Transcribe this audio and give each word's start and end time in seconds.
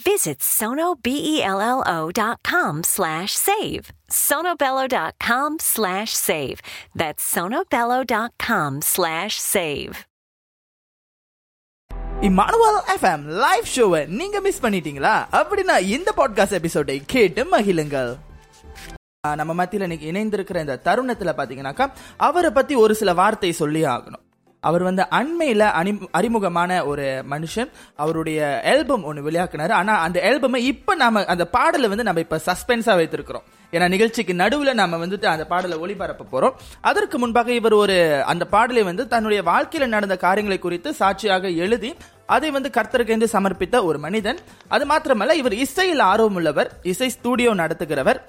Visit 0.00 0.38
sonobello.com 0.50 1.94
slash 2.84 3.32
save. 3.38 3.84
sonobello.com 4.10 5.56
slash 5.60 6.12
save. 6.18 6.58
That's 6.94 7.24
sonobello.com 7.34 8.70
slash 8.84 9.34
save. 9.46 9.94
Emmanuel 12.20 12.78
FM 12.94 13.22
live 13.42 13.66
ஷோவை 13.74 14.06
நீங்க 14.16 14.40
miss 14.40 14.62
பண்ணிட்டீங்களா 14.62 15.12
அப்படின்னா 15.32 15.76
இந்த 15.88 16.12
பாட்காஸ்ட் 16.16 16.56
எபிசோடை 16.58 16.96
கேட்டு 17.06 17.44
மகிழுங்கள் 17.44 18.10
நம்ம 19.34 19.52
மத்தியில் 19.54 19.86
இன்னைக்கு 19.86 20.10
இணைந்திருக்கிற 20.12 20.58
இந்த 20.60 20.76
தருணத்தில் 20.84 21.36
பார்த்தீங்கன்னாக்கா 21.38 21.86
அவரை 22.26 22.50
பத்தி 22.50 22.74
ஒரு 22.74 22.94
சில 22.94 23.12
வார்த்தை 23.12 23.52
சொல்லி 23.52 23.82
ஆகணும் 23.86 24.24
அவர் 24.60 24.82
வந்து 24.82 25.02
அண்மையில 25.10 25.58
அணி 25.58 25.98
அறிமுகமான 26.10 26.84
ஒரு 26.84 27.24
மனுஷன். 27.30 27.70
அவருடைய 27.96 28.62
ஆல்பம் 28.64 29.04
ஒன்று 29.04 29.30
வெளியாக்குனாரு. 29.30 29.70
ஆனா 29.70 29.98
அந்த 30.00 30.20
ஆல்பமை 30.30 30.56
இப்ப 30.56 30.94
நாம 30.94 31.24
அந்த 31.24 31.46
பாடலை 31.46 31.88
வந்து 31.88 32.04
நம்ம 32.04 32.20
இப்ப 32.20 32.40
சஸ்பென்ஸா 32.46 32.94
வைத்திருக்கிறோம். 33.00 33.46
ஏன்னா 33.72 33.88
நிகழ்ச்சிக்கு 33.88 34.32
நடுவுல 34.32 34.72
நாம 34.72 35.06
வந்துட்டு 35.06 35.24
அந்த 35.24 35.46
பாடலை 35.46 35.78
ஒளிபரப்ப 35.78 36.26
போறோம். 36.32 36.52
அதற்கு 36.80 37.18
முன்பாக 37.18 37.52
இவர் 37.52 37.72
ஒரு 37.72 38.22
அந்த 38.26 38.44
பாடலை 38.44 38.82
வந்து 38.82 39.08
தன்னுடைய 39.08 39.42
வாழ்க்கையில 39.42 39.86
நடந்த 39.86 40.16
காரியங்களை 40.16 40.58
குறித்து 40.58 40.94
சாட்சியாக 40.94 41.48
எழுதி 41.48 41.94
அதை 42.26 42.50
வந்து 42.50 42.70
கர்த்தருக்கு 42.72 43.28
சமர்ப்பித்த 43.32 43.84
ஒரு 43.84 43.98
மனிதன். 43.98 44.38
அது 44.68 44.86
மாத்திரமல்ல 44.86 45.32
இவர் 45.32 45.54
இசையில் 45.54 45.98
ஆர்வம் 45.98 46.34
உள்ளவர். 46.34 46.70
இசை 46.82 47.08
ஸ்டூடியோ 47.08 47.54
நடத்துகிறவர். 47.54 48.20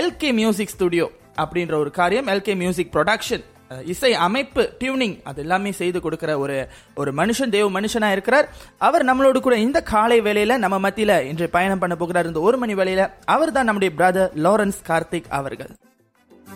எல்கே 0.00 0.32
மியூசிக் 0.32 0.68
ஸ்டுடியோ 0.68 1.10
அப்படின்ற 1.42 1.74
ஒரு 1.74 1.90
காரியம் 1.90 2.26
எல்கே 2.26 2.56
மியூசிக் 2.56 2.94
ப்ரொடக்ஷன் 2.94 3.44
இசை 3.84 4.14
அமைப்பு 4.14 4.72
டியூனிங் 4.78 5.22
அது 5.22 5.40
எல்லாமே 5.40 5.72
செய்து 5.72 6.00
கொடுக்கிற 6.00 6.38
ஒரு 6.38 6.68
ஒரு 6.94 7.12
மனுஷன் 7.14 7.48
தேவ 7.48 7.80
மனுஷனா 7.80 8.10
இருக்கிறார். 8.12 8.48
அவர் 8.78 9.04
நம்மளோட 9.04 9.40
கூட 9.40 9.58
இந்த 9.58 9.82
காலை 9.82 10.20
வேலையில 10.20 10.56
நம்ம 10.56 10.88
மத்தியில 10.88 11.20
இன்று 11.20 11.48
பயணம் 11.48 11.78
பண்ண 11.78 11.96
போகிறார். 11.96 12.26
இந்த 12.26 12.40
ஒரு 12.40 12.56
மணி 12.56 12.74
வேலையில 12.74 13.10
அவர் 13.24 13.52
தான் 13.52 13.64
நம்முடைய 13.64 13.94
பிரதர் 13.98 14.38
லாரன்ஸ் 14.38 14.80
கார்த்திக் 14.88 15.28
அவர்கள். 15.28 15.70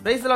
பிரைஸ் 0.03 0.27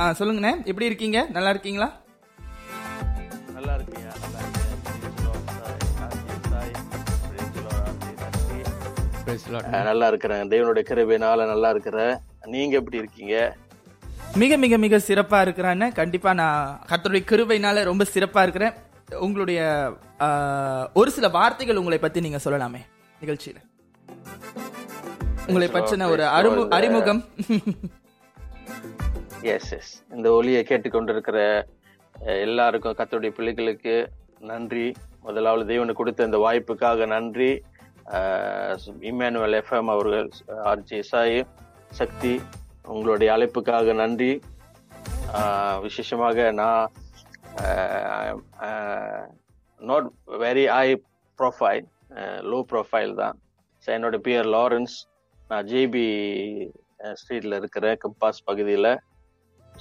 ஆ 0.00 0.10
சொல்லுங்கண்ணே. 0.10 0.56
எப்படி 0.64 0.86
இருக்கீங்க? 0.86 1.26
நல்லா 1.30 1.50
இருக்கீங்களா? 1.50 2.00
நல்லா 9.70 10.06
இருக்கிறேன். 10.12 10.48
தேவனுடைய 10.48 10.84
கிருபையினால 10.90 11.46
நல்லா 11.46 11.70
இருக்கிறேன். 11.70 12.14
நீங்க 12.54 12.76
எப்படி 12.76 12.96
இருக்கீங்க? 12.96 13.56
மிக 14.36 14.56
மிக 14.56 14.76
மிக 14.84 14.96
சிறப்பா 15.06 15.38
இருக்கிறான்னு 15.46 15.86
கண்டிப்பா 15.94 16.30
நான் 16.40 16.80
கர்த்தருடைய 16.90 17.22
கிருபையினால 17.30 17.84
ரொம்ப 17.84 18.04
சிறப்பா 18.14 18.42
இருக்கிறேன். 18.42 18.72
உங்களுடைய 19.20 19.60
ஒரு 20.94 21.10
சில 21.10 21.28
வார்த்தைகள் 21.28 21.80
உங்களை 21.82 21.98
பத்தி 21.98 22.20
நீங்க 22.20 22.38
சொல்லலாமே. 22.44 22.80
நிகழ்ச்சியில. 23.22 23.58
உங்களை 25.46 25.68
பற்றின 25.68 26.08
ஒரு 26.14 26.24
அறிமு 26.38 26.68
அறிமுகம். 26.78 27.24
எஸ் 29.40 29.72
எஸ் 29.72 29.92
இந்த 30.14 30.30
ஒலியை 30.30 30.62
கேட்டுக்கொண்டிருக்கிற 30.68 31.38
எல்லாருக்கும் 32.20 32.96
கத்தருடைய 32.98 33.32
பிள்ளைகளுக்கு 33.38 33.94
நன்றி. 34.38 34.86
முதலாவது 35.22 35.64
தேவனுக்கு 35.72 36.00
கொடுத்த 36.00 36.24
இந்த 36.24 36.38
வாய்ப்புக்காக 36.44 37.06
நன்றி. 37.06 37.50
இமானுவல் 39.10 39.56
எஃப்எம் 39.60 39.90
அவர்கள் 39.94 40.28
ஆர்ஜி 40.70 40.96
இசாயி 41.02 41.38
சக்தி 42.00 42.32
உங்களுடைய 42.92 43.28
அழைப்புக்காக 43.34 43.94
நன்றி. 44.00 44.32
விசேஷமாக 45.86 46.38
நான் 46.60 46.84
not 49.80 50.08
very 50.44 50.64
high 50.76 50.88
profile 51.38 51.86
low 52.50 52.58
profile 52.72 53.14
தான். 53.22 53.36
என்னோட 53.96 54.16
பியர் 54.26 54.48
லாரன்ஸ் 54.56 54.96
நான் 55.50 55.68
ஜேபி 55.72 56.06
ஸ்ட்ரீட்ல 57.20 57.54
இருக்கிற 57.60 57.86
கம்பாஸ் 58.04 58.46
பகுதியில். 58.48 58.92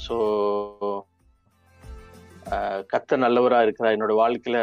ஸோ 0.05 0.15
கத்த 2.93 3.17
நல்லவராக 3.23 3.65
இருக்கிறார். 3.65 3.95
என்னோட 3.97 4.13
வாழ்க்கையில் 4.23 4.61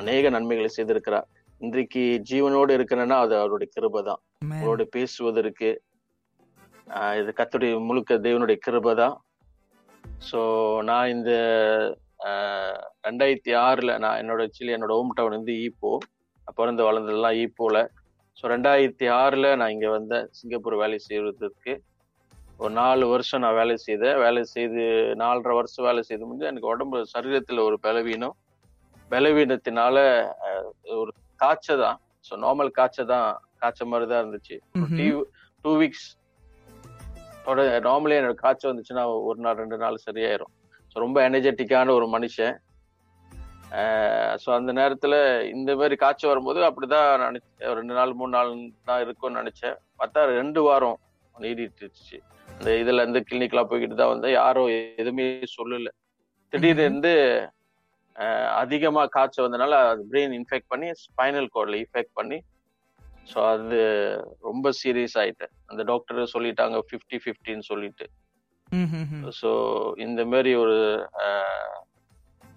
அநேக 0.00 0.30
நன்மைகளை 0.36 0.70
செய்திருக்கிறார். 0.78 1.28
இன்றைக்கு 1.62 2.02
ஜீவனோடு 2.28 2.76
இருக்கிறேன்னா 2.76 3.16
அது 3.24 3.34
அவருடைய 3.40 3.68
கிருபை 3.74 4.00
தான் 4.08 4.20
உங்களோட 4.44 4.84
பேசுவதற்கு 4.94 5.68
இது 7.18 7.32
கத்துடைய 7.38 7.74
முழுக்க 7.88 8.16
தேவனுடைய 8.24 8.58
கிருபை 8.66 8.92
தான் 9.02 9.14
ஸோ 10.28 10.40
நான் 10.88 11.12
இந்த 11.14 11.30
ரெண்டாயிரத்தி 13.06 13.52
ஆறுல 13.66 13.92
நான் 14.04 14.18
என்னோட 14.22 14.40
ஆக்சுவலி 14.46 14.74
என்னோட 14.76 14.92
ஹோம் 14.98 15.14
டவுன் 15.18 15.36
வந்து 15.38 15.54
ஈப்போ. 15.66 15.92
பிறந்து 16.58 16.82
வளர்ந்ததெல்லாம் 16.88 17.38
ஈப்போல. 17.42 17.78
ஸோ 18.38 18.44
ரெண்டாயிரத்தி 18.54 19.06
ஆறுல 19.20 19.54
நான் 19.60 19.74
இங்க 19.76 19.88
வந்தேன் 19.96 20.28
சிங்கப்பூர் 20.38 20.80
வேலை 20.82 20.98
செய்வதற்கு 21.08 21.72
ஒரு 22.60 22.72
நாலு 22.82 23.04
வருஷம் 23.14 23.42
நான் 23.44 23.58
வேலை 23.60 23.76
செய்தேன். 23.86 24.18
வேலை 24.26 24.42
செய்து 24.54 24.82
நாலரை 25.22 25.54
வருஷம் 25.60 25.86
வேலை 25.88 26.02
செய்து 26.10 26.24
முடிஞ்சு 26.26 26.50
எனக்கு 26.52 26.72
உடம்பு 26.74 26.98
சரீரத்துல 27.14 27.64
ஒரு 27.68 27.78
பலவீனம். 27.86 28.36
பலவீனத்தினால 29.10 29.96
ஒரு 31.00 31.10
காய்ச்ச 31.42 31.76
தான் 31.84 31.98
ஸோ 32.26 32.32
நார்மல் 32.46 32.72
காய்ச்ச 32.78 33.04
தான் 33.14 33.28
காய்ச்ச 33.62 33.84
மாதிரி 33.92 34.06
தான் 34.10 34.20
இருந்துச்சு. 34.22 34.56
டூ 35.64 35.72
வீக்ஸ் 35.82 36.08
நார்மலி 37.86 38.16
என்னோட 38.18 38.34
காய்ச்சல் 38.42 38.70
வந்துச்சுன்னா 38.70 39.04
ஒரு 39.28 39.38
நாள் 39.44 39.60
ரெண்டு 39.62 39.76
நாள் 39.84 40.04
சரியாயிரும். 40.08 40.52
ஸோ 40.90 40.96
ரொம்ப 41.04 41.18
எனர்ஜெட்டிக்கான 41.28 41.94
ஒரு 41.98 42.06
மனுஷன். 42.14 42.54
ஸோ 44.42 44.48
அந்த 44.56 44.70
நேரத்துல 44.78 45.14
இந்த 45.54 45.70
மாதிரி 45.80 45.96
காய்ச்சல் 46.02 46.30
வரும்போது 46.32 46.60
அப்படிதான் 46.68 47.22
நினைச்சேன் 47.26 47.74
ரெண்டு 47.78 47.94
நாள் 47.98 48.12
மூணு 48.20 48.32
நாள் 48.36 48.50
தான் 48.88 49.02
இருக்கும்னு 49.04 49.40
நினைச்சேன். 49.42 49.76
பார்த்தா 50.00 50.26
ரெண்டு 50.38 50.62
வாரம் 50.66 50.98
நீடிட்டு 51.34 51.82
இருந்துச்சு 51.82 52.18
அந்த 52.54 52.70
இதுல 52.82 53.04
இருந்து 53.04 53.22
கிளினிக்லாம் 53.28 53.70
போய்கிட்டு 53.70 53.96
தான் 54.00 54.12
வந்தேன். 54.12 54.34
யாரும் 54.40 54.70
எதுவுமே 55.02 55.26
சொல்லல. 55.56 55.90
திடீர்னு 56.52 57.14
இருந்து 58.12 58.24
அஹ், 58.24 58.50
அதிகமா 58.60 59.02
காய்ச்சல் 59.06 59.46
வந்தனால 59.46 59.74
அது 59.84 60.02
பிரெயின் 60.10 60.34
இன்ஃபெக்ட் 60.38 60.68
பண்ணி 60.68 60.88
ஸ்பைனல் 61.02 61.48
கோட்ல 61.54 61.76
இன்ஃபெக்ட் 61.82 62.14
பண்ணி 62.14 62.38
ஸோ 63.26 63.38
அது 63.48 63.78
ரொம்ப 64.42 64.72
சீரியஸ் 64.78 65.16
ஆயிட்டேன் 65.16 65.52
அந்த 65.66 65.82
டாக்டர் 65.82 66.32
சொல்லிட்டாங்க 66.32 66.78
ஃபிஃப்டி 66.88 67.18
ஃபிஃப்டின்னு 67.22 67.66
சொல்லிட்டு. 67.68 68.06
ஸோ 69.32 69.50
இந்த 69.98 70.20
மாதிரி 70.24 70.54
ஒரு 70.54 70.76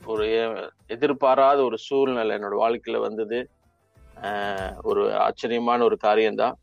ஒரு 0.07 0.25
எதிர்பாராத 0.89 1.59
ஒரு 1.63 1.77
சூழ்நிலை 1.77 2.35
என்னோட 2.37 2.55
வாழ்க்கையில 2.57 2.97
வந்தது. 2.99 3.39
ஒரு 4.83 5.03
ஆச்சரியமான 5.19 5.83
ஒரு 5.83 5.97
காரியம்தான். 5.97 6.55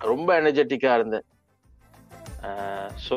ரொம்ப 0.00 0.40
எனர்ஜெட்டிக்கா 0.40 0.94
இருந்தேன். 0.94 1.26
ஸோ 2.98 3.16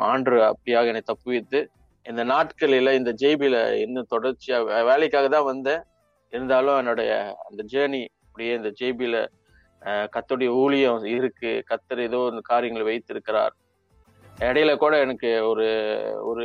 ஆண்டு 0.00 0.30
அப்படியாக 0.44 0.86
என்னை 0.86 1.02
தப்புவித்து 1.06 1.60
இந்த 2.02 2.24
நாட்களில 2.24 2.94
இந்த 2.94 3.14
ஜேபியில 3.22 3.72
இன்னும் 3.72 4.06
தொடர்ச்சியா 4.16 4.60
வே- 4.60 4.84
வேலைக்காக 4.84 5.28
தான் 5.28 5.44
வந்தேன். 5.44 5.82
இருந்தாலும் 6.30 6.76
என்னுடைய 6.76 7.36
அந்த 7.50 7.64
ஜேர்னி 7.72 8.06
அப்படியே 8.24 8.54
இந்த 8.54 8.72
ஜேபியில 8.80 9.28
கத்தோடைய 9.84 10.46
ஊழியம் 10.46 11.04
இருக்கு. 11.04 11.64
கத்தர் 11.68 12.00
ஏதோ 12.00 12.16
ஒரு 12.16 12.40
காரியங்களை 12.40 12.88
வைத்திருக்கிறார். 12.88 13.54
இடையில 14.38 14.76
கூட 14.76 14.98
எனக்கு 14.98 15.48
ஒரு 15.48 15.94
ஒரு 16.22 16.44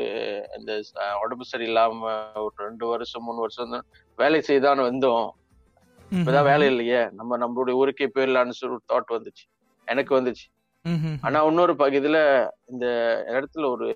இந்த 0.57 0.81
உடம்பு 1.21 1.45
சரியில்லாம 1.57 2.25
ஒரு 2.35 2.51
ரெண்டு 2.55 2.87
வருஷம் 2.87 3.23
மூணு 3.23 3.39
வருஷம் 3.39 3.85
வேலை 4.15 4.41
செய்தான் 4.41 4.79
வந்தோம். 4.79 5.29
இப்பதான் 6.09 6.43
வேலை 6.43 6.67
இல்லையே. 6.67 7.09
நம்ம 7.11 7.37
நம்மளுடைய 7.37 7.71
ஊருக்கே 7.71 8.11
போயிடலான்னு 8.15 8.49
சொல்லி 8.49 8.77
தாட் 8.93 9.11
வந்துச்சு. 9.11 9.49
எனக்கு 9.85 10.21
வந்துச்சு. 10.21 10.54
ஆனா 11.23 11.39
இன்னொரு 11.49 11.73
பகுதியில 11.75 12.17
இந்த 12.69 12.85
இடத்துல 13.33 13.69
ஒரு 13.69 13.87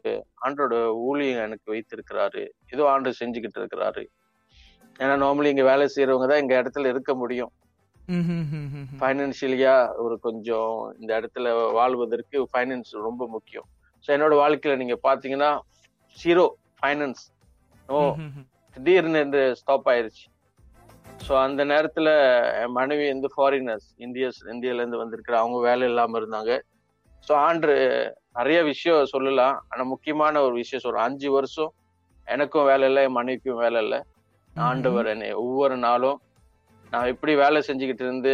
ஆண்டோட 0.45 0.75
ஊழியம் 1.07 1.43
எனக்கு 1.43 1.67
வைத்திருக்கிறாரு. 1.73 2.43
ஏதோ 2.73 2.83
ஆண்டு 2.89 3.19
செஞ்சுக்கிட்டு 3.19 3.59
இருக்கிறாரு. 3.61 4.03
ஏன்னா 4.99 5.15
நார்மலி 5.15 5.51
இங்க 5.53 5.63
வேலை 5.63 5.85
செய்யறவங்க 5.95 6.27
தான் 6.27 6.41
இங்க 6.43 6.55
இடத்துல 6.61 6.87
இருக்க 6.87 7.11
முடியும். 7.15 7.51
ஃபைனான்சியலியா 8.99 9.73
ஒரு 9.97 10.19
கொஞ்சம் 10.19 10.71
இந்த 10.99 11.11
இடத்துல 11.19 11.49
வாழ்வதற்கு 11.71 12.39
ஃபைனான்ஸ் 12.51 12.91
ரொம்ப 13.07 13.27
முக்கியம். 13.27 13.67
ஸோ 14.05 14.09
என்னோட 14.15 14.35
வாழ்க்கையில 14.35 14.77
நீங்க 14.77 14.97
பாத்தீங்கன்னா 15.07 15.51
ஜீரோ 16.17 16.45
ஃபைனான்ஸ் 16.79 17.23
ஓ. 17.89 17.99
திடீர்னு 18.77 19.21
இந்த 19.21 19.39
ஸ்டாப் 19.55 19.87
ஆயிருச்சு. 19.87 20.25
ஸோ 21.25 21.31
அந்த 21.45 21.61
நேரத்துல 21.65 22.09
என் 22.61 22.71
மனைவி 22.71 23.05
வந்து 23.11 23.29
ஃபாரினர்ஸ் 23.35 23.87
இந்தியஸ் 23.97 24.39
இந்தியால 24.53 24.81
இருந்து 24.83 25.01
வந்திருக்கிற 25.03 25.37
அவங்க 25.39 25.59
வேலை 25.69 25.87
இல்லாம 25.87 26.19
இருந்தாங்க. 26.19 26.51
ஸோ 27.27 27.33
ஆண்டு 27.47 27.73
நிறைய 28.37 28.59
விஷயம் 28.71 29.11
சொல்லலாம். 29.13 29.55
ஆனா 29.71 29.83
முக்கியமான 29.93 30.41
ஒரு 30.47 30.55
விஷயம் 30.61 30.83
சொல்றேன். 30.83 31.07
அஞ்சு 31.09 31.29
வருஷம் 31.37 31.71
எனக்கும் 32.27 32.69
வேலை 32.71 32.85
இல்லை 32.89 33.01
என் 33.07 33.17
மனைவிக்கும் 33.19 33.61
வேலை 33.63 33.79
இல்லை. 33.85 33.99
ஆண்டவர் 34.53 35.07
என்னை 35.13 35.29
ஒவ்வொரு 35.43 35.75
நாளும் 35.87 36.19
நான் 36.93 37.09
எப்படி 37.13 37.33
வேலை 37.43 37.59
செஞ்சுக்கிட்டு 37.67 38.03
இருந்து 38.05 38.33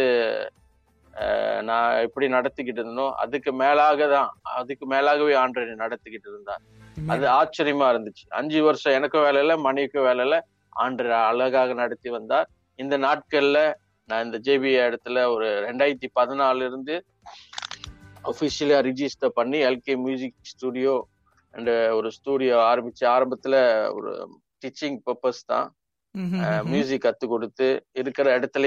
நான் 1.68 1.98
எப்படி 2.06 2.26
நடத்திக்கிட்டு 2.34 2.80
இருந்தனோ 2.80 3.06
அதுக்கு 3.22 3.50
மேலாக 3.60 4.06
தான் 4.14 4.30
அதுக்கு 4.58 4.84
மேலாகவே 4.92 5.34
ஆண்டு 5.42 5.62
என்னை 5.64 5.76
நடத்திக்கிட்டு 5.84 6.28
இருந்தார். 6.32 6.62
அது 7.12 7.24
ஆச்சரியமா 7.38 7.86
இருந்துச்சு. 7.92 8.24
அஞ்சு 8.38 8.60
வருஷம் 8.66 8.96
எனக்கும் 8.98 9.24
வேலை 9.26 9.40
இல்லை 9.44 9.56
மனைவிக்கும் 9.66 10.06
வேலை 10.08 10.24
இல்லை. 10.26 10.38
ஆண்டு 10.84 11.04
அழகாக 11.30 11.74
நடத்தி 11.82 12.08
வந்தார். 12.16 12.48
இந்த 12.82 12.94
நாட்கள்ல 13.06 13.58
நான் 14.08 14.24
இந்த 14.26 14.38
ஜேபி 14.46 14.70
இடத்துல 14.88 15.22
ஒரு 15.34 15.46
ரெண்டாயிரத்தி 15.66 16.08
பதினாலுல 16.18 16.66
இருந்து 16.70 16.96
அஃபிஷியலா 18.30 18.78
ரிஜிஸ்டர் 18.88 19.36
பண்ணி 19.38 19.58
எல்கே 19.68 19.94
மியூசிக் 20.06 20.36
ஸ்டுடியோ 20.52 20.94
அண்ட் 21.54 21.70
ஒரு 21.98 22.08
ஸ்டுடியோ 22.16 22.56
ஆரம்பிச்சு 22.70 23.04
ஆரம்பத்துல 23.14 23.56
ஒரு 23.96 24.12
டீச்சிங் 24.62 24.98
பர்பஸ் 25.06 25.42
தான். 25.52 25.66
மியூசிக் 26.72 27.04
கத்து 27.06 27.26
கொடுத்து 27.32 27.68
இருக்கிற 28.00 28.26
இடத்துல 28.38 28.66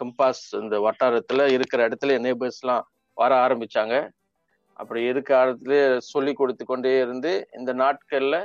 கம்பாஸ் 0.00 0.44
இந்த 0.62 0.76
வட்டாரத்துல 0.86 1.46
இருக்கிற 1.56 1.80
இடத்துல 1.88 2.16
நேபர்ஸ் 2.26 2.60
எல்லாம் 2.62 2.84
வர 3.16 3.32
ஆரம்பிச்சாங்க. 3.44 3.94
அப்படி 4.80 5.00
இருக்க 5.12 5.30
இடத்துல 5.44 5.74
சொல்லி 6.12 6.32
கொடுத்து 6.40 6.64
கொண்டே 6.70 6.92
இருந்து 7.04 7.32
இந்த 7.58 7.70
நாட்கள்ல 7.82 8.36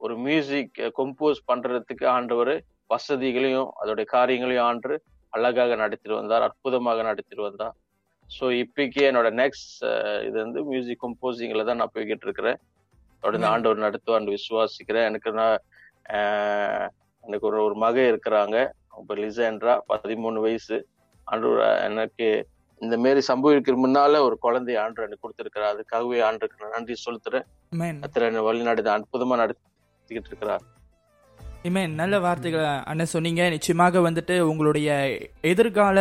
ஒரு 0.00 0.14
மியூசிக் 0.26 0.78
கம்போஸ் 0.98 1.40
பண்றதுக்கு 1.50 2.06
ஆண்டவர் 2.16 2.54
வசதிகளையும் 2.90 3.70
அதோடைய 3.80 4.06
காரியங்களையும் 4.16 4.66
ஆண்டு 4.70 4.94
அழகாக 5.32 5.74
நடத்திட்டு 5.82 6.16
வந்தார் 6.20 6.46
அற்புதமாக 6.46 7.02
நடத்திட்டு 7.08 7.42
வந்தார். 7.48 7.74
ஸோ 8.36 8.44
இப்போக்கி 8.62 9.00
என்னோட 9.08 9.28
நெக்ஸ்ட் 9.42 9.80
இது 10.26 10.36
வந்து 10.44 10.64
மியூசிக் 10.64 11.02
கம்போசிங்ல 11.04 11.64
தான் 11.64 11.76
நான் 11.76 11.94
போய்கிட்டு 11.94 12.26
இருக்கிறேன். 12.28 12.58
தொடர்ந்து. 13.22 13.46
ஆண்டவர் 13.46 13.84
நடத்துவான்னு 13.86 14.36
விசுவாசிக்கிறேன். 14.36 15.06
எனக்கு 15.10 15.30
நான் 15.32 15.58
எனக்கு 17.24 17.46
ஒரு 17.46 17.58
ஒரு 17.64 17.74
மக 17.74 17.96
இருக்கிறாங்க. 18.12 18.56
அவங்க 18.92 19.14
லிசேன்றா 19.14 19.74
பதிமூணு 19.90 20.40
வயசு. 20.40 20.78
ஆண்டவர் 21.24 21.60
எனக்கு 21.88 22.28
இந்த 22.80 22.96
மாரி 22.96 23.22
சம்பவிக்கிற 23.28 23.76
முன்னால 23.84 24.20
ஒரு 24.26 24.38
குழந்தை 24.38 24.76
ஆண்டு 24.76 25.02
எனக்கு 25.06 25.24
கொடுத்திருக்கிறார். 25.24 25.72
அதுக்காகவே 25.74 26.20
ஆண்டுக்கு 26.28 26.62
நான் 26.62 26.76
நன்றி 26.76 26.94
செலுத்துறேன். 27.06 27.46
Amen. 27.74 27.96
கத்திர 28.04 28.28
என்னை 28.30 28.40
வழி 28.40 28.62
நடத்தி 28.62 28.90
அற்புதமா 28.90 29.36
நடத்திக்கிட்டு 29.42 30.30
இருக்கிறார். 30.32 30.62
இமேன் 31.68 31.94
நல்ல 32.00 32.14
வார்த்தைகளை 32.24 32.68
அண்ணன் 32.90 33.10
சொன்னீங்க. 33.14 33.42
நிச்சயமாக 33.54 34.00
வந்துட்டு 34.06 34.34
உங்களுடைய 34.50 34.88
எதிர்கால 35.50 35.96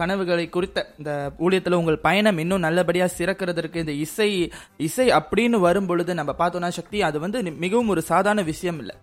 கனவுகளை 0.00 0.44
குறித்த 0.48 0.78
இந்த 0.98 1.12
ஊழியத்தில் 1.44 1.78
உங்கள் 1.80 2.04
பயணம் 2.06 2.40
இன்னும் 2.42 2.64
நல்லபடியாக 2.66 3.16
சிறக்கிறதுக்கு 3.18 3.82
இந்த 3.84 3.94
இசை 4.04 4.28
இசை 4.88 5.06
அப்படின்னு 5.18 5.58
வரும் 5.68 5.88
பொழுது 5.90 6.14
நம்ம 6.20 6.34
பார்த்தோன்னா 6.40 6.70
சக்தி 6.78 7.00
அது 7.08 7.20
வந்து 7.24 7.40
மிகவும் 7.64 7.92
ஒரு 7.94 8.02
சாதாரண 8.10 8.42
விஷயம் 8.52 8.78
இல்லை. 8.78 8.96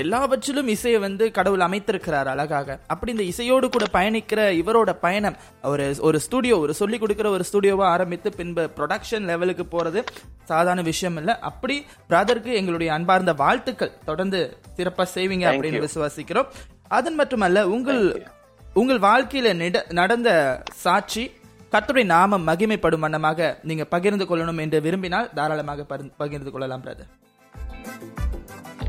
எல்லாவற்றிலும் 0.00 0.68
இசையை 0.68 1.00
வந்து 1.00 1.30
கடவுள் 1.30 1.58
அமைத்திருக்கிறார் 1.58 2.28
அழகாக. 2.28 2.78
அப்படி 2.86 3.10
இந்த 3.10 3.22
இசையோடு 3.22 3.68
கூட 3.68 3.84
பயணிக்கிற 3.92 4.40
இவரோட 4.58 4.92
பயணம் 4.92 5.36
ஒரு 5.62 5.96
ஒரு 6.00 6.20
ஸ்டுடியோ 6.20 6.58
ஒரு 6.58 6.74
சொல்லி 6.74 6.98
கொடுக்கிற 6.98 7.30
ஒரு 7.30 7.44
ஸ்டுடியோவா 7.52 7.82
ஆரம்பித்து 7.82 8.32
பின்பு 8.32 8.70
ப்ரொடக்ஷன் 8.76 9.20
லெவலுக்கு 9.20 9.64
போறது 9.70 10.04
சாதாரண 10.44 10.82
விஷயம் 10.82 11.16
இல்ல. 11.16 11.38
அப்படி 11.38 11.86
பிரதருக்கு 12.08 12.52
எங்களுடைய 12.52 12.92
அன்பார்ந்த 12.92 13.32
வாழ்த்துக்கள். 13.32 13.92
தொடர்ந்து 14.04 14.56
சிறப்பா 14.76 15.06
செய்வீங்க 15.14 15.46
அப்படின்னு. 15.48 15.88
விசுவாசிக்கிறோம். 15.88 16.46
அதன் 16.88 17.14
மட்டுமல்ல 17.14 17.68
உங்கள் 17.68 18.26
உங்கள் 18.74 18.98
வாழ்க்கையில 18.98 19.54
நிட- 19.56 19.92
நடந்த 19.92 20.62
சாட்சி 20.72 21.30
கர்த்தருடைய 21.72 22.04
நாமம் 22.04 22.46
மகிமைப்படும் 22.46 22.98
வண்ணமாக 22.98 23.58
நீங்க 23.62 23.84
பகிர்ந்து 23.84 24.24
கொள்ளணும் 24.24 24.60
என்று 24.60 24.80
விரும்பினால் 24.80 25.30
தாராளமாக 25.34 25.84
பகிர்ந்து 26.16 26.50
கொள்ளலாம் 26.50 26.84
பிரதர் 26.84 27.08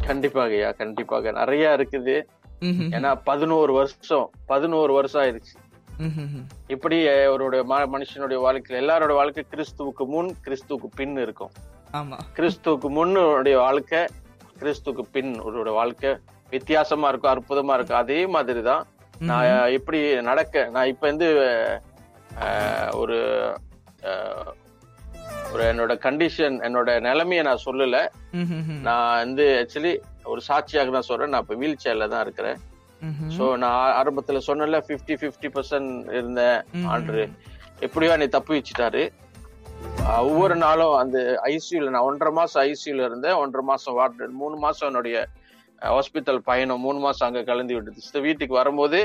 கண்டிப்பாக 0.08 0.54
ஐயா 0.60 0.70
கண்டிப்பாக 0.82 1.32
நிறைய 1.40 1.66
இருக்குது. 1.78 2.16
ஏன்னா 2.96 3.12
பதினோரு 3.30 3.72
வருஷம் 3.74 4.26
பதினோரு 4.52 4.92
வருஷம் 4.98 5.22
ஆயிடுச்சு. 5.24 5.54
இப்படி 6.74 6.98
அவருடைய 7.08 7.62
மனுஷனுடைய 7.94 8.38
வாழ்க்கையில 8.46 8.82
எல்லாரோட 8.84 9.14
வாழ்க்கை 9.20 9.44
கிறிஸ்துவுக்கு 9.54 10.06
முன் 10.14 10.30
கிறிஸ்துவுக்கு 10.46 10.88
பின் 11.00 11.16
இருக்கும். 11.26 11.52
ஆமா. 12.00 12.18
கிறிஸ்துவுக்கு 12.38 12.90
முன்னுடைய 12.98 13.58
வாழ்க்கை 13.66 14.02
கிறிஸ்துவுக்கு 14.62 15.04
பின் 15.16 15.32
அவருடைய 15.42 15.76
வாழ்க்கை. 15.80 16.12
வித்தியாசமா 16.50 17.10
இருக்கும் 17.12 17.34
அற்புதமா 17.34 17.74
இருக்கும். 17.78 18.02
அதே 18.04 18.20
மாதிரி 18.36 18.62
தான் 18.70 18.84
நான் 19.30 19.74
எப்படி 19.78 20.00
நடக்க 20.30 20.64
நான் 20.76 20.92
இப்ப 20.92 21.04
வந்து 21.08 21.28
ஒரு 23.02 23.20
ஒரு 25.54 25.64
என்னோட 25.72 25.94
கண்டிஷன் 26.06 26.58
என்னோட 26.68 26.90
நிலைமையை 27.08 27.44
நான் 27.48 27.66
சொல்லல. 27.68 27.98
நான் 28.88 29.08
வந்து 29.24 29.46
ஆக்சுவலி 29.62 29.94
ஒரு 30.32 30.42
சாட்சியாக 30.50 30.94
நான் 30.96 31.10
சொல்றேன். 31.10 31.34
நான் 31.34 31.44
இப்ப 31.46 31.58
வீல் 31.62 31.82
சேர்ல 31.86 32.08
தான் 32.14 32.24
இருக்கிறேன். 32.26 32.60
சோ 33.38 33.44
நான் 33.64 33.80
ஆரம்பத்துல 34.00 34.40
சொன்னல 34.48 34.80
50 34.90 35.16
50% 35.22 35.50
பர்சன்ட் 35.56 35.92
இருந்தேன் 36.18 36.60
ஆண்டு 36.94 37.24
எப்படியோ 37.86 38.16
என்னை 38.16 38.28
தப்பு 38.38 38.52
வச்சுட்டாரு. 38.58 39.04
ஒவ்வொரு 40.30 40.56
நாளும் 40.64 40.96
அந்த 41.02 41.18
ஐசியூல 41.54 41.92
நான் 41.94 42.08
ஒன்றரை 42.10 42.32
மாசம் 42.40 42.62
ஐசியூல 42.72 43.06
இருந்தேன் 43.10 43.40
ஒன்றரை 43.44 43.64
மாசம் 43.72 43.98
வார்டு 44.00 44.28
மூணு 44.42 44.56
மாசம் 44.66 44.90
என்னுடைய 44.90 45.18
ஹாஸ்பிட்டல் 45.94 46.42
பயணம் 46.50 46.84
மூணு 46.86 47.00
மாசம் 47.06 47.28
அங்க 47.28 47.42
கலந்து 47.50 47.76
விட்டுச்சு. 47.78 48.22
வீட்டுக்கு 48.28 48.56
வரும்போது 48.62 49.00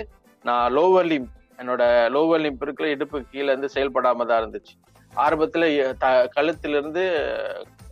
நான் 0.44 0.66
லோவர் 0.78 1.08
லிம் 1.12 1.28
என்னோட 1.60 1.82
லோவர் 2.14 2.42
லிம்ப் 2.44 2.64
இருக்கிற 2.66 2.88
இடுப்பு 2.94 3.18
கீழே 3.32 3.48
இருந்து 3.52 3.70
செயல்படாம 3.76 4.26
தான் 4.30 4.40
இருந்துச்சு. 4.42 4.74
ஆரம்பத்துல 5.16 5.96
த- 5.96 6.30
கழுத்துல 6.36 6.68
இருந்து 6.68 7.34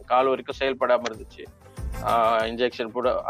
கால் 0.06 0.26
வரைக்கும் 0.26 0.56
செயல்படாம 0.60 1.02
இருந்துச்சு. 1.10 1.44
இன்ஜெக்ஷன் 2.48 2.88
போட 2.88 3.24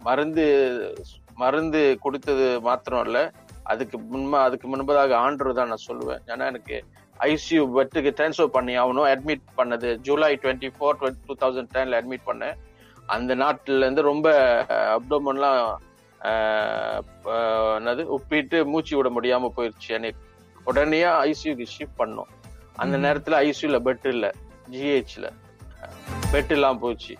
மருந்து 0.00 0.94
மருந்து 1.34 1.98
கொடுத்தது 2.00 2.60
மாத்திரம் 2.60 3.04
இல்ல. 3.04 3.30
அதுக்கு 3.62 3.98
முன்பா 4.12 4.42
அதுக்கு 4.42 4.76
முன்பதாக 4.76 5.14
ஆண்டு 5.14 5.54
தான் 5.54 5.66
நான் 5.66 5.86
சொல்லுவேன். 5.86 6.20
ஏன்னா 6.26 6.46
எனக்கு 6.46 6.84
ஐசியூ 7.20 7.68
பெட்டுக்கு 7.74 8.10
டிரான்ஸ்ஃபர் 8.18 8.46
பண்ணி 8.46 8.78
ஆகணும். 8.78 9.16
அட்மிட் 9.16 9.42
பண்ணது. 9.56 9.96
July 9.96 10.38
twenty 10.42 10.70
four 10.80 11.14
two 11.26 11.34
thousand 11.40 11.68
டென்ல 11.74 12.00
admit 12.00 12.26
பண்ணேன். 12.26 12.54
அந்த 13.06 13.36
நாட்டுல 13.36 13.76
இருந்து 13.76 14.02
ரொம்ப 14.02 14.32
அப்டோமன்லாம் 14.68 15.76
என்னது 17.78 18.16
உப்பிட்டு 18.16 18.64
மூச்சு 18.64 18.96
விட 18.96 19.10
முடியாம 19.10 19.48
போயிருச்சு. 19.56 19.88
எனக்கு 19.88 20.20
உடனே 20.64 21.02
ஐசியூக்கு 21.02 21.66
ஷிஃப்ட் 21.78 21.98
பண்ணோம். 21.98 22.37
அந்த. 22.82 22.96
நேரத்துல 23.04 23.38
ஐசியூல 23.48 23.78
பெட் 23.86 24.06
இல்ல 24.14 24.26
ஜிஹெச்ல 24.72 25.26
பெட் 26.32 26.52
இல்லாம 26.56 26.78
போச்சு. 26.84 27.14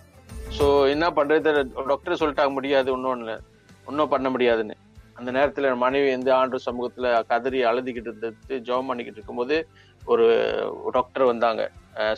சோ 0.56 0.66
என்ன 0.92 1.06
பண்றது 1.16 1.50
டாக்டர் 1.90 2.20
சொல்லிட்டாங்க 2.20 2.52
முடியாது 2.58 2.88
ஒன்னும் 2.96 3.12
ஒன்னும் 3.88 4.12
பண்ண 4.14 4.28
முடியாதுன்னு. 4.34 4.76
அந்த 5.18 5.30
நேரத்துல 5.36 5.68
என் 5.70 5.82
மனைவி 5.84 6.08
எந்த 6.16 6.30
ஆண்டு 6.40 6.58
சமூகத்துல 6.66 7.06
கதறி 7.30 7.60
அழுதுகிட்டு 7.70 8.10
இருந்தது 8.10 8.58
ஜெபம் 8.66 8.88
பண்ணிக்கிட்டு 8.90 9.18
இருக்கும்போது 9.20 9.56
ஒரு 10.12 10.26
டாக்டர் 10.96 11.24
வந்தாங்க. 11.30 11.62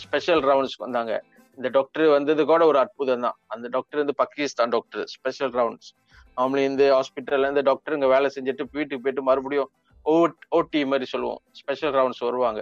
ஸ்பெஷல் 0.02 0.42
ரவுண்ட்ஸ்க்கு 0.48 0.86
வந்தாங்க. 0.86 1.12
இந்த 1.58 1.68
டாக்டர் 1.76 2.04
வந்தது 2.16 2.42
கூட 2.50 2.62
ஒரு 2.70 2.78
அற்புதம் 2.82 3.24
தான். 3.26 3.36
அந்த 3.54 3.66
டாக்டர் 3.76 4.02
வந்து 4.02 4.16
Pakistan 4.22 4.72
doctor 4.74 5.04
special 5.14 5.54
rounds 5.60 5.90
normally 6.36 6.64
இந்த 6.70 6.84
ஹாஸ்பிட்டல்ல 6.96 7.46
இருந்து 7.46 7.64
டாக்டர் 7.70 7.96
இங்க 7.96 8.10
வேலை 8.14 8.28
செஞ்சுட்டு 8.36 8.66
வீட்டுக்கு 8.78 9.02
போயிட்டு 9.06 9.24
மறுபடியும் 9.30 9.70
ஓடி 10.56 10.82
மாதிரி 10.92 11.08
சொல்லுவோம். 11.14 11.40
ஸ்பெஷல் 11.60 11.94
ரவுண்ட்ஸ் 11.98 12.22
வருவாங்க. 12.28 12.60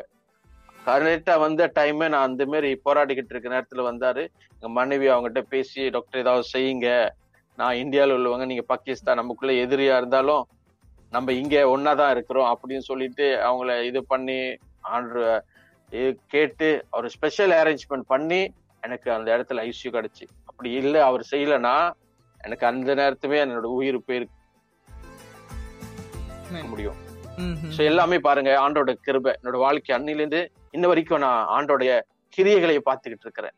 கரெக்டா 0.86 1.38
வந்த 1.38 1.62
டைமே 1.78 2.06
நான் 2.14 2.28
அந்த 2.28 2.46
மாதிரி 2.46 2.80
போராடிக்கிட்டு 2.84 3.32
இருக்க 3.34 3.48
நேரத்துல 3.54 3.82
வந்தாரு. 3.90 4.22
எங்க 4.54 4.68
மனைவி 4.68 5.08
அவங்ககிட்ட 5.08 5.40
பேசி 5.54 5.88
டாக்டர் 5.96 6.20
ஏதாவது 6.20 6.44
செய்யுங்க. 6.52 6.88
நான் 7.58 7.80
இந்தியாவில் 7.82 8.14
உள்ளவங்க. 8.16 8.46
நீங்க 8.46 8.64
பாகிஸ்தான். 8.72 9.20
நமக்குள்ள 9.20 9.54
எதிரியா 9.64 9.96
இருந்தாலும் 9.96 10.42
நம்ம 11.12 11.32
இங்க 11.32 11.56
ஒன்னாதான் 11.74 12.10
இருக்கிறோம் 12.10 12.48
அப்படின்னு 12.52 12.84
சொல்லிட்டு 12.90 13.26
அவங்கள 13.48 13.76
இது 13.90 14.00
பண்ணி 14.04 14.38
ஆண்டு 14.80 15.20
கேட்டு 16.32 16.68
அவர் 16.90 17.08
ஸ்பெஷல் 17.08 17.54
அரேஞ்ச்மெண்ட் 17.60 18.06
பண்ணி 18.06 18.40
எனக்கு 18.82 19.08
அந்த 19.12 19.28
இடத்துல 19.36 19.62
ஐசியூ 19.68 19.90
கிடைச்சு. 19.96 20.24
அப்படி 20.44 20.70
இல்லை 20.80 21.00
அவர் 21.00 21.22
செய்யலைன்னா 21.30 21.76
எனக்கு 22.40 22.66
அந்த 22.66 22.94
நேரத்துமே 22.94 23.38
என்னோட 23.44 23.68
உயிர் 23.78 24.06
போயிருக்க. 24.06 24.34
முடியும். 26.72 26.98
ஸோ 27.76 27.80
எல்லாமே 27.90 28.18
பாருங்க 28.26 28.50
ஆண்டோட 28.64 28.92
கிருபை. 29.06 29.32
என்னோட 29.38 29.56
வாழ்க்கை 29.64 29.92
அன்னிலேருந்து 29.96 30.40
இன்ன 30.72 30.86
வரைக்கும் 30.86 31.18
நான் 31.18 31.48
ஆண்டோடைய 31.56 32.00
கிரியைகளை 32.38 32.78
பார்த்துக்கிட்டு 32.88 33.26
இருக்கிறேன். 33.26 33.54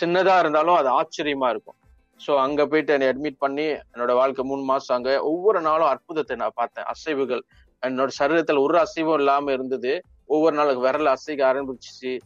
சின்னதா 0.00 0.38
இருந்தாலும் 0.38 0.74
அது 0.74 0.88
ஆச்சரியமா 0.88 1.48
இருக்கும். 1.48 1.76
ஸோ 2.26 2.36
அங்க 2.36 2.66
போயிட்டு 2.66 2.92
என்னை 2.92 3.08
அட்மிட் 3.08 3.38
பண்ணி 3.38 3.62
என்னோட 3.62 4.14
வாழ்க்கை 4.14 4.44
மூணு 4.44 4.62
மாசம் 4.62 4.96
அங்க 4.96 5.22
ஒவ்வொரு 5.22 5.60
நாளும் 5.60 5.86
அற்புதத்தை 5.86 6.36
நான் 6.36 6.54
பார்த்தேன். 6.54 6.84
அசைவுகள். 6.84 7.42
என்னோட 7.82 8.08
சரீரத்துல 8.18 8.60
ஒரு 8.60 8.78
அசைவும் 8.78 9.18
இல்லாம 9.18 9.52
இருந்தது. 9.52 10.04
ஒவ்வொரு 10.26 10.56
நாளுக்கு 10.56 10.82
விரல் 10.82 11.06
அசைக்க 11.06 11.52
ஆரம்பிச்சிச்சு. 11.52 12.18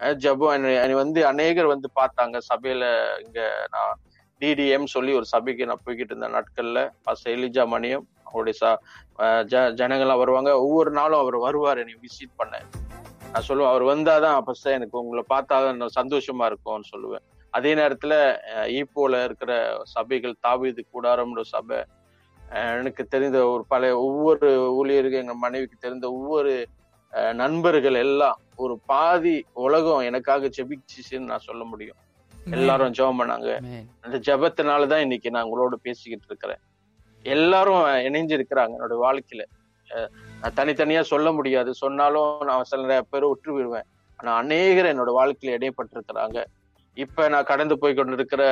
அஹ் 0.00 0.16
ஜெபம் 0.16 0.52
என்னை 0.52 0.74
என்னை 0.74 0.94
வந்து 0.94 1.26
அநேகர் 1.26 1.66
வந்து 1.66 1.90
பார்த்தாங்க. 2.00 2.38
சபையில 2.48 2.84
இங்க 3.20 3.66
நான் 3.70 3.94
டிடிஎம் 4.40 4.84
சொல்லி 4.84 5.12
ஒரு 5.12 5.24
சபைக்கு 5.24 5.66
நான் 5.66 5.84
போய்கிட்டு 5.86 6.12
இருந்த 6.14 6.28
நாட்கள்ல 6.28 6.90
பாஸ்டர் 7.02 7.32
எலிஜா 7.32 7.64
மணியம் 7.66 8.04
அவருடைய 8.24 8.58
ச 8.60 8.76
ஜ 9.42 9.74
ஜனங்கள்லாம் 9.74 10.18
வருவாங்க. 10.18 10.60
ஒவ்வொரு 10.60 10.90
நாளும் 10.90 11.20
அவர் 11.20 11.36
வருவார் 11.36 11.78
என்னை 11.78 11.94
விசிட் 11.94 12.36
பண்ண. 12.36 12.60
நான் 13.32 13.46
சொல்லுவேன் 13.48 13.70
அவர் 13.70 13.84
வந்தாதான் 13.90 14.52
சார் 14.60 14.76
எனக்கு 14.78 15.00
உங்களை 15.00 15.22
பார்த்தாதான் 15.32 15.74
எனக்கு 15.74 16.00
சந்தோஷமா 16.00 16.44
இருக்கும்னு 16.44 16.90
சொல்லுவேன். 16.92 17.24
அதே 17.50 17.74
நேரத்துல 17.74 18.14
ஈப்போல 18.78 19.22
இருக்கிற 19.24 19.52
சபைகள் 19.82 20.40
தாவீது 20.40 20.82
கூடாரம்ன்ற 20.92 21.42
சபை 21.54 21.78
எனக்கு 22.80 23.02
தெரிந்த 23.06 23.38
ஒரு 23.46 23.64
பழைய 23.68 23.94
ஒவ்வொரு 23.98 24.50
ஊழியருக்கு 24.78 25.20
எங்க 25.22 25.34
மனைவிக்கு 25.34 25.76
தெரிந்த 25.80 26.06
ஒவ்வொரு 26.12 26.52
நண்பர்கள் 27.32 27.94
எல்லாம் 27.94 28.38
ஒரு 28.56 28.74
பாதி 28.86 29.36
உலகம் 29.52 30.06
எனக்காக 30.08 30.50
ஜெபிச்சுன்னு 30.56 31.30
நான் 31.30 31.46
சொல்ல 31.48 31.62
முடியும். 31.64 31.98
எல்லாரும் 32.56 32.94
ஜெபம் 32.98 33.20
பண்ணாங்க. 33.20 33.50
அந்த 34.04 34.16
ஜெபத்தினாலதான் 34.28 35.04
இன்னைக்கு 35.06 35.30
நான் 35.30 35.48
உங்களோட 35.50 35.76
பேசிக்கிட்டு 35.86 36.28
இருக்கிறேன். 36.28 36.62
எல்லாரும் 37.24 37.84
இணைஞ்சு 38.08 38.36
இருக்கிறாங்க 38.38 38.76
என்னோட 38.78 38.96
வாழ்க்கையில 39.04 39.44
நான் 40.40 40.56
தனித்தனியா 40.58 41.02
சொல்ல 41.12 41.28
முடியாது. 41.38 41.70
சொன்னாலும் 41.82 42.32
நான் 42.48 42.68
சில 42.70 42.82
நிறைய 42.86 43.02
பேர் 43.12 43.30
விட்டு 43.30 43.50
விடுவேன். 43.54 43.86
ஆனா 44.20 44.30
அநேகர் 44.42 44.90
என்னோட 44.92 45.10
வாழ்க்கையில 45.18 45.56
இடைப்பட்டிருக்கிறாங்க. 45.58 46.38
இப்ப 46.96 47.26
நான் 47.34 47.48
கடந்து 47.50 47.74
போய் 47.82 47.96
கொண்டிருக்கிற 47.98 48.42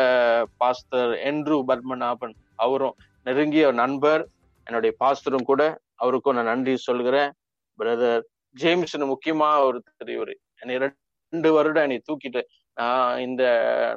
பாஸ்தர் 0.62 1.12
என்ட்ரூ 1.31 1.57
பத்மநாபன் 1.71 2.35
அவரும் 2.64 2.97
நெருங்கிய 3.26 3.66
நண்பர் 3.83 4.23
என்னுடைய 4.66 4.93
பாஸ்தரும் 5.02 5.49
கூட 5.50 5.62
அவருக்கும் 6.02 6.37
நான் 6.38 6.50
நன்றி 6.52 6.75
சொல்கிறேன். 6.88 7.31
பிரதர் 7.78 8.23
ஜேம்ஸ்னு 8.57 9.07
முக்கியமா 9.12 9.49
ஒரு 9.69 9.78
தெரியுவர் 10.02 10.35
என்னை 10.62 10.76
ரெண்டு 10.85 11.49
வருடம் 11.57 11.87
என்னை 11.87 11.99
தூக்கிட்டு 12.09 12.43
நான் 12.76 13.21
இந்த 13.26 13.43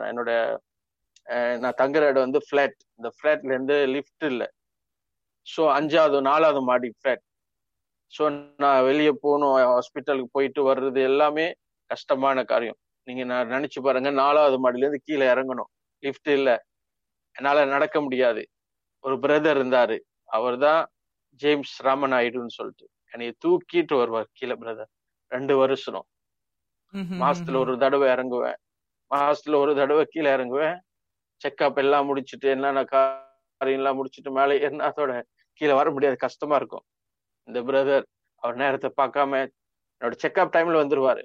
என்னோட 0.09 0.31
நான் 1.63 1.79
தங்குற 1.81 2.03
இடம் 2.11 2.25
வந்து 2.27 2.41
ஃபிளாட் 2.47 2.77
இந்த 2.99 3.09
ஃபிளாட்ல 3.15 3.51
இருந்து 3.55 3.75
லிஃப்ட் 3.95 4.25
இல்லை. 4.31 4.47
ஸோ 5.47 5.61
அஞ்சாவது 5.77 6.17
நாலாவது 6.29 6.61
மாடி 6.69 6.89
ஃபிளாட் 6.99 7.23
ஸோ 8.13 8.23
நான் 8.63 8.83
வெளியே 8.83 9.13
போகணும் 9.23 9.55
ஹாஸ்பிட்டலுக்கு 9.71 10.35
போயிட்டு 10.37 10.61
வர்றது 10.69 10.99
எல்லாமே 11.09 11.45
கஷ்டமான 11.89 12.43
காரியம். 12.43 12.77
நீங்க 13.07 13.23
நான் 13.23 13.51
நினைச்சு 13.55 13.79
பாருங்க 13.81 14.09
நாலாவது 14.21 14.57
மாடியில 14.63 14.85
இருந்து 14.85 15.05
கீழே 15.07 15.25
இறங்கணும். 15.33 15.69
லிஃப்ட் 16.03 16.29
இல்ல. 16.29 16.49
என்னால 17.35 17.65
நடக்க 17.65 17.97
முடியாது. 18.01 18.41
ஒரு 19.03 19.15
பிரதர் 19.23 19.57
இருந்தாரு. 19.57 19.97
அவர் 20.29 20.57
தான் 20.57 20.81
ஜேம்ஸ் 21.41 21.75
ராமநாயுடுன்னு 21.85 22.55
சொல்லிட்டு 22.57 22.85
என்னைய 23.11 23.31
தூக்கிட்டு 23.43 23.95
வருவார் 23.95 24.29
கீழே 24.33 24.55
பிரதர் 24.55 24.89
ரெண்டு 25.31 25.53
வருஷம். 25.57 26.05
மாசத்துல 27.19 27.57
ஒரு 27.63 27.73
தடவை 27.77 28.07
இறங்குவேன். 28.13 28.57
மாசத்துல 29.11 29.57
ஒரு 29.63 29.73
தடவை 29.75 30.03
கீழே 30.05 30.29
இறங்குவேன். 30.37 30.77
செக்அப் 31.41 31.79
எல்லாம் 31.83 32.07
முடிச்சுட்டு 32.09 32.47
என்னென்ன 32.55 32.81
காரியம் 32.93 33.81
எல்லாம் 33.81 33.97
முடிச்சுட்டு 33.99 34.31
மேலே 34.31 34.55
ஏறினா 34.65 34.87
அதோட 34.91 35.13
கீழே 35.61 35.73
வர 35.73 35.87
முடியாது. 35.91 36.17
கஷ்டமா 36.17 36.55
இருக்கும். 36.55 36.85
இந்த 37.49 37.61
பிரதர் 37.67 38.05
அவர் 38.43 38.57
நேரத்தை 38.61 38.89
பார்க்காம 38.97 39.33
என்னோட 40.01 40.15
செக்அப் 40.23 40.53
டைம்ல 40.55 40.81
வந்துருவாரு. 40.81 41.23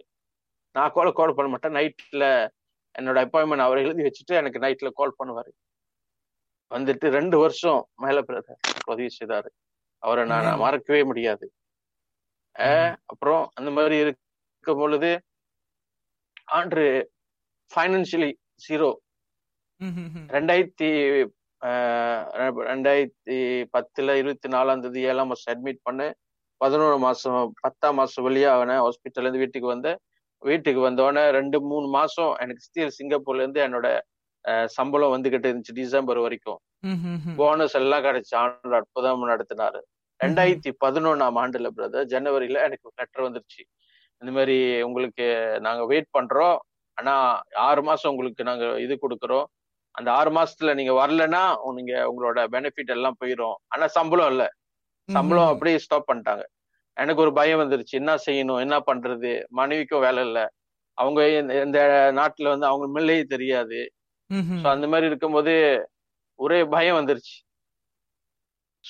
நான் 0.76 0.92
கால் 0.94 1.16
கால் 1.18 1.36
பண்ண 1.38 1.48
மாட்டேன். 1.50 1.76
நைட்ல 1.78 2.24
என்னோட 2.98 3.18
அப்பாயின்மெண்ட் 3.24 3.66
அவர் 3.66 3.82
எழுதி 3.82 4.02
வச்சுட்டு 4.06 4.38
எனக்கு 4.40 4.62
நைட்ல 4.64 4.90
கால் 5.00 5.18
பண்ணுவாரு. 5.18 5.52
வந்துட்டு 6.74 7.08
ரெண்டு 7.18 7.36
வருஷம் 7.38 7.80
மேல 8.02 8.20
பிரதர் 8.28 8.60
உதவி 8.86 9.08
செய்தாரு. 9.18 9.50
அவரை 10.02 10.24
நான். 10.30 10.58
மறக்கவே 10.64 11.02
முடியாது. 11.10 11.46
அப்புறம் 13.12 13.44
அந்த 13.54 13.70
மாதிரி 13.76 13.96
இருக்கும் 14.04 14.80
பொழுது 14.82 15.10
ஆண்டு 16.56 16.82
ஃபைனான்சியலி 17.72 18.30
ஜீரோ 18.66 18.90
ரெண்டாயிரத்தி 20.34 20.88
ரெண்டாயிரத்தி 22.68 23.36
பத்துல 23.74 24.14
இருபத்தி 24.20 24.48
நாலாம் 24.48 24.80
தேதி 24.80 25.02
ஏழாம் 25.10 25.30
மாசம் 25.32 25.50
அட்மிட் 25.52 25.80
பண்ண 25.82 26.12
பதினோரு 26.60 26.98
மாசம் 26.98 27.38
பத்தாம் 27.60 27.98
மாசம் 28.00 28.24
வெளியே 28.24 28.48
அவனை 28.56 28.74
ஹாஸ்பிட்டல்ல 28.84 29.26
இருந்து 29.26 29.42
வீட்டுக்கு 29.44 29.68
வந்தேன் 29.68 29.98
வீட்டுக்கு 30.42 30.80
வந்தோடனே 30.88 31.22
ரெண்டு 31.30 31.58
மூணு 31.60 31.86
மாசம் 31.88 32.32
எனக்கு 32.42 32.64
ஸ்டீல் 32.66 32.96
சிங்கப்பூர்ல 32.98 33.44
இருந்து 33.44 33.60
என்னோட 33.66 33.88
சம்பளம் 34.76 35.14
வந்துகிட்டு 35.14 35.48
இருந்துச்சு 35.50 35.78
டிசம்பர் 35.80 36.20
வரைக்கும். 36.24 36.60
போனஸ் 37.36 37.76
எல்லாம் 37.80 38.04
கிடைச்சு. 38.06 38.34
ஆண்டு 38.42 38.76
அற்புதம் 38.78 39.28
நடத்தினாரு. 39.32 39.80
ரெண்டாயிரத்தி 40.20 40.70
பதினொன்னாம் 40.84 41.38
ஆண்டுல 41.42 41.68
பிரதர் 41.76 42.10
ஜனவரியில 42.14 42.58
எனக்கு 42.66 42.92
லெட்டர் 43.00 43.26
வந்துருச்சு. 43.26 43.62
இந்த 44.22 44.32
மாதிரி 44.36 44.58
உங்களுக்கு 44.82 45.26
நாங்க 45.66 45.82
வெயிட் 45.92 46.10
பண்றோம். 46.18 46.58
ஆனா 46.98 47.14
ஆறு 47.68 47.82
மாசம் 47.82 48.10
உங்களுக்கு 48.12 48.42
நாங்க 48.50 48.66
இது 48.84 48.94
கொடுக்குறோம். 49.04 49.46
அந்த 49.94 50.12
ஆறு 50.12 50.30
மாசத்துல 50.30 50.74
நீங்க 50.74 51.06
வரலன்னா 51.06 51.72
நீங்க 51.74 52.14
உங்களோட 52.14 52.36
பெனிஃபிட் 52.36 52.90
எல்லாம் 52.90 53.16
போயிடும் 53.24 53.54
ஆனா 53.66 53.86
சம்பளம் 53.86 54.28
இல்ல. 54.28 54.52
சம்பளம் 55.12 55.48
அப்படியே 55.48 55.78
ஸ்டாப் 55.78 56.12
பண்ணிட்டாங்க. 56.12 56.42
எனக்கு 56.92 57.22
ஒரு 57.22 57.32
பயம் 57.32 57.60
வந்துருச்சு. 57.60 57.90
என்ன 57.90 58.14
செய்யணும்? 58.14 58.58
என்ன 58.58 58.78
பண்றது? 58.78 59.44
மனைவிக்கும் 59.48 60.00
வேலை 60.00 60.24
இல்ல. 60.24 60.50
அவங்க 60.94 61.28
இந்த- 61.28 62.12
நாட்டுல 62.14 62.48
வந்து 62.48 62.66
அவங்க 62.66 63.00
மில்லையே 63.00 63.22
தெரியாது. 63.22 63.92
அந்த 64.64 64.86
மாதிரி 64.86 65.06
இருக்கும்போது 65.06 65.88
ஒரே 66.34 66.64
பயம் 66.64 66.96
வந்துருச்சு. 66.96 67.50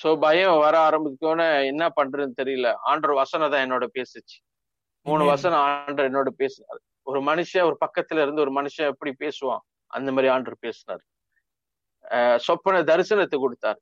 ஸோ 0.03 0.19
பயம் 0.19 0.57
வர 0.57 0.89
ஆரம்பிக்கோன்னே 0.89 1.65
என்ன 1.65 1.89
பண்றதுன்னு 1.95 2.31
தெரியல. 2.41 2.73
ஆண்டர் 2.85 3.13
வசனம் 3.13 3.51
தான் 3.51 3.71
என்னோட 3.71 3.87
பேசுச்சு. 3.93 4.53
மூணு. 5.01 5.25
வசனம் 5.25 5.59
ஆண்டர் 5.59 6.11
என்னோட 6.11 6.27
பேசினார். 6.27 6.79
ஒரு 7.01 7.21
மனுஷன் 7.21 7.63
ஒரு 7.63 7.77
பக்கத்துல 7.85 8.21
இருந்து 8.21 8.41
ஒரு 8.41 8.61
மனுஷன் 8.61 8.87
எப்படி 8.87 9.13
பேசுவான்? 9.19 9.59
அந்த 9.97 10.09
மாதிரி 10.15 10.31
ஆண்டர் 10.35 10.63
பேசினார். 10.65 11.03
சொப்பன 12.45 12.81
தரிசனத்தை 12.91 13.37
கொடுத்தார். 13.43 13.79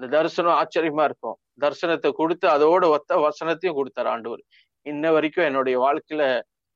இந்த 0.00 0.08
தரிசனம் 0.16 0.58
ஆச்சரியமா 0.60 1.04
இருக்கும். 1.08 1.38
தரிசனத்தை 1.64 2.10
கொடுத்து 2.20 2.46
அதோட 2.48 2.84
ஒத்த 2.96 3.16
வசனத்தையும் 3.26 3.78
கொடுத்தார் 3.78 4.10
ஆண்டவர். 4.14 4.42
இன்ன 4.86 5.04
வரைக்கும் 5.16 5.48
என்னுடைய 5.48 5.76
வாழ்க்கையில 5.86 6.24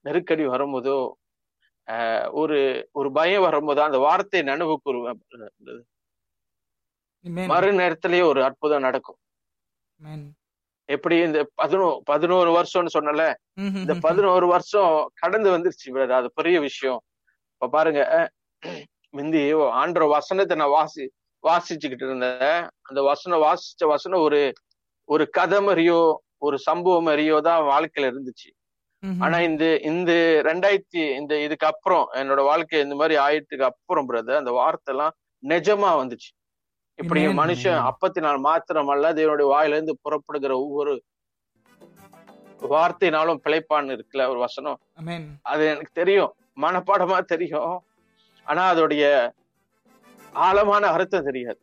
நெருக்கடி 0.04 0.46
வரும்போதோ 0.54 0.96
ஆஹ் 1.88 2.26
ஒரு 2.40 2.58
ஒரு 2.98 3.08
பயம் 3.12 3.44
வரும்போது 3.46 3.80
அந்த 3.86 3.98
வார்த்தை 4.06 4.40
நினைவு 4.50 4.74
கூறுவேன். 4.84 5.18
மறு 7.52 7.68
நேரத்திலேயே 7.80 8.24
ஒரு 8.30 8.40
அற்புதம் 8.48 8.84
நடக்கும். 8.86 9.18
எப்படி 10.88 11.16
இந்த 11.28 11.40
பதினோ 11.62 11.86
பதினோரு 12.10 12.50
வருஷம்னு 12.58 12.94
சொன்னல 12.96 13.24
இந்த 13.82 13.94
பதினோரு 14.06 14.46
வருஷம் 14.54 14.92
கடந்து 15.22 15.48
வந்துருச்சு. 15.54 15.88
அது 16.18 16.30
பெரிய 16.40 16.56
விஷயம். 16.68 17.00
இப்ப 17.64 17.76
பாருங்க 17.76 18.00
முந்தி 19.14 19.42
ஆண்டர் 19.82 20.04
வசனத்தை 20.14 20.54
நான் 20.60 20.72
வாசி 20.78 21.04
வாசிச்சுக்கிட்டு 21.44 22.04
இருந்தேன். 22.06 22.58
அந்த 22.88 23.00
வசனம் 23.08 23.42
வாசிச்ச 23.44 23.86
வசனம் 23.92 24.24
ஒரு 24.26 24.40
ஒரு 25.08 25.24
கதை 25.36 25.58
மாதிரியோ 25.66 25.96
ஒரு 26.46 26.56
சம்பவம் 26.66 27.06
மாதிரியோ 27.08 27.36
தான் 27.46 27.62
வாழ்க்கையில 27.70 28.10
இருந்துச்சு. 28.12 28.50
ஆனா 29.24 29.38
இந்த 29.48 29.64
இந்த 29.90 30.12
ரெண்டாயிரத்தி 30.48 31.02
இந்த 31.20 31.40
இதுக்கு 31.46 31.66
அப்புறம் 31.70 32.04
என்னோட 32.20 32.44
வாழ்க்கை 32.50 32.82
இந்த 32.86 32.98
மாதிரி 33.00 33.16
ஆயிட்டுக்கு 33.24 33.66
அப்புறம் 33.70 34.08
பிரதர் 34.10 34.40
அந்த 34.42 34.54
வார்த்தை 34.60 34.92
எல்லாம் 34.94 35.16
நிஜமா 35.42 35.92
வந்துச்சு. 36.02 36.30
இப்படி 36.98 37.24
மனுஷன் 37.42 37.78
amen. 37.78 37.88
அப்பத்தினால் 37.90 38.44
மாத்திரமல்ல 38.50 39.16
தேவனுடைய 39.20 39.48
வாயில 39.56 39.76
இருந்து 39.78 39.98
புறப்படுகிற 40.04 40.54
ஒவ்வொரு 40.66 40.94
வார்த்தையினாலும் 42.76 43.44
பிழைப்பான்னு 43.46 43.94
இருக்குல்ல 43.96 44.30
ஒரு 44.34 44.40
வசனம். 44.46 44.80
அது 45.52 45.64
எனக்கு 45.74 46.00
தெரியும். 46.02 46.32
மனப்பாடமா 46.56 47.18
தெரியும். 47.24 47.74
ஆனா 48.46 48.74
அதோடைய 48.74 49.04
ஆழமான 50.34 50.84
அர்த்தம் 50.88 51.24
தெரியாது. 51.24 51.60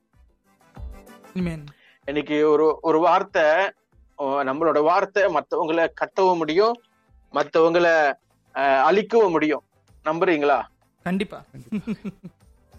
இன்னைக்கு 2.08 2.50
ஒரு 2.50 2.66
ஒரு 2.82 3.00
வார்த்தை 3.00 3.46
நம்மளோட 4.46 4.80
வார்த்தை 4.84 5.24
மத்தவங்களை 5.36 5.86
கட்டவும் 6.02 6.38
முடியும் 6.38 6.76
மத்தவங்களை 7.34 7.94
அஹ், 8.56 8.82
அழிக்கவும் 8.84 9.32
முடியும். 9.32 9.64
நம்புறீங்களா? 10.06 10.58
கண்டிப்பா. 11.06 11.40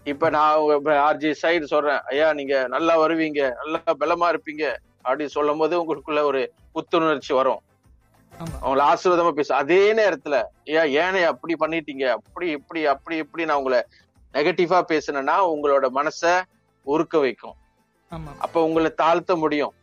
இப்ப 0.05 0.29
நான் 0.29 0.57
ஆர்ஜி 1.03 1.29
சைடு 1.41 1.63
சொல்றேன் 1.63 2.01
ஐயா 2.05 2.33
நீங்க 2.33 2.55
நல்லா 2.67 2.93
வருவீங்க 2.97 3.41
நல்லா 3.59 3.79
பலமா 3.99 4.27
இருப்பீங்க 4.29 4.63
அப்படின்னு 5.05 5.35
சொல்லும் 5.35 5.57
போது 5.57 5.73
உங்களுக்குள்ள 5.81 6.21
ஒரு 6.23 6.41
புத்துணர்ச்சி 6.73 7.33
வரும். 7.33 7.61
அவங்கள 8.39 8.81
ஆசீர்வாதமா 8.91 9.31
பேச 9.31 9.55
அதே 9.55 9.93
நேரத்துல 9.93 10.35
ஏனே 11.03 11.23
அப்படி 11.23 11.53
பண்ணிட்டீங்க 11.59 12.05
அப்படி 12.07 12.49
இப்படி 12.49 12.85
அப்படி 12.85 13.15
இப்படி 13.15 13.45
நான் 13.45 13.57
உங்களை 13.57 13.79
நெகட்டிவா 14.33 14.79
பேசுனேன்னா 14.91 15.35
உங்களோட 15.53 15.85
மனசை 15.99 16.33
உருக்க 16.83 17.19
வைக்கும். 17.19 17.55
அப்ப 18.39 18.63
உங்களை 18.63 18.93
தாழ்த்த 19.01 19.35
முடியும். 19.35 19.73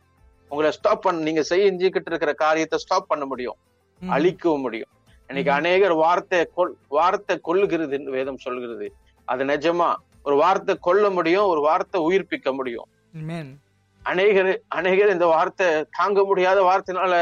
உங்களை 0.49 0.71
ஸ்டாப் 0.71 1.01
பண்ண 1.01 1.21
நீங்க 1.21 1.43
செஞ்சுக்கிட்டு 1.49 2.09
இருக்கிற 2.11 2.33
காரியத்தை 2.33 2.79
ஸ்டாப் 2.79 3.07
பண்ண 3.07 3.25
முடியும். 3.25 3.57
அழிக்கவும் 4.01 4.61
முடியும். 4.61 4.91
இன்னைக்கு 5.27 5.51
அநேகர் 5.51 5.93
வார்த்தை 5.93 6.39
கொல் 6.55 6.73
வார்த்தை 6.87 7.39
கொல்லுகிறது 7.47 8.03
வேதம் 8.03 8.37
சொல்கிறது. 8.37 8.87
அது 9.25 9.43
நிஜமா. 9.43 9.95
ஒரு 10.23 10.35
வார்த்தை 10.35 10.77
கொல்ல 10.79 11.09
முடியும் 11.09 11.45
ஒரு 11.45 11.61
வார்த்தை 11.61 12.01
உயிர்ப்பிக்க 12.01 12.53
முடியும். 12.53 12.89
அநேகர் 14.03 14.61
அநேகர் 14.67 15.09
இந்த 15.09 15.25
வார்த்தை 15.25 15.85
தாங்க 15.91 16.23
முடியாத 16.23 16.59
வார்த்தைனால 16.61 17.15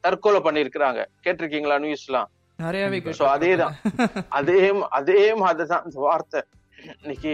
தற்கொலை 0.00 0.40
பண்ணிருக்கிறாங்க 0.40 1.04
கேட்டிருக்கீங்களா 1.24 1.78
நியூஸ்லாம் 1.84 2.28
நிறையவே 2.56 3.12
So, 3.12 3.26
அதேதான். 3.26 3.74
அதே 4.28 4.74
அதே 4.88 5.34
மாதிரிதான் 5.34 5.84
இந்த 5.84 6.00
வார்த்தை. 6.00 6.40
இன்னைக்கு 7.00 7.32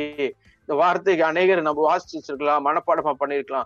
இந்த 0.61 0.75
வார்த்தைக்கு 0.75 1.25
அநேகர் 1.25 1.63
நம்ம 1.63 1.97
வாசிச்சு 1.97 2.19
வச்சிருக்கலாம் 2.19 2.67
மனப்பாடமா 2.67 3.13
பண்ணிருக்கலாம் 3.21 3.65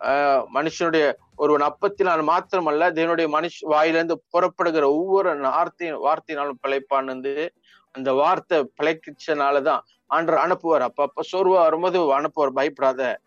ஆஹ் 0.00 0.44
மனுஷனுடைய 0.54 1.12
ஒருவன் 1.36 1.62
அப்பத்தினால் 1.62 2.22
மாத்திரமல்ல 2.28 2.90
தேவனுடைய 2.92 3.28
மனுஷ 3.36 3.50
வாயிலிருந்து 3.60 4.22
புறப்படுகிற 4.30 4.82
ஒவ்வொரு 4.82 5.38
வார்த்தையும் 5.38 6.04
வார்த்தையினாலும் 6.04 6.60
பிழைப்பான் 6.66 7.04
வந்து 7.04 7.52
அந்த 7.92 8.12
வார்த்தை 8.12 8.70
பிழைச்சனாலதான் 8.82 9.80
ஆண்டர் 10.14 10.42
அனுப்புவார். 10.44 10.80
அப்ப 10.80 11.02
அப்ப 11.02 11.22
சோர்வா 11.32 11.62
வரும்போது 11.62 12.20
அனுப்புவார். 12.20 12.56
பயப்படாத 12.58 13.18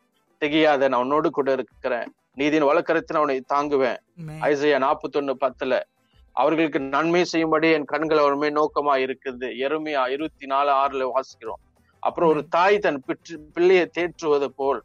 திகையாத 0.42 0.88
நான் 0.88 1.02
உன்னோடு 1.02 1.32
கூட 1.32 1.52
இருக்கிறேன். 1.52 2.14
நீதியின் 2.40 2.64
வழக்கரத்தின் 2.64 3.20
அவனை 3.22 3.44
தாங்குவேன். 3.54 3.98
ஐசையா 4.40 4.78
நாற்பத்தொன்னு 4.78 5.34
பத்துல 5.40 5.82
அவர்களுக்கு 6.34 6.80
நன்மை 6.80 7.24
செய்யும்படி 7.24 7.70
என் 7.70 7.86
கண்கள் 7.86 8.18
அவருமே 8.18 8.50
நோக்கமா 8.50 8.94
இருக்குது 8.98 9.48
எருமையா 9.66 10.10
இருபத்தி 10.10 10.46
நாலு 10.46 10.72
ஆறுல 10.72 11.10
வாசிக்கிறோம். 11.16 11.62
அப்புறம் 12.00 12.30
ஒரு 12.30 12.48
தாய் 12.48 12.80
தன் 12.80 13.04
பிற்று 13.06 13.40
பிள்ளையை 13.54 13.90
தேற்றுவது 13.98 14.46
போல். 14.46 14.84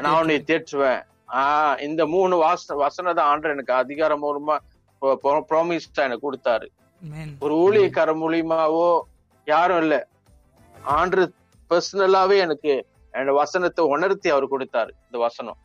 நான் 0.00 0.20
உன்னை 0.20 0.36
தேற்றுவேன். 0.46 1.02
ஆஹ் 1.32 1.80
இந்த 1.80 2.06
மூணு 2.06 2.36
வாச 2.36 2.86
வசனத 2.86 3.20
ஆண்டு 3.20 3.48
எனக்கு 3.48 3.72
அதிகாரமூலமா 3.72 4.56
ப்ராமிஸ்டா 5.50 6.02
எனக்கு 6.06 6.32
கொடுத்தாரு. 6.32 6.66
ஒரு 7.40 7.54
ஊழியக்கார 7.56 8.10
மூலியமாவோ 8.24 9.00
யாரும் 9.44 9.78
இல்ல. 9.78 10.08
ஆண்டு 10.82 11.32
பர்சனலாவே 11.70 12.36
எனக்கு 12.36 12.86
அந்த 13.12 13.32
வசனத்தை 13.32 13.84
உணர்த்தி 13.84 14.30
அவர் 14.30 14.48
கொடுத்தாரு 14.48 14.92
இந்த 15.04 15.18
வசனம். 15.26 15.56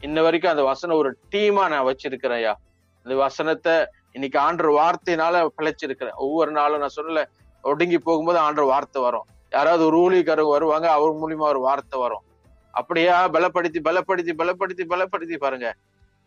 இன்ன 0.00 0.22
வரைக்கும் 0.22 0.50
அந்த 0.50 0.62
வசனம் 0.62 0.96
ஒரு 0.96 1.16
டீமா 1.30 1.68
நான் 1.68 1.88
வச்சிருக்கிறேன் 1.88 2.40
ஐயா. 2.40 2.58
இந்த 3.06 3.14
வசனத்தை 3.14 3.74
இன்னைக்கு 4.12 4.38
ஆண்டர் 4.40 4.70
வார்த்தையினால 4.78 5.48
பிழைச்சிருக்கிறேன். 5.58 6.14
ஒவ்வொரு 6.14 6.50
நாளும் 6.50 6.80
நான் 6.80 6.96
சொல்லல 6.96 7.22
ஒடுங்கி 7.62 7.98
போகும்போது 7.98 8.38
ஆண்டர் 8.38 8.66
வார்த்தை 8.66 9.02
வரும். 9.02 9.26
யாராவது 9.50 9.84
ஒரு 9.86 9.96
ஊழியக்காரங்க 10.04 10.48
வருவாங்க 10.48 10.90
அவர் 10.90 11.20
மூலியமா 11.22 11.46
ஒரு 11.54 11.60
வார்த்தை 11.60 12.00
வரும். 12.00 12.24
அப்படியா? 12.70 13.28
பலப்படுத்தி 13.28 13.80
பலப்படுத்தி 13.88 14.32
பலப்படுத்தி 14.40 14.84
பலப்படுத்தி 14.92 15.36
பாருங்க. 15.36 15.74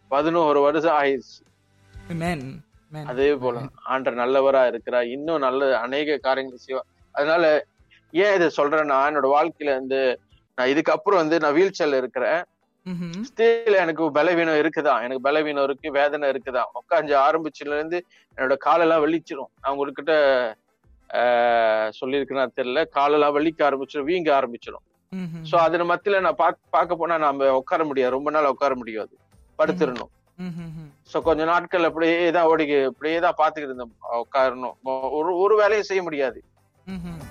பதினோரு 0.08 0.60
வருஷம் 0.60 0.98
ஆயிடுச்சு. 1.02 1.40
அதே 3.12 3.36
போல 3.36 3.60
ஆண்டர் 3.90 4.20
நல்லவரா 4.22 4.68
இருக்கிறார் 4.68 5.08
இன்னும் 5.08 5.40
நல்ல 5.40 5.80
அநேக 5.80 6.18
காரியங்கள் 6.18 6.66
செய்வா. 6.68 6.84
அதனால 7.12 7.66
ஏன் 8.12 8.36
இதை 8.36 8.48
சொல்றேன்னா 8.58 8.98
என்னோட 9.10 9.28
வாழ்க்கையில 9.36 9.72
வந்து 9.80 10.20
நான் 10.56 10.68
இதுக்கப்புறம் 10.68 11.22
வந்து 11.24 11.40
நான் 11.40 11.54
வீல் 11.54 11.78
சேர்ல 11.80 11.98
இருக்கிறேன். 11.98 12.44
ஸ்டில் 13.28 13.76
எனக்கு 13.82 14.04
பலவீனம் 14.18 14.60
இருக்குதா? 14.62 14.94
எனக்கு 15.06 15.26
பலவீனம் 15.28 15.66
இருக்கு 15.68 15.88
வேதனை 15.98 16.26
இருக்குதா? 16.34 16.64
உட்காந்து 16.80 17.14
ஆரம்பிச்சுல 17.28 17.76
இருந்து 17.78 17.98
என்னோட 18.38 18.56
காலெல்லாம் 18.66 19.04
வெளிச்சிரும் 19.06 19.52
நான் 19.60 19.72
உங்ககிட்ட 19.74 20.14
சொல்லியிருக்கேன்னா 22.00 22.46
தெரியல. 22.60 22.82
காலெல்லாம் 22.98 23.36
வலிக்க 23.38 23.62
ஆரம்பிச்சிடும் 23.68 24.10
வீங்க 24.12 24.30
ஆரம்பிச்சிடும். 24.40 24.86
சோ 25.50 25.56
அதன் 25.66 25.90
மத்தியில 25.92 26.20
நான் 26.26 26.40
பாக்க 26.44 26.58
பார்க்க 26.76 27.00
போனா 27.02 27.16
நாம 27.26 27.50
உட்கார 27.62 27.82
முடியாது. 27.90 28.16
ரொம்ப 28.18 28.30
நாள் 28.36 28.52
உட்கார 28.54 28.76
முடியாது. 28.82 29.14
படுத்துடணும். 29.60 30.12
சோ 31.12 31.18
கொஞ்ச 31.28 31.42
நாட்கள் 31.52 31.88
அப்படியே 31.90 32.16
தான் 32.38 32.48
ஓடி 32.52 32.66
இப்படியே 32.92 33.18
தான் 33.26 33.40
பாத்துக்கிட்டு 33.42 33.74
இருந்தேன். 33.74 33.94
உட்காரணும். 34.24 34.76
ஒரு 35.18 35.32
ஒரு 35.44 35.56
வேலையும் 35.62 35.90
செய்ய 35.90 36.04
முடியாது. 36.08 36.40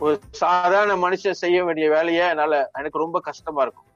ஒரு 0.04 0.14
சாதாரண 0.42 0.92
மனுஷன் 1.06 1.42
செய்ய 1.44 1.58
வேண்டிய 1.68 1.88
வேலையை 1.96 2.26
என்னால 2.34 2.60
எனக்கு 2.80 3.04
ரொம்ப 3.04 3.20
கஷ்டமா 3.30 3.62
இருக்கும். 3.66 3.88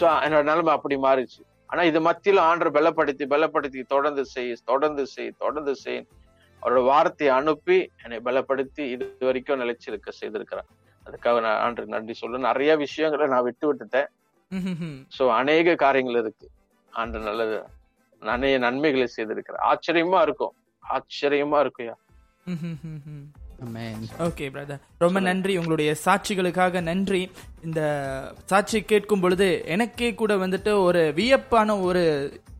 சோ 0.00 0.06
என்னோட 0.24 0.42
நிலைமை 0.42 0.72
அப்படி 0.74 0.96
மாறிச்சு. 0.96 1.42
ஆனா 1.66 1.82
இது 1.82 2.00
மத்தியில 2.00 2.40
ஆண்டர் 2.50 2.72
பலப்படுத்தி 2.76 3.24
பலப்படுத்தி 3.26 3.86
தொடர்ந்து 3.86 4.24
செய் 4.24 4.56
தொடர்ந்து 4.64 5.06
செய் 5.06 5.34
தொடர்ந்து 5.38 5.76
செய். 5.76 6.06
அவரோட 6.62 6.84
வார்த்தையை 6.84 7.36
அனுப்பி 7.36 7.90
என்னை 8.02 8.18
பலப்படுத்தி 8.18 8.80
இது 8.90 9.16
வரைக்கும் 9.20 9.60
நிலைச்சிருக்க 9.60 10.10
செய்திருக்கிறார். 10.20 10.68
அதுக்காக 11.06 11.40
நான் 11.40 11.58
ஆண்டருக்கு 11.64 11.94
நன்றி 11.96 12.12
சொல்ல 12.12 12.38
நிறைய 12.38 12.76
விஷயங்களை 12.76 13.26
நான் 13.26 13.42
விட்டு 13.42 13.74
விட்டுட்டேன். 13.74 14.06
சோ 15.18 15.30
அநேக 15.30 15.74
காரியங்கள் 15.74 16.20
இருக்கு. 16.20 16.48
ஆண்டு 16.90 17.18
நல்லது 17.18 17.64
நிறைய 18.20 18.58
நன்மைகளை 18.58 19.08
செய்திருக்கிறார். 19.16 19.64
ஆச்சரியமா 19.70 20.20
இருக்கும். 20.20 20.54
ஆச்சரியமா 20.84 21.60
இருக்குயா. 21.60 21.96
ஓகே 24.18 24.46
பிரதர் 24.54 24.80
ரொம்ப 24.98 25.20
நன்றி. 25.20 25.56
உங்களுடைய 25.56 25.94
சாட்சிகளுக்காக 26.04 26.80
நன்றி. 26.80 27.30
இந்த 27.64 27.80
சாட்சி 28.44 28.82
கேட்கும் 28.82 29.20
பொழுது 29.20 29.62
எனக்கே 29.66 30.14
கூட 30.14 30.34
வந்துட்டு 30.34 30.72
ஒரு 30.82 31.12
வியப்பான 31.16 31.80
ஒரு 31.80 32.02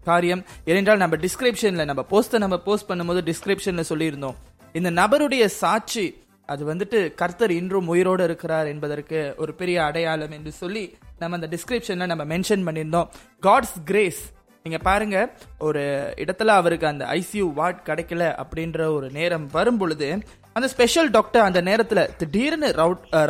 காரியம். 0.04 0.44
ஏனென்றால் 0.64 0.96
நம்ம 0.96 1.16
டிஸ்கிரிப்ஷன்ல 1.16 1.84
நம்ம 1.84 2.04
போஸ்ட்டை 2.10 2.38
நம்ம 2.38 2.58
போஸ்ட் 2.58 2.90
பண்ணும்போது 2.90 3.20
டிஸ்கிரிப்ஷன்ல 3.30 3.84
சொல்லியிருந்தோம். 3.88 4.34
இந்த 4.72 4.90
நபருடைய 4.90 5.46
சாட்சி 5.46 6.22
அது 6.46 6.74
வந்துட்டு 6.74 7.14
கர்த்தர் 7.14 7.50
இன்றும் 7.50 7.86
உயிரோடு 7.86 8.24
இருக்கிறார் 8.24 8.66
என்பதற்கு 8.66 9.34
ஒரு 9.36 9.54
பெரிய 9.54 9.84
அடையாளம் 9.84 10.30
என்று 10.30 10.52
சொல்லி 10.52 10.96
நம்ம 11.18 11.38
அந்த 11.40 11.48
டிஸ்கிரிப்ஷன்ல 11.56 12.06
நம்ம 12.06 12.24
மென்ஷன் 12.24 12.66
பண்ணியிருந்தோம். 12.66 13.08
காட்ஸ் 13.42 13.78
கிரேஸ் 13.84 14.36
நீங்க 14.62 14.78
பாருங்க 14.82 15.18
ஒரு 15.58 15.82
இடத்துல 16.16 16.46
அவருக்கு 16.46 16.86
அந்த 16.86 17.04
ஐசியூ 17.04 17.52
வார்ட் 17.52 17.86
கிடைக்கல 17.86 18.44
அப்படின்ற 18.44 18.94
ஒரு 18.94 19.10
நேரம் 19.10 19.46
வரும் 19.52 19.78
பொழுது 19.78 20.18
அந்த 20.56 20.68
ஸ்பெஷல் 20.68 21.10
டாக்டர் 21.16 21.46
அந்த 21.48 21.60
நேரத்துல 21.62 22.00
திடீர்னு 22.20 22.68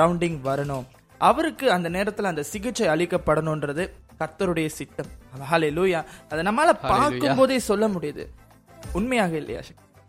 ரவுண்டிங் 0.00 0.38
வரணும். 0.48 0.87
அவருக்கு 1.18 1.66
அந்த 1.76 1.88
நேரத்துல 1.96 2.31
அந்த 2.33 2.42
சிகிச்சை 2.42 2.87
அளிக்கப்படணும்ன்றது 2.88 3.85
கர்த்தருடைய 4.20 4.68
சித்தம். 4.78 5.11
ஹாலே 5.50 5.68
லூயா 5.78 6.00
அதை 6.31 6.42
நம்மால 6.48 6.72
பார்க்கும் 6.83 7.37
போதே 7.37 7.59
சொல்ல 7.68 7.88
முடியுது. 7.88 8.24
உண்மையாக 8.92 9.37
இல்லையா? 9.37 9.61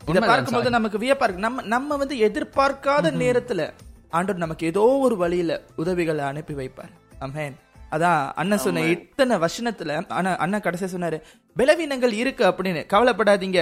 இதை 0.07 0.21
பார்க்கும்போது 0.21 0.69
நமக்கு 0.77 0.97
வியப்பா 0.97 1.25
இருக்கு. 1.27 1.45
நம்ம 1.45 1.61
நம்ம 1.75 1.97
வந்து 2.01 2.15
எதிர்பார்க்காத 2.27 3.11
நேரத்துல 3.23 3.61
ஆண்டவர் 4.09 4.43
நமக்கு 4.45 4.67
ஏதோ 4.71 4.83
ஒரு 5.05 5.17
வழியில 5.17 5.61
உதவிகளை 5.75 6.23
அனுப்பி 6.29 6.53
வைப்பார். 6.53 6.93
அமேன் 7.25 7.55
அதான் 7.91 8.23
அண்ணன் 8.35 8.63
சொன்ன 8.63 8.85
இத்தனை 8.95 9.35
வசனத்துல 9.45 9.91
ஆனா 10.17 10.31
அண்ணன் 10.35 10.65
கடைசியா 10.65 10.89
சொன்னாரு 10.95 11.17
பலவீனங்கள் 11.57 12.13
இருக்கு 12.21 12.43
அப்படின்னு. 12.49 12.81
கவலைப்படாதீங்க. 12.93 13.61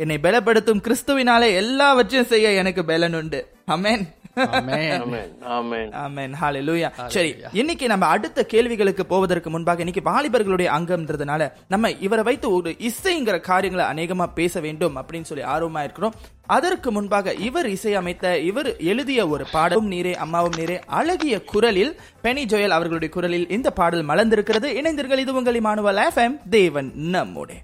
என்னை 0.00 0.18
பலப்படுத்தும் 0.18 0.82
கிறிஸ்துவினாலே 0.84 1.48
எல்லாவற்றையும் 1.54 2.28
செய்ய 2.28 2.50
எனக்கு 2.52 2.84
பலன் 2.84 3.14
உண்டு. 3.14 3.42
அமேன் 3.68 4.04
Amen. 4.48 4.90
ஆமென் 4.96 5.30
ஆமென் 5.52 5.88
ஆமென் 5.94 6.34
ஹalleluya 6.40 6.88
சரி 7.06 7.30
இன்னைக்கு 7.52 7.86
நம்ம 7.88 8.06
அடுத்த 8.06 8.44
கேள்விகளுக்கு 8.44 9.06
போவதற்கு 9.06 9.50
முன்பாக 9.50 9.82
இன்னைக்கு 9.82 10.02
வாலிபர்களுடைய 10.10 10.68
அங்கம்ன்றதுனால 10.76 11.42
நம்ம 11.68 11.90
இவரை 12.00 12.22
வைத்து 12.22 12.52
ஒரு 12.52 12.70
இசைங்கிற 12.80 13.40
காரியங்களை 13.40 13.84
அநேகமா 13.86 14.26
பேச 14.34 14.60
வேண்டும் 14.60 14.96
அப்படின்னு 14.96 15.22
சொல்லி 15.22 15.44
ஆர்வமா 15.44 15.82
இருக்கிறோம். 15.82 16.14
அதற்கு 16.46 16.90
முன்பாக 16.90 17.34
இவர் 17.40 17.66
இசையமைத்த 17.66 18.36
இவர் 18.42 18.76
எழுதிய 18.84 19.26
ஒரு 19.28 19.46
பாடலும் 19.52 19.90
நீரே 19.92 20.14
அம்மாவும் 20.16 20.56
நீரே 20.56 20.76
அழகிய 20.98 21.42
குரலில் 21.44 21.92
பெனி 22.22 22.44
ஜோயல் 22.44 22.76
அவர்களுடைய 22.76 23.12
குரலில் 23.12 23.48
இந்த 23.48 23.70
பாடல் 23.70 24.08
மலர்ந்திருக்கிறது. 24.08 24.70
இணைந்தீர்கள் 24.74 25.18
இது 25.18 25.34
உங்கள் 25.34 25.60
இமானுவல் 25.60 26.00
எஃப்எம் 26.06 26.38
தேவன் 26.50 26.90
நம்முடைய 27.10 27.58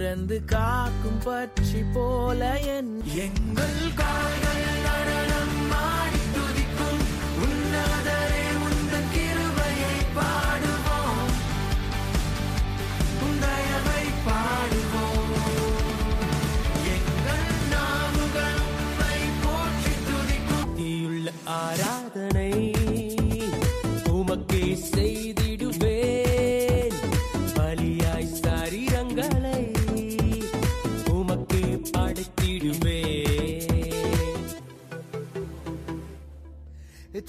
பறந்து 0.00 0.36
காக்கும் 0.44 1.18
பற்றி 1.24 1.80
போல 1.94 2.50
என் 2.68 2.92
எங்கள் 3.18 3.80
கால்கள் 3.94 4.69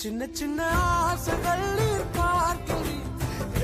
சின்ன 0.01 0.27
சின்ன 0.37 0.59
ஆசைகள் 1.07 1.65
நீர் 1.77 2.05
பார்க்கிறீர் 2.15 3.09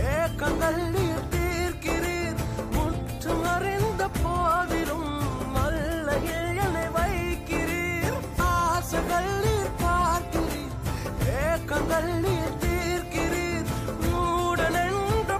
ஏக்கங்கள் 0.10 0.78
நீர் 0.96 1.24
தீர்க்கிறீர். 1.34 2.42
முற்றும் 2.76 3.46
அறிந்த 3.54 4.04
போதிலும் 4.20 5.10
மல்லையில் 5.56 6.46
இழனை 6.52 6.86
வைக்கிறீர். 6.98 8.20
ஆசைகள் 8.50 9.32
நீர் 9.44 9.74
பார்க்கிறீர் 9.84 10.76
ஏக்கங்கள் 11.40 12.12
நீர் 12.26 12.58
தீர்க்கிறீர். 12.66 13.72
மூடன் 14.06 14.80
என்ற 14.84 15.40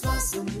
சுவாசம் 0.00 0.52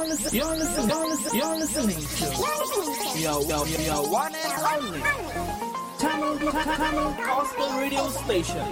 You're, 0.00 0.08
you're, 0.08 0.32
you're, 0.32 0.56
listen, 0.56 0.88
you're, 0.88 1.06
listen, 1.06 1.36
you're, 1.36 1.56
listen, 1.56 1.90
you're 1.90 2.56
listening 2.56 3.02
to 3.06 3.18
your, 3.18 3.42
your, 3.42 3.66
your 3.80 4.10
one 4.10 4.32
and 4.34 4.62
only 4.74 5.02
Tamil, 5.98 6.38
Tamil 6.38 7.08
Gospel 7.22 7.68
Radio 7.78 8.08
Station. 8.10 8.68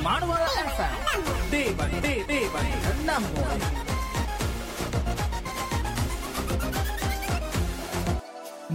Manuel 0.00 0.46
FM. 0.68 0.94
Day 1.50 1.72
by 1.72 1.88
day, 2.00 2.22
day 2.24 2.48
by 2.48 2.62
day. 2.64 3.04
Number 3.04 3.42
one. 3.42 3.60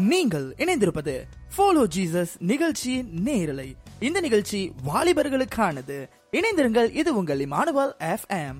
நீங்கள் 0.06 0.48
இணைந்திருப்பது 0.58 1.14
follow 1.56 1.84
Jesus 1.88 2.34
நிகழ்ச்சி 2.44 2.94
நேரலை 3.28 3.70
இந்த 4.00 4.20
நிகழ்ச்சி 4.22 4.60
வாலிபர்களுக்கானது 4.86 5.98
இணைந்திருங்கள் 6.34 6.90
இது 6.94 7.12
உங்கள் 7.16 7.40
Emmanuel 7.40 7.94
FM 8.14 8.60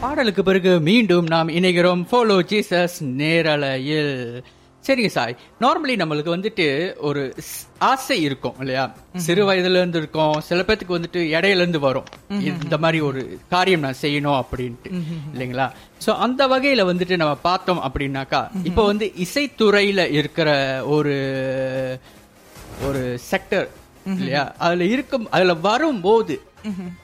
பாடலுக்கு 0.00 0.42
பிறகு 0.42 0.80
மீண்டும் 0.80 1.26
நாம் 1.26 1.48
இணைகிறோம். 1.48 2.02
ஃபாலோ 2.10 2.36
ஜீசஸ் 2.50 2.96
நேரலையில். 3.20 4.16
சரிங்க 4.84 5.10
சாய். 5.14 5.34
நார்மலி 5.60 5.94
நம்மளுக்கு 6.00 6.30
வந்துட்டு 6.34 6.66
ஒரு 7.08 7.22
ஆசை 7.90 8.16
இருக்கும் 8.22 8.58
இல்லையா? 8.58 8.84
சிறு 9.26 9.42
வயதுல 9.48 9.80
இருந்து 9.80 9.98
இருக்கும். 9.98 10.34
சில 10.40 10.60
பேத்துக்கு 10.66 10.96
வந்துட்டு 10.96 11.20
இடையில 11.36 11.62
இருந்து 11.64 11.80
வரும் 11.80 12.10
இந்த 12.50 12.78
மாதிரி 12.78 13.00
ஒரு 13.00 13.22
காரியம் 13.48 13.84
நான் 13.86 14.02
செய்யணும் 14.02 14.38
அப்படின்ட்டு 14.42 14.90
இல்லைங்களா? 15.32 15.66
சோ 16.06 16.10
அந்த 16.26 16.42
வகையில 16.48 16.84
வந்துட்டு 16.90 17.16
நம்ம 17.16 17.34
பார்த்தோம் 17.48 17.82
அப்படின்னாக்கா 17.86 18.42
இப்போ 18.64 18.84
வந்து 18.84 19.08
இசைத்துறையில 19.24 20.04
இருக்கிற 20.18 20.48
ஒரு 20.96 21.16
ஒரு 22.82 23.02
செக்டர் 23.30 23.68
இல்லையா? 24.16 24.44
அதுல 24.58 24.84
இருக்கும் 24.84 25.26
அதுல 25.30 25.54
வரும்போது 25.68 26.34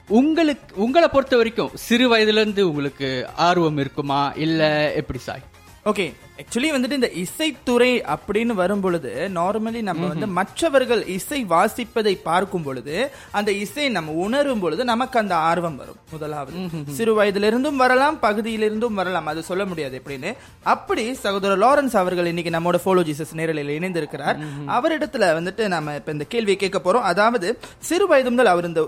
உங்களுக்கு 0.09 0.75
உங்களை 0.75 1.07
பொறுத்த 1.07 1.35
வரைக்கும் 1.35 1.71
சிறு 1.75 2.15
வயதுல 2.15 2.41
இருந்து 2.41 2.67
உங்களுக்கு 2.69 3.09
ஆர்வம் 3.37 3.77
இருக்குமா? 3.77 4.33
இல்ல 4.37 4.61
எப்படி 4.93 5.19
சாய்? 5.19 5.43
ஓகே 5.91 6.03
ஆக்சுவலி 6.41 6.69
வந்துட்டு 6.73 6.97
இந்த 6.99 7.09
இசைத்துறை 7.21 7.89
அப்படின்னு 8.13 8.53
வரும் 8.59 8.83
பொழுது 8.83 9.09
நார்மலி 9.37 9.81
நம்ம 9.87 10.07
வந்து 10.11 10.27
மற்றவர்கள் 10.37 11.01
இசை 11.15 11.39
வாசிப்பதை 11.53 12.13
பார்க்கும் 12.27 12.63
பொழுது 12.67 12.95
அந்த 13.37 13.49
இசை 13.63 13.85
நம்ம 13.97 14.13
உணரும் 14.25 14.61
பொழுது 14.63 14.83
நமக்கு 14.91 15.17
அந்த 15.23 15.35
ஆர்வம் 15.49 15.77
வரும். 15.81 15.99
முதலாவது 16.13 16.63
சிறு 16.97 17.13
வயதிலிருந்தும் 17.19 17.81
வரலாம் 17.83 18.17
பகுதியிலிருந்தும் 18.25 18.97
வரலாம் 19.01 19.29
அது 19.33 19.43
சொல்ல 19.49 19.65
முடியாது 19.65 20.01
எப்படின்னு. 20.01 20.33
அப்படி 20.73 21.05
சகோதரர் 21.25 21.63
லாரன்ஸ் 21.65 21.99
அவர்கள் 22.03 22.31
இன்னைக்கு 22.33 22.57
நம்மோட 22.57 22.79
ஃபோலோ 22.85 23.03
ஜீசஸ் 23.09 23.37
நேரலையில் 23.41 23.77
இணைந்திருக்கிறார். 23.79 24.39
அவரிடத்துல 24.77 25.33
வந்துட்டு 25.39 25.65
நம்ம 25.77 25.95
இப்ப 26.01 26.17
இந்த 26.17 26.27
கேள்வியை 26.35 26.59
கேட்க 26.65 26.79
போறோம். 26.85 27.09
அதாவது 27.13 27.49
சிறு 27.89 28.07
வயது 28.13 28.31
முதல் 28.35 28.53
அவர் 28.55 28.69
இந்த 28.71 28.83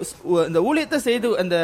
இந்த 0.49 0.61
ஊழியத்தை 0.69 0.99
செய்து 1.09 1.37
அந்த 1.43 1.57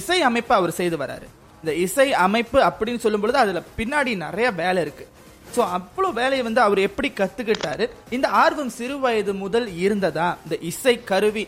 இசை 0.00 0.20
அமைப்பை 0.30 0.56
அவர் 0.60 0.78
செய்து 0.82 0.96
வராரு. 1.04 1.28
இந்த 1.60 1.72
இசை 1.84 2.08
அமைப்பு 2.26 2.58
அப்படின்னு 2.70 3.04
சொல்லும் 3.04 3.22
பொழுது 3.22 3.38
அதுல 3.44 3.62
பின்னாடி 3.78 4.12
நிறைய 4.26 4.48
வேலை 4.62 4.82
இருக்கு. 4.86 5.06
ஸோ 5.54 5.60
அவ்வளோ 5.76 6.08
வேலையை 6.18 6.42
வந்து 6.46 6.60
அவர் 6.64 6.80
எப்படி 6.86 7.08
கத்துக்கிட்டாரு? 7.18 7.84
இந்த 8.16 8.26
ஆர்வம் 8.40 8.72
சிறு 8.78 8.96
வயது 9.04 9.32
முதல் 9.44 9.68
இருந்ததா? 9.84 10.26
இந்த 10.44 10.56
இசை 10.70 10.94
கருவி 11.10 11.44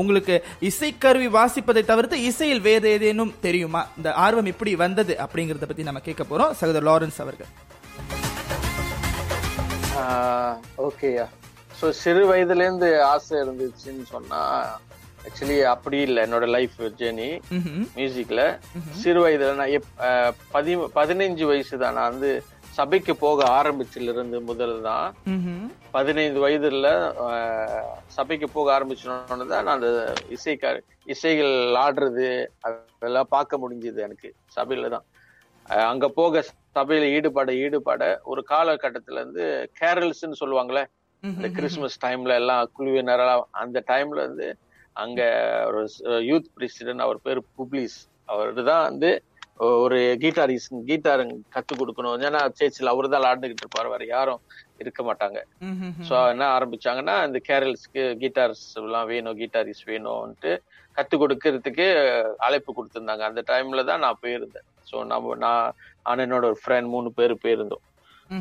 உங்களுக்கு 0.00 0.34
இசை 0.68 0.90
கருவி 1.04 1.28
வாசிப்பதை 1.38 1.82
தவிர்த்து 1.90 2.18
இசையில் 2.28 2.62
வேறு 2.68 2.92
ஏதேனும் 2.96 3.34
தெரியுமா? 3.46 3.82
இந்த 3.98 4.10
ஆர்வம் 4.26 4.50
எப்படி 4.52 4.74
வந்தது 4.84 5.16
அப்படிங்கறத 5.24 5.68
பத்தி 5.70 5.88
நம்ம 5.88 6.02
கேட்க 6.08 6.24
போறோம். 6.30 6.54
சகோதர் 6.60 6.88
லாரன்ஸ் 6.90 7.20
அவர்கள். 7.26 7.50
ஓகேயா 10.88 11.26
ஸோ 11.78 11.88
சிறு 12.02 12.22
வயதுலேருந்து 12.30 12.88
ஆசை 13.10 13.34
இருந்துச்சுன்னு 13.42 14.06
சொன்னா 14.14 14.40
ஆக்சுவலி 15.26 15.56
அப்படி 15.72 15.98
இல்லை. 16.06 16.20
என்னோட 16.26 16.46
லைஃப் 16.56 16.78
ஜேர்னி 17.00 17.28
மியூசிக்ல 17.98 18.42
சிறு 19.02 19.20
வயதுல 19.24 19.52
நான் 19.60 19.74
பதி 20.54 20.72
பதினஞ்சு 20.98 21.44
வயசு 21.50 21.74
தான் 21.82 21.96
நான் 21.98 22.10
வந்து 22.12 22.30
சபைக்கு 22.78 23.12
போக 23.24 23.38
ஆரம்பிச்சில 23.58 24.12
இருந்து 24.14 24.38
முதல் 24.50 24.74
தான். 24.88 25.06
பதினைந்து 25.96 26.40
வயதுல 26.44 26.88
சபைக்கு 28.16 28.46
போக 28.56 28.68
ஆரம்பிச்சோன்னு 28.76 29.46
தான் 29.52 29.66
நான் 29.68 29.76
அந்த 29.78 29.90
இசை 30.36 30.54
இசைகள் 31.14 31.54
ஆடுறது 31.84 32.28
அதெல்லாம் 32.66 33.32
பார்க்க 33.34 33.62
முடிஞ்சது 33.62 34.00
எனக்கு 34.06 34.28
சபையில 34.56 34.90
தான். 34.94 35.06
அங்க 35.92 36.06
போக 36.18 36.42
சபையில 36.78 37.04
ஈடுபட 37.16 37.50
ஈடுபட 37.64 38.02
ஒரு 38.30 38.40
காலகட்டத்துல 38.52 39.20
இருந்து 39.22 39.44
கேரல்ஸ்ன்னு 39.80 40.40
சொல்லுவாங்களே 40.42 40.82
இந்த 41.22 41.48
கிறிஸ்துமஸ் 41.56 42.02
டைம்ல 42.04 42.34
எல்லாம் 42.42 42.62
குழுவினரெல்லாம் 42.76 43.44
அந்த 43.62 43.78
டைம்ல 43.90 44.20
வந்து 44.28 44.46
அங்க 45.00 45.20
ஒரு 45.66 45.82
யூத் 46.30 46.48
பிரசிடென்ட் 46.54 47.04
அவர் 47.06 47.22
பேர் 47.22 47.42
புப்ளிஸ் 47.58 47.98
அவரு 48.24 48.64
தான் 48.64 48.88
வந்து 48.88 49.10
ஒரு 49.78 50.16
கீட்டாரிஸ் 50.20 50.68
கீட்டார் 50.86 51.22
கத்து 51.54 51.72
கொடுக்கணும். 51.78 52.20
ஏன்னா 52.26 52.40
சேர்ச்சில் 52.58 52.92
அவரு 52.92 53.08
தான் 53.08 53.26
ஆடிக்கிட்டு 53.30 53.64
இருப்பாரு. 53.64 53.88
வேற 53.88 54.04
யாரும் 54.04 54.40
இருக்க 54.78 55.00
மாட்டாங்க. 55.02 55.38
சோ 56.08 56.28
என்ன 56.28 56.44
ஆரம்பிச்சாங்கன்னா 56.58 57.26
இந்த 57.26 57.40
கேரல்ஸ்க்கு 57.48 58.02
கீட்டார்ஸ் 58.22 58.68
எல்லாம் 58.74 59.06
வேணும் 59.06 59.38
கீட்டாரிஸ் 59.38 59.82
வேணும்ட்டு 59.86 60.52
கத்து 60.96 61.16
கொடுக்கறதுக்கு 61.16 61.86
அழைப்பு 62.36 62.70
கொடுத்திருந்தாங்க. 62.72 63.24
அந்த 63.30 63.42
டைம்ல 63.46 63.84
தான் 63.84 63.98
நான் 63.98 64.18
போயிருந்தேன். 64.22 64.66
சோ 64.90 65.04
நம்ம 65.06 65.34
நான் 65.34 65.72
நான் 66.04 66.18
என்னோட 66.18 66.44
ஒரு 66.44 66.58
ஃப்ரெண்ட் 66.66 66.92
மூணு 66.94 67.12
பேர் 67.12 67.34
போயிருந்தோம். 67.34 67.84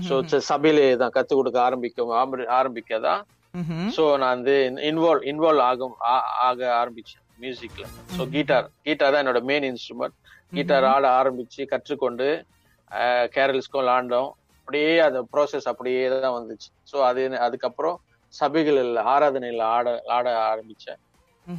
சோ 0.10 0.38
சபையிலே 0.38 0.95
தான் 0.95 1.12
கத்து 1.13 1.34
கொடுக்க 1.34 1.62
ஆரம்பிக்க 1.62 2.04
ஆரம்பி- 2.04 2.50
ஆரம்பிக்கதான் 2.50 3.22
ம்ஹும். 3.54 3.88
சோ 3.96 4.04
நான் 4.22 4.36
வந்து 4.36 4.56
இன்வால்வ் 4.90 5.24
இன்வால்வ் 5.32 5.64
ஆகும் 5.70 5.96
ஆக 6.48 6.60
ஆரம்பிச்சேன் 6.82 7.24
மியூசிக்ல 7.44 7.86
சோ 8.18 8.24
கீட்டார் 8.34 8.68
கீட்டார் 8.86 9.14
தான் 9.14 9.24
என்னோட 9.24 9.42
மெயின் 9.50 9.68
இன்ஸ்ட்ருமெண்ட் 9.70 10.16
கீட்டார் 10.52 10.88
ஆட 10.94 11.06
ஆரம்பிச்சு 11.20 11.62
கற்றுக்கொண்டு 11.72 12.28
கேரல்ஸ்க்கும் 13.36 13.92
ஆண்டோம் 13.96 14.30
அப்படியே 14.62 14.92
அந்த 15.08 15.20
ப்ராசஸ் 15.34 15.68
அப்படியே 15.72 16.02
தான் 16.16 16.36
வந்துச்சு. 16.38 16.70
சோ 16.92 16.98
அது 17.10 17.22
அதுக்கப்புறம் 17.46 17.98
சபைகளில் 18.34 18.98
ஆராதனையில 19.14 19.62
ஆட 19.76 19.88
ஆட 20.16 20.28
ஆரம்பிச்சேன். 20.50 21.00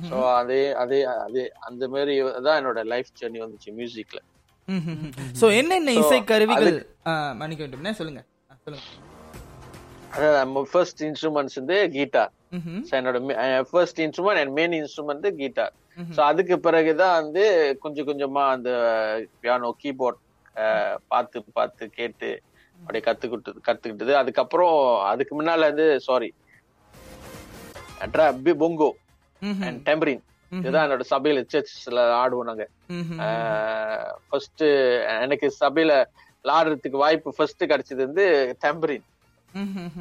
சோ 0.08 0.16
அதே 0.40 0.60
அதே 0.82 0.98
அதே 1.24 1.44
அந்த 1.68 1.84
மாதிரி 1.94 2.14
தான் 2.46 2.58
என்னோட 2.60 2.82
லைஃப் 2.92 3.10
ஜெர்னி 3.20 3.40
வந்துச்சு 3.44 3.70
மியூசிக்ல 3.78 4.20
சோ 5.40 5.46
என்னென்ன 5.60 5.92
So, 5.92 6.02
இசை 6.02 6.18
கருவிகள் 6.24 6.76
மன்னிக்க 7.40 7.62
வேண்டும். 7.64 7.96
சொல்லுங்க? 8.00 8.20
சொல்லுங்க. 8.66 8.84
ஃபர்ஸ்ட் 10.72 11.02
இன்ஸ்ட்ருமெண்ட்ஸ் 11.08 11.58
வந்து 11.60 11.76
கீட்டார் 11.96 12.32
என்னோட 12.98 13.18
first 13.70 14.00
instrument 14.04 14.40
and 14.42 14.54
main 14.58 14.74
instrument 14.80 15.26
guitar 15.40 15.74
so 16.16 16.20
அதுக்கு 16.30 16.56
பிறகுதான் 16.66 17.16
வந்து 17.20 17.44
கொஞ்சம் 17.84 18.08
கொஞ்சமா 18.10 18.44
அந்த 18.56 18.70
பியானோ 19.42 19.70
கீபோர்ட் 19.82 20.20
பார்த்து 21.12 21.44
பார்த்து 21.58 21.84
கேட்டு 21.98 22.30
அப்படியே 22.80 23.02
கத்துக்கிட்டு 23.06 23.66
கத்துக்கிட்டது. 23.68 24.12
அதுக்கப்புறம் 24.20 24.76
அதுக்கு 25.10 25.32
முன்னால 25.40 25.68
வந்து 25.70 25.86
சாரி 26.08 26.30
பொங்கோ 28.62 28.90
ம்ஹும். 29.42 29.64
அண்ட் 29.66 29.80
டெம்பரின் 29.88 30.22
இதுதான் 30.52 30.84
என்னோட 30.86 31.04
சபையில 31.12 31.40
சர்ச்ல 31.52 32.00
ஆடுவோம் 32.20 32.48
நாங்க. 32.50 32.64
ஃபர்ஸ்ட் 34.28 34.64
எனக்கு 35.24 35.48
சபையில 35.60 35.92
ஆடுறதுக்கு 36.44 37.04
வாய்ப்பு 37.04 37.34
ஃபர்ஸ்ட் 37.36 37.62
கிடைச்சது 37.72 38.00
வந்து 38.06 38.26
டெம்பரின். 38.64 39.06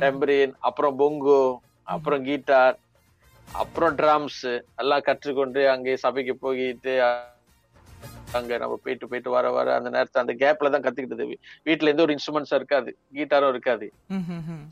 டெம்பரின் 0.02 0.54
அப்புறம் 0.68 0.96
பொங்கோ 1.00 1.42
அப்புறம் 1.88 2.24
கீட்டார் 2.26 2.78
அப்புறம் 3.48 3.94
ட்ரம்ஸ் 4.00 4.44
எல்லாம் 4.78 5.06
கற்றுக்கொண்டு 5.06 5.62
அங்கே 5.70 5.94
சபைக்கு 6.02 6.36
போயிட்டு 6.42 6.94
அங்க 8.34 8.58
நம்ம 8.58 8.76
போயிட்டு 8.82 9.06
போயிட்டு 9.08 9.30
வர 9.32 9.48
வர 9.52 9.68
அந்த 9.76 9.90
நேரத்தை 9.90 10.20
அந்த 10.22 10.34
கேப்ல 10.42 10.70
தான் 10.70 10.84
கத்துக்கிட்டது 10.84 11.26
வீ- 11.30 11.40
வீட்ல 11.68 11.92
எந்த 11.94 12.04
ஒரு 12.04 12.14
இன்ஸ்ட்ருமெண்ட்ஸும் 12.16 12.60
இருக்காது 12.60 12.90
கீட்டாரும் 13.16 13.52
இருக்காது. 13.54 13.86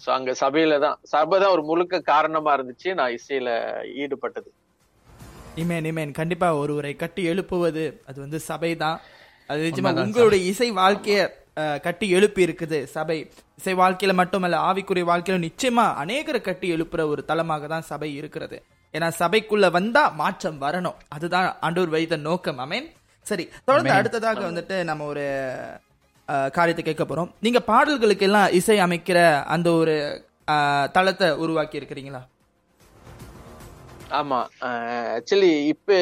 சோ 0.03 0.09
அங்க 0.11 0.31
சபையில 0.41 0.77
தான் 0.79 0.97
சபை 1.11 1.37
தான் 1.39 1.53
ஒரு 1.55 1.63
முழுக்க 1.63 2.01
காரணமா 2.09 2.51
இருந்துச்சு. 2.57 2.89
நான் 2.93 3.15
இசையில 3.17 3.49
ஈடுபட்டது. 4.01 4.49
இமேன் 5.57 5.87
இமேன் 5.87 6.11
கண்டிப்பா 6.11 6.47
ஒருவரை 6.57 6.93
கட்டி 6.95 7.23
எழுப்புவது 7.27 7.85
அது 8.07 8.17
வந்து 8.21 8.39
சபை 8.47 8.71
தான் 8.77 8.97
அது 9.49 9.59
நிஜமா 9.65 9.91
உங்களுடைய 10.03 10.41
இசை 10.49 10.69
வாழ்க்கைய 10.75 11.19
கட்டி 11.81 12.07
எழுப்பி 12.09 12.41
இருக்குது. 12.45 12.79
சபை 12.91 13.17
இசை 13.59 13.73
வாழ்க்கையில 13.75 14.13
மட்டுமல்ல 14.13 14.57
ஆவிக்குரிய 14.67 15.05
வாழ்க்கையில 15.05 15.39
நிச்சயமா 15.43 15.85
அநேகரை 16.01 16.41
கட்டி 16.41 16.67
எழுப்புற 16.75 17.01
ஒரு 17.09 17.23
தலமாக 17.25 17.67
தான் 17.67 17.87
சபை 17.87 18.09
இருக்கிறது. 18.15 18.57
ஏன்னா 18.93 19.07
சபைக்குள்ள 19.19 19.67
வந்தா 19.71 20.03
மாற்றம் 20.15 20.61
வரணும். 20.61 20.97
அதுதான் 21.09 21.47
ஆண்டவர் 21.61 21.89
வைத்த 21.89 22.17
நோக்கம். 22.25 22.59
அமேன் 22.59 22.87
சரி 23.25 23.45
தொடர்ந்து. 23.65 23.91
அடுத்ததாக 23.91 24.41
வந்துட்டு 24.49 24.77
நம்ம 24.83 25.05
ஒரு 25.05 25.25
அஹ், 26.27 26.49
காரியத்தை 26.49 26.83
கேட்க 26.83 27.03
போறோம். 27.05 27.29
நீங்க 27.39 27.59
பாடல்களுக்கு 27.63 28.25
எல்லாம் 28.25 28.49
இசை 28.53 28.77
அமைக்கிற 28.79 29.19
அந்த 29.47 29.69
ஒரு 29.73 29.93
அஹ், 30.47 30.87
தளத்தை 30.91 31.27
உருவாக்கி 31.37 31.79
இருக்கிறீங்களா? 31.79 32.21
ஆமா. 34.11 34.39
ஆக்சுவலி 35.15 35.51
இப்ப 35.67 35.95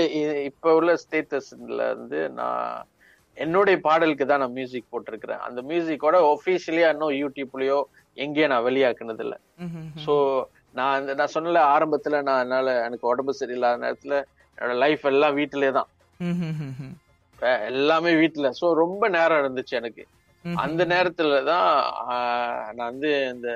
இப்ப 0.45 0.73
உள்ள 0.75 0.91
ஸ்டேட்டஸ்ல 1.03 1.79
வந்து 1.93 2.19
நான் 2.31 2.81
என்னுடைய 3.37 3.77
பாடலுக்கு 3.79 4.25
தான் 4.25 4.39
நான் 4.39 4.51
மியூசிக் 4.51 4.91
போட்டிருக்கிறேன். 4.91 5.41
அந்த 5.47 5.61
மியூசிக்கோட 5.61 6.15
ஒபிஷியலியா 6.29 6.89
இன்னும் 6.89 7.15
யூடியூப்லயோ 7.21 7.79
எங்கேயும் 8.17 8.49
நான் 8.49 8.65
வெளியாக்குனது 8.65 9.19
இல்ல 9.19 9.35
சோ 10.05 10.13
நான் 10.75 10.95
அந்த- 10.97 11.13
நான் 11.13 11.33
சொன்னல 11.33 11.59
ஆரம்பத்துல 11.73 12.21
நான் 12.21 12.41
என்னால 12.41 12.83
எனக்கு 12.85 13.07
உடம்பு 13.07 13.33
சரியில்லாத 13.39 13.81
நேரத்துல 13.83 14.15
என்னோட 14.57 14.75
லைஃப் 14.77 15.05
எல்லாம் 15.05 15.33
வீட்டிலே 15.33 15.71
தான். 15.71 15.89
எல்லாமே 17.69 18.11
வீட்டுல. 18.13 18.49
சோ 18.59 18.73
ரொம்ப 18.73 19.07
நேரம் 19.09 19.41
இருந்துச்சு 19.41 19.73
எனக்கு. 19.73 20.03
அந்த 20.45 20.81
நேரத்துல 20.85 21.43
தான் 21.43 21.69
நான் 22.73 22.89
வந்து 22.89 23.11
இந்த 23.33 23.49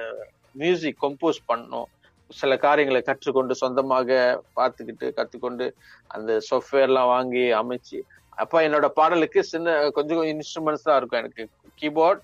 மியூசிக் 0.56 1.04
கம்போஸ் 1.04 1.46
பண்ணணும். 1.50 1.90
சில 2.32 2.58
காரியங்களை 2.58 3.02
கற்றுக்கொண்டு 3.02 3.56
சொந்தமாக 3.56 4.10
பார்த்துக்கிட்டு 4.56 5.08
கத்துக்கொண்டு 5.18 5.66
அந்த 6.08 6.32
software 6.50 6.86
எல்லாம் 6.88 7.08
வாங்கி 7.08 7.46
அமைச்சு 7.54 8.00
அப்ப 8.40 8.62
என்னோட 8.62 8.88
பாடலுக்கு 8.94 9.40
சின்ன 9.46 9.68
கொஞ்சம் 9.90 10.24
இன்ஸ்ட்ருமெண்ட்ஸ் 10.32 10.86
தான் 10.86 10.98
இருக்கும் 10.98 11.22
எனக்கு. 11.22 11.44
கீபோர்ட் 11.82 12.22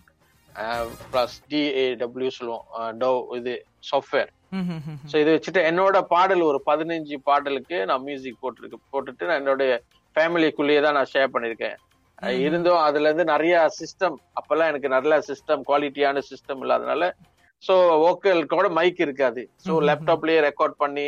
பிளஸ் 1.11 1.35
டிஏடபிள்யூ 1.49 2.29
சொல்லுவோம். 2.35 2.65
டோ 2.99 3.09
இது 3.37 3.53
சாஃப்ட்வேர் 3.89 4.29
ஸோ 5.05 5.15
இதை 5.17 5.31
வச்சுட்டு 5.33 5.61
என்னோட 5.69 5.97
பாடல் 6.07 6.41
ஒரு 6.41 6.59
பதினஞ்சு 6.65 7.15
பாடலுக்கு 7.23 7.77
நான் 7.85 8.03
மியூசிக் 8.03 8.41
போட்டிருக்கு 8.41 8.77
போட்டுட்டு 8.91 9.27
நான் 9.27 9.41
என்னோட 9.41 9.63
ஃபேமிலிக்குள்ளேயே 10.15 10.81
தான் 10.81 10.97
நான் 10.97 11.11
ஷேர் 11.13 11.33
பண்ணியிருக்கேன். 11.33 11.75
இருந்தும் 12.41 12.81
அதுல 12.83 13.07
இருந்து 13.07 13.25
நிறைய 13.25 13.55
சிஸ்டம் 13.79 14.15
அப்பெல்லாம் 14.39 14.69
எனக்கு 14.69 14.89
நல்ல 14.89 15.17
சிஸ்டம் 15.27 15.65
குவாலிட்டியான 15.67 16.21
சிஸ்டம் 16.29 16.61
இல்லாதனால 16.63 17.09
ஸோ 17.63 17.73
வோக்கல் 18.01 18.39
கூட 18.51 18.67
மைக் 18.69 18.99
இருக்காது. 18.99 19.41
ஸோ 19.65 19.73
லேப்டாப்லயே 19.87 20.39
ரெக்கார்ட் 20.47 20.75
பண்ணி 20.77 21.07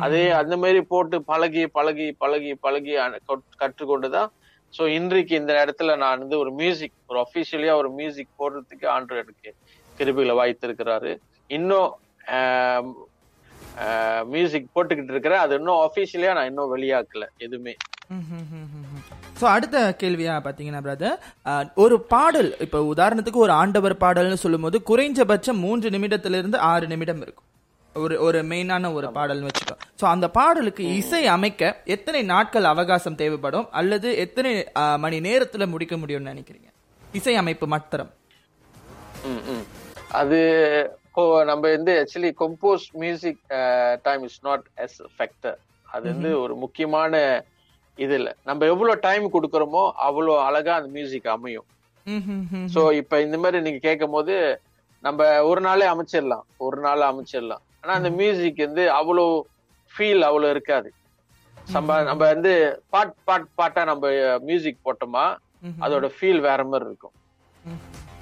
அதே 0.00 0.22
அந்த 0.32 0.54
மாதிரி 0.56 0.80
போட்டு 0.86 1.16
பழகி 1.24 1.64
பழகி 1.68 2.06
பழகி 2.18 2.52
பழகி 2.60 2.94
அ- 2.98 3.20
கற்- 3.28 3.48
கற்றுக்கொண்டுதான் 3.60 4.30
ஸோ 4.76 4.84
இன்றைக்கு 4.98 5.34
இந்த 5.40 5.52
இடத்துல 5.62 5.96
நான் 6.02 6.22
வந்து 6.22 6.36
ஒரு 6.42 6.50
மியூசிக் 6.60 6.94
ஒரு 7.10 7.18
அஃபிஷியலியா 7.24 7.74
ஒரு 7.82 7.90
மியூசிக் 8.00 8.38
போடுறதுக்கு 8.40 8.86
ஆண்டு 8.94 9.20
எனக்கு 9.22 9.50
கிருபிகளை 9.98 10.34
வாய்த்திருக்கிறாரு. 10.40 11.12
இன்னும் 11.58 11.90
மியூசிக் 14.34 14.72
போட்டுக்கிட்டு 14.76 15.12
இருக்கிறேன். 15.14 15.42
அது 15.44 15.52
இன்னும் 15.58 15.80
அஃபிஷியலியா 15.86 16.32
நான் 16.38 16.48
இன்னும் 16.50 16.72
வெளியாக்கல 16.74 17.26
எதுவுமே. 17.46 17.74
ஸோ 19.40 19.44
அடுத்த 19.54 19.78
கேள்வியா 20.02 20.34
பாத்தீங்கன்னா 20.46 20.82
பிரதர் 20.86 21.18
ஒரு 21.84 21.96
பாடல் 22.12 22.50
இப்போ 22.64 22.78
உதாரணத்துக்கு 22.94 23.44
ஒரு 23.46 23.54
ஆண்டவர் 23.62 23.94
பாடல்னு 24.04 24.42
சொல்லும்போது 24.44 24.78
குறைஞ்சபட்சம் 24.90 25.62
மூன்று 25.64 25.88
நிமிடத்திலிருந்து 25.96 26.58
ஆறு 26.72 26.86
நிமிடம் 26.92 27.22
இருக்கும். 27.24 27.47
ஒரு 27.94 28.16
ஒரு 28.26 28.38
மெயினான 28.50 28.90
ஒரு 28.98 29.08
பாடல்னு 29.16 29.48
வச்சுக்கோ. 29.48 29.76
ஸோ 30.00 30.04
அந்த 30.14 30.26
பாடலுக்கு 30.38 30.82
இசை 31.00 31.22
அமைக்க 31.36 31.70
எத்தனை 31.94 32.20
நாட்கள் 32.32 32.70
அவகாசம் 32.72 33.18
தேவைப்படும்? 33.22 33.66
அல்லது 33.80 34.08
எத்தனை 34.24 34.52
மணி 35.04 35.18
நேரத்துல 35.28 35.66
முடிக்க 35.74 35.96
முடியும்னு 36.02 36.32
நினைக்கிறீங்க? 36.32 36.68
இசை 37.18 37.34
அமைப்பு 37.42 37.66
மாத்திரம். 37.74 38.10
அது 40.20 40.38
இப்போ 41.06 41.22
நம்ம 41.50 41.64
வந்து 41.76 41.92
actually 42.00 42.32
compose 42.42 42.84
music 43.02 43.40
time 44.06 44.24
is 44.28 44.40
not 44.48 44.66
as 44.84 44.98
factor 45.14 45.56
அது 45.94 46.04
வந்து 46.12 46.30
ஒரு 46.42 46.54
முக்கியமான 46.64 47.22
இது 48.04 48.14
இல்ல. 48.20 48.30
நம்ம 48.48 48.66
எவ்வளவு 48.72 49.02
டைம் 49.06 49.24
கொடுக்கறோமோ 49.36 49.84
அவ்வளவு 50.08 50.36
அழகா 50.48 50.72
அந்த 50.78 50.90
மியூசிக் 50.96 51.28
அமையும். 51.36 51.68
சோ 52.74 52.82
இப்ப 53.00 53.20
இந்த 53.26 53.38
மாதிரி 53.44 53.58
நீங்க 53.64 53.80
கேட்கும் 53.86 54.14
போது 54.16 54.34
நம்ம 55.06 55.26
ஒரு 55.48 55.60
நாளே 55.66 55.86
அமைச்சிடலாம். 55.94 56.44
ஒரு 56.66 56.78
நாள் 56.84 57.08
அமைச்சிடலாம். 57.08 57.62
ஆனா 57.84 57.92
அந்த 57.98 58.10
மியூசிக் 58.20 58.64
வந்து 58.66 58.84
அவ்வளவு 58.98 59.34
ஃபீல் 59.92 60.24
அவ்வளவு 60.28 60.54
இருக்காது. 60.54 60.88
நம்ம 61.74 61.96
நம்ம 62.08 62.22
வந்து 62.32 62.52
பாட் 62.94 63.14
பாட் 63.28 63.48
பாட்டா 63.60 63.82
நம்ம 63.90 64.10
மியூசிக் 64.48 64.84
போட்டோமா 64.86 65.24
அதோட 65.84 66.06
ஃபீல் 66.16 66.40
வேற 66.48 66.60
மாதிரி 66.72 66.88
இருக்கும். 66.90 67.14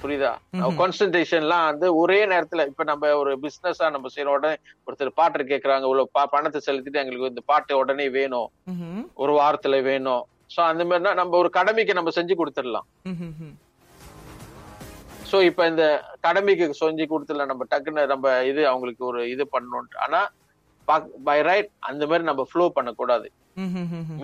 புரியுதா? 0.00 0.30
கான்சன்ட்ரேஷன்லாம் 0.78 1.66
வந்து 1.70 1.86
ஒரே 2.00 2.18
நேரத்துல 2.32 2.64
இப்ப 2.70 2.84
நம்ம 2.90 3.12
ஒரு 3.20 3.32
பிசினஸா 3.44 3.86
நம்ம 3.94 4.08
செய்யற 4.14 4.32
உடனே 4.36 4.56
ஒருத்தர் 4.86 5.18
பாட்டு 5.20 5.46
கேக்குறாங்க 5.52 5.86
இவ்வளவு 5.88 6.28
பணத்தை 6.34 6.60
செலுத்திட்டு 6.66 7.02
எங்களுக்கு 7.02 7.32
இந்த 7.32 7.44
பாட்டு 7.52 7.78
உடனே 7.82 8.06
வேணும். 8.18 8.48
ஒரு 9.22 9.34
வாரத்துல 9.40 9.78
வேணும். 9.90 10.24
சோ 10.54 10.60
அந்த 10.72 10.82
மாதிரினா 10.88 11.12
நம்ம 11.20 11.36
ஒரு 11.42 11.50
கடமைக்கு 11.58 11.98
நம்ம 11.98 12.12
செஞ்சு 12.18 12.34
கொடுத்துடலாம். 12.40 12.88
சோ 15.30 15.36
இப்ப 15.48 15.62
இந்த 15.72 15.84
கடமைக்கு 16.24 16.66
சொஞ்சி 16.80 17.04
கொடுத்துல 17.12 17.46
நம்ம 17.50 17.64
டக்குன்னு 17.72 18.02
நம்ம 18.12 18.34
இது 18.50 18.62
அவங்களுக்கு 18.72 19.02
ஒரு 19.10 19.20
இது 19.34 19.44
பண்ணணும் 19.54 19.88
ஆனா 20.04 20.20
பை 21.28 21.38
ரைட் 21.48 21.70
அந்த 21.88 22.02
மாதிரி 22.10 22.24
நம்ம 22.28 22.42
ஃப்ளோ 22.50 22.64
பண்ணக்கூடாது. 22.76 23.26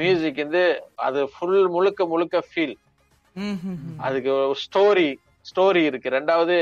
மியூசிக் 0.00 0.40
வந்து 0.44 0.62
அது 1.06 1.20
ஃபுல் 1.32 1.62
முழுக்க 1.74 2.06
முழுக்க 2.12 2.42
ஃபீல் 2.48 2.76
அதுக்கு 4.06 4.32
ஸ்டோரி 4.64 5.08
ஸ்டோரி 5.50 5.82
இருக்கு. 5.90 6.08
ரெண்டாவது 6.16 6.56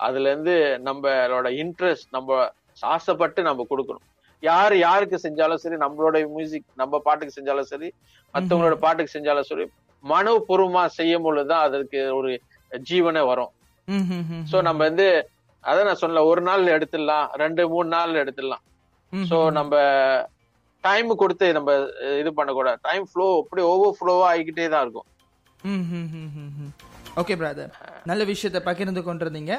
அதுல 0.00 0.30
இருந்து 0.32 0.54
நம்மளோட 0.88 1.48
இன்ட்ரெஸ்ட் 1.62 2.08
நம்ம 2.16 2.38
ஆசைப்பட்டு 2.94 3.40
நம்ம 3.48 3.66
கொடுக்கணும். 3.70 4.06
யாரு 4.42 4.76
யாருக்கு 4.86 5.18
செஞ்சாலும் 5.24 5.62
சரி 5.64 5.76
நம்மளோட 5.84 6.16
மியூசிக் 6.36 6.66
நம்ம 6.82 7.00
பாட்டுக்கு 7.06 7.36
செஞ்சாலும் 7.38 7.70
சரி 7.72 7.88
மத்தவங்களோட 8.34 8.78
பாட்டுக்கு 8.84 9.14
செஞ்சாலும் 9.16 9.48
சரி 9.50 9.66
மனப்பூர்வமா 10.04 10.84
செய்யும் 10.98 11.26
பொழுதுதான் 11.26 11.64
அதுக்கு 11.66 12.00
ஒரு 12.20 12.30
ஜீவனே 12.88 13.22
வரும். 13.32 13.52
சோ 14.50 14.56
நம்ம 14.68 14.80
வந்து 14.88 15.06
அதான் 15.64 15.88
நான் 15.88 16.00
சொன்னல 16.02 16.22
ஒரு 16.30 16.42
நாள் 16.46 16.72
எடுத்துடலாம் 16.76 17.26
ரெண்டு 17.42 17.62
மூணு 17.72 17.88
நாள் 17.96 18.20
எடுத்துடலாம். 18.22 18.62
சோ 19.12 19.36
நம்ம 19.58 19.74
டைம் 20.84 21.10
கொடுத்து 21.22 21.46
நம்ம 21.56 21.74
இது 22.20 22.30
பண்ணக்கூடாது. 22.38 22.78
டைம் 22.88 23.04
ஃப்ளோ 23.10 23.26
அப்படி 23.42 23.62
ஓவர் 23.72 23.96
ஃப்ளோவா 23.98 24.26
ஆகிக்கிட்டே 24.30 24.66
தான் 24.72 24.84
இருக்கும். 24.86 25.08
ஓகே 27.20 27.34
பிரதர் 27.40 27.72
நல்ல 28.10 28.22
விஷயத்தை 28.32 28.60
பகிர்ந்து 28.70 29.02
கொண்டிருந்தீங்க. 29.08 29.54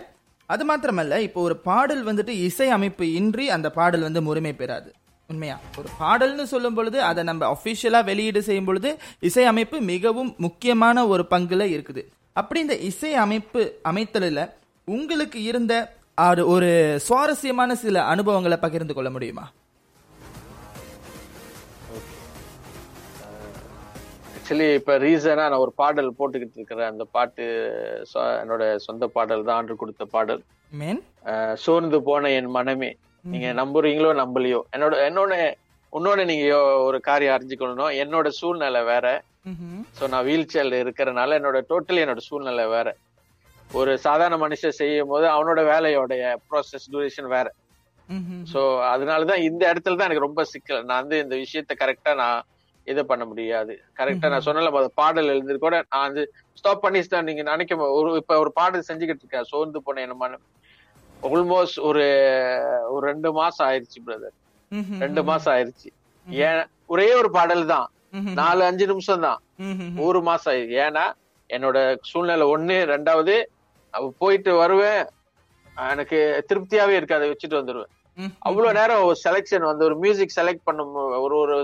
அது 0.53 0.63
மாத்திரமல்ல 0.69 1.17
இப்போ 1.27 1.39
ஒரு 1.47 1.55
பாடல் 1.67 2.03
வந்துட்டு 2.07 2.34
இசை 2.47 2.67
அமைப்பு 2.77 3.05
இன்றி 3.19 3.45
அந்த 3.55 3.67
பாடல் 3.77 4.05
வந்து 4.07 4.21
முழுமை 4.27 4.53
பெறாது. 4.61 4.89
உண்மையா? 5.29 5.55
ஒரு 5.79 5.89
பாடல்னு 6.01 6.45
சொல்லும் 6.53 6.75
பொழுது 6.77 6.97
அதை 7.09 7.21
நம்ம 7.29 7.43
அஃபிஷியலா 7.53 8.01
வெளியீடு 8.09 8.41
செய்யும் 8.47 8.67
பொழுது 8.69 8.89
இசை 9.27 9.45
அமைப்பு 9.51 9.77
மிகவும் 9.91 10.31
முக்கியமான 10.45 11.05
ஒரு 11.13 11.25
பங்குல 11.34 11.65
இருக்குது. 11.75 12.03
அப்படி 12.39 12.59
இந்த 12.65 12.75
இசை 12.89 13.09
அமைப்பு 13.23 13.61
அமைத்தலில் 13.89 14.45
உங்களுக்கு 14.95 15.39
இருந்த 15.49 15.73
ஒரு 16.53 16.69
சுவாரஸ்யமான 17.07 17.75
சில 17.84 17.97
அனுபவங்களை 18.13 18.57
பகிர்ந்து 18.63 18.93
கொள்ள 18.93 19.09
முடியுமா? 19.15 19.45
ஆக்சுவலி 24.38 24.67
இப்ப 24.79 24.97
ரீசனா 25.05 25.43
நான் 25.51 25.61
ஒரு 25.65 25.73
பாடல் 25.81 26.09
போட்டுக்கிட்டு 26.19 26.57
இருக்கிறேன். 26.59 26.91
அந்த 26.93 27.05
பாட்டு 27.17 27.43
என்னோட 28.41 28.63
சொந்த 28.88 29.07
பாடல் 29.17 29.45
தான். 29.47 29.57
ஆண்டு 29.59 29.75
கொடுத்த 29.81 30.05
பாடல். 30.15 30.41
மேன் 30.81 31.01
சோர்ந்து 31.65 31.99
போன 32.09 32.31
என் 32.39 32.53
மனமே. 32.57 32.91
நீங்க 33.34 33.49
நம்புறீங்களோ 33.61 34.09
நம்பலையோ. 34.23 34.61
என்னோட 34.75 34.95
என்னோட 35.09 35.34
இன்னொன்னு 35.97 36.23
நீங்க 36.31 36.45
ஒரு 36.87 36.97
காரியம் 37.07 37.35
அறிஞ்சுக்கணும் 37.35 37.95
என்னோட 38.03 38.27
சூழ்நிலை 38.39 38.81
வேற. 38.91 39.07
சோ 39.97 40.03
நான் 40.13 40.25
வீல் 40.29 40.51
சேர்ல 40.53 40.75
இருக்கிறனால 40.83 41.37
என்னோட 41.39 41.59
டோட்டலி 41.71 42.01
என்னோட 42.03 42.21
சூழ்நிலை 42.29 42.65
வேற. 42.75 42.87
ஒரு 43.79 43.91
சாதாரண 44.05 44.35
மனுஷன் 44.45 44.79
செய்யும் 44.79 45.11
போது 45.11 45.25
அவனோட 45.35 45.59
வேலையோடைய 45.73 46.23
ப்ராசஸ் 46.49 46.89
டூரேஷன் 46.93 47.29
வேற. 47.35 47.47
சோ 48.51 48.61
அதனாலதான் 48.93 49.43
இந்த 49.49 49.61
இடத்துல 49.71 49.97
தான் 49.97 50.07
எனக்கு 50.09 50.27
ரொம்ப 50.27 50.43
சிக்கல். 50.53 50.81
நான் 50.89 51.01
வந்து 51.03 51.19
இந்த 51.25 51.35
விஷயத்த 51.43 51.75
கரெக்டா 51.83 52.13
நான் 52.23 52.41
இது 52.87 53.01
பண்ண 53.11 53.23
முடியாது. 53.31 53.73
கரெக்டா 53.99 54.29
நான் 54.33 54.45
சொன்னல 54.47 54.71
முத 54.75 54.87
பாடல் 55.01 55.31
எழுந்து 55.33 55.63
கூட 55.65 55.75
நான் 55.93 56.05
வந்து 56.07 56.23
ஸ்டாப் 56.59 56.83
பண்ணிட்டு 56.85 57.21
நீங்க 57.29 57.43
நினைக்க 57.51 57.89
ஒரு 57.99 58.09
இப்ப 58.21 58.37
ஒரு 58.43 58.51
பாடல் 58.59 58.87
செஞ்சுக்கிட்டு 58.89 59.23
இருக்கேன் 59.23 59.49
சோர்ந்து 59.51 59.81
போன 59.87 60.01
என்ன 60.05 60.17
மனம் 60.23 60.43
ஆல்மோஸ்ட் 61.29 61.79
ஒரு 61.89 62.05
ஒரு 62.93 63.03
ரெண்டு 63.11 63.29
மாசம் 63.39 63.67
ஆயிருச்சு 63.67 63.99
பிரதர் 64.07 64.35
ரெண்டு 65.03 65.21
மாசம் 65.30 65.53
ஆயிருச்சு. 65.53 65.89
ஏன் 66.47 66.63
ஒரே 66.93 67.07
ஒரு 67.21 67.30
பாடல் 67.38 67.65
தான் 67.74 67.88
நாலு 68.39 68.61
அஞ்சு 68.69 68.86
நிமிஷம் 68.91 69.26
தான் 69.28 69.39
ஒரு 70.07 70.19
மாசம் 70.30 70.51
ஆயிடுச்சு 70.51 70.78
ஏன்னா 70.88 71.05
என்னோட 71.49 71.78
சூழ்நிலை 72.09 72.45
ஒண்ணு 72.53 72.78
ரெண்டாவது 72.93 73.36
போயிட்டு 74.21 74.51
வருவேன். 74.61 75.03
எனக்கு 75.93 76.19
திருப்தியாவே 76.49 76.95
இருக்காது 76.99 77.26
வச்சுட்டு 77.32 77.59
வந்துருவேன். 77.59 77.91
அவ்வளவு 78.47 78.78
நேரம் 78.78 79.03
செலெக்ஷன் 79.26 79.69
வந்து 79.69 79.86
ஒரு 79.89 79.95
மியூசிக் 80.03 80.38
செலக்ட் 80.38 80.67
பண்ணும் 80.67 80.95
ஒரு 81.26 81.36
ஒரு 81.43 81.57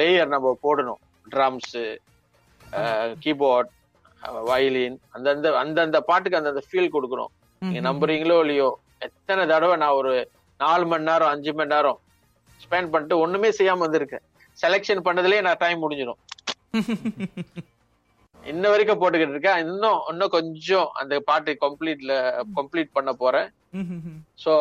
லேயர் 0.00 0.34
நம்ம 0.34 0.54
போடணும். 0.64 1.00
ட்ரம்ஸ் 1.32 1.76
கீபோர்ட் 3.24 3.70
வயலின் 4.48 4.98
அந்தந்த 5.16 5.52
அந்தந்த 5.62 5.98
பாட்டுக்கு 6.08 6.38
அந்தந்த 6.40 6.62
ஃபீல் 6.66 6.94
கொடுக்கணும். 6.96 7.32
நீங்க 7.62 7.82
நம்புறீங்களோ 7.88 8.36
இல்லையோ 8.44 8.68
எத்தனை 9.06 9.42
தடவை 9.52 9.76
நான் 9.82 9.98
ஒரு 10.00 10.12
நாலு 10.60 10.84
மணி 10.90 11.08
நேரம் 11.10 11.32
அஞ்சு 11.32 11.52
மணி 11.58 11.72
நேரம் 11.74 11.98
ஸ்பெண்ட் 12.60 12.90
பண்ணிட்டு 12.92 13.16
ஒண்ணுமே 13.24 13.50
செய்யாம 13.58 13.84
வந்திருக்கேன் 13.86 14.24
செலெக்ஷன் 14.58 15.04
பண்ணதுலயே 15.06 15.42
நான் 15.46 15.62
டைம் 15.64 15.82
முடிஞ்சிடும். 15.84 16.20
இன்ன 18.44 18.68
வரைக்கும் 18.72 19.00
போட்டுக்கிட்டு 19.00 19.34
இருக்கேன். 19.36 19.58
இன்னும் 19.64 20.00
இன்னும் 20.10 20.34
கொஞ்சம் 20.34 20.88
அந்த 21.00 21.14
பாட்டு 21.28 21.52
கம்ப்ளீட்ல 21.64 22.12
கம்ப்ளீட் 22.58 22.96
பண்ண 22.96 23.10
போறேன். 23.22 23.48
சோ 24.44 24.52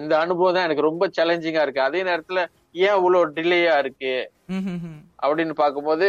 இந்த 0.00 0.12
அனுபவம் 0.22 0.54
தான் 0.56 0.66
எனக்கு 0.68 0.88
ரொம்ப 0.88 1.04
சேலஞ்சிங்கா 1.16 1.64
இருக்கு. 1.64 1.86
அதே 1.88 2.00
நேரத்துல 2.08 2.40
ஏன் 2.86 2.96
இவ்வளவு 2.98 3.32
டிலேயா 3.36 3.74
இருக்கு? 3.84 4.14
அப்படின்னு 5.22 5.54
பார்க்கும்போது 5.62 6.08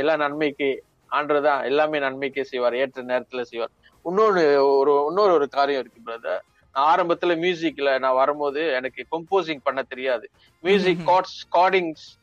எல்லா 0.00 0.14
நன்மைக்கு 0.24 0.68
ஆண்டுதான் 1.10 1.62
எல்லாமே 1.70 1.98
நன்மைக்கே 2.06 2.42
செய்வார் 2.50 2.80
ஏற்ற 2.82 3.02
நேரத்துல 3.12 3.42
செய்வார். 3.50 3.72
இன்னொன்னு 4.04 4.42
ஒரு 4.80 4.92
இன்னொரு 5.08 5.32
ஒரு 5.38 5.46
காரியம் 5.56 5.82
இருக்கு 5.82 6.06
பிரதர் 6.08 6.44
ஆரம்பத்துல 6.74 7.38
மியூசிக்ல 7.38 7.98
நான் 7.98 8.14
வரும்போது 8.14 8.72
எனக்கு 8.72 9.06
கம்போசிங் 9.10 9.60
பண்ண 9.62 9.82
தெரியாது. 9.82 10.30
மியூசிக் 10.60 11.08
கார்ட்ஸ் 11.08 11.56
கார்டிங்ஸ் 11.56 12.18